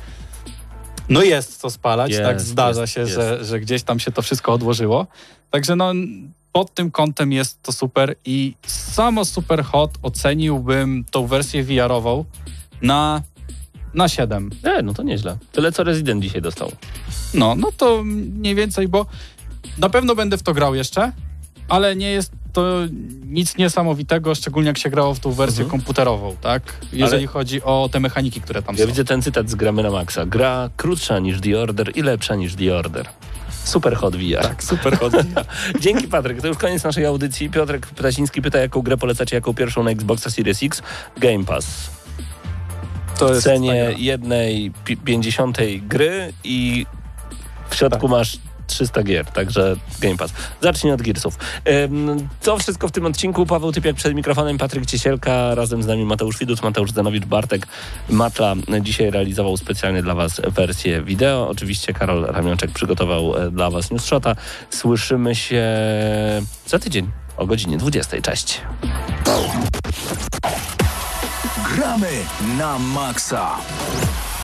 no 1.09 1.23
jest 1.23 1.61
co 1.61 1.71
spalać, 1.71 2.11
Jest, 2.11 2.23
tak 2.23 2.41
zdarza 2.41 2.81
jest, 2.81 2.93
się, 2.93 3.01
jest. 3.01 3.13
Że, 3.13 3.45
że 3.45 3.61
gdzieś 3.61 3.83
tam 3.83 4.01
się 4.01 4.13
to 4.13 4.23
wszystko 4.23 4.53
odłożyło. 4.53 5.07
Także 5.51 5.77
no 5.77 5.93
pod 6.53 6.75
tym 6.75 6.91
kątem 6.91 7.33
jest 7.33 7.63
to 7.63 7.73
super 7.73 8.15
i 8.25 8.55
samo 8.67 9.25
Super 9.25 9.65
Hot 9.65 9.91
oceniłbym 10.03 11.05
tą 11.11 11.27
wersję 11.27 11.65
VR-ową 11.65 12.25
na, 12.83 13.23
na 13.95 14.09
7. 14.09 14.51
E, 14.63 14.83
no 14.83 14.95
to 14.95 15.03
nieźle. 15.03 15.39
Tyle, 15.53 15.73
co 15.73 15.85
Resident 15.85 16.23
dzisiaj 16.23 16.43
dostał. 16.43 16.73
No, 17.35 17.55
no 17.55 17.73
to 17.77 18.03
mniej 18.05 18.55
więcej, 18.55 18.89
bo 18.89 19.07
na 19.79 19.91
pewno 19.91 20.15
będę 20.15 20.39
w 20.39 20.43
to 20.43 20.55
grał 20.55 20.75
jeszcze, 20.75 21.13
ale 21.69 21.97
nie 21.97 22.11
jest 22.11 22.33
to 22.55 22.75
nic 23.27 23.57
niesamowitego, 23.57 24.35
szczególnie 24.35 24.69
jak 24.69 24.79
się 24.79 24.91
grało 24.91 25.15
w 25.15 25.21
tą 25.21 25.33
wersję 25.33 25.65
Mhm. 25.65 25.71
komputerową, 25.81 26.37
tak? 26.41 26.63
Jeżeli 26.93 27.23
Ale- 27.25 27.27
chodzi 27.33 27.63
o 27.63 27.89
te 27.93 28.01
mechaniki, 28.01 28.41
które 28.41 28.63
tam 28.63 28.75
Ja 28.77 28.81
są. 28.83 28.87
widzę 28.87 29.05
ten 29.05 29.23
cytat 29.23 29.51
z 29.51 29.55
Gramy 29.55 29.83
na 29.83 29.91
Maxa. 29.91 30.27
Gra 30.27 30.71
krótsza 30.77 31.19
niż 31.19 31.41
The 31.41 31.59
Order 31.61 31.93
i 31.97 32.03
lepsza 32.03 32.35
niż 32.35 32.55
The 32.55 32.75
Order. 32.77 33.07
Super 33.65 33.97
hot 33.97 34.17
VR. 34.17 34.43
Tak, 34.43 34.65
super 34.65 34.99
hot. 34.99 35.13
Dzięki 35.81 36.09
Patryk, 36.09 36.41
to 36.41 36.47
już 36.49 36.59
koniec 36.59 36.85
naszej 36.85 37.07
audycji. 37.07 37.51
Piotrek 37.51 37.87
Ptasiński 37.87 38.43
pyta, 38.43 38.59
jaką 38.59 38.83
grę 38.83 38.97
polecacie 38.97 39.37
jako 39.37 39.55
pierwszą 39.55 39.83
na 39.83 39.91
Xboxa 39.91 40.31
Series 40.31 40.63
X? 40.63 40.83
Game 41.17 41.45
Pass. 41.45 41.91
To 43.19 43.27
W 43.27 43.31
jest 43.31 43.43
cenie 43.45 43.69
ta 43.85 43.91
gra. 43.91 43.99
jednej 43.99 44.71
pi- 44.85 44.97
pięćdziesiątej 44.97 45.83
gry 45.83 46.33
i 46.45 46.87
w 47.71 47.75
środku 47.75 48.09
masz 48.09 48.39
300 48.67 49.03
gier, 49.03 49.27
także 49.27 49.77
Game 50.01 50.17
Pass. 50.17 50.33
Zacznij 50.61 50.93
od 50.93 51.03
Gearsów. 51.03 51.39
To 52.43 52.59
wszystko 52.59 52.89
w 52.89 52.93
tym 52.93 53.07
odcinku. 53.07 53.47
Paweł 53.47 53.73
Typiak 53.73 53.97
przed 53.97 54.15
mikrofonem, 54.15 54.59
Patryk 54.59 54.87
Ciesielka, 54.87 55.55
razem 55.55 55.83
z 55.83 55.87
nami 55.87 56.05
Mateusz 56.05 56.39
Widut, 56.39 56.63
Mateusz 56.63 56.91
Zanowicz, 56.91 57.25
Bartek 57.25 57.67
Matla. 58.09 58.55
Dzisiaj 58.81 59.11
realizował 59.11 59.57
specjalnie 59.57 60.03
dla 60.03 60.15
Was 60.15 60.41
wersję 60.41 61.03
wideo. 61.03 61.49
Oczywiście 61.49 61.93
Karol 61.93 62.25
Ramionczek 62.25 62.71
przygotował 62.71 63.37
e, 63.37 63.51
dla 63.51 63.71
Was 63.71 63.91
newsshota. 63.91 64.37
Słyszymy 64.71 65.35
się 65.35 65.65
za 66.67 66.79
tydzień 66.79 67.11
o 67.37 67.47
godzinie 67.47 67.79
20. 67.79 68.21
Cześć. 68.21 68.61
Gramy 71.75 72.11
na 72.59 72.79
maksa. 72.79 73.57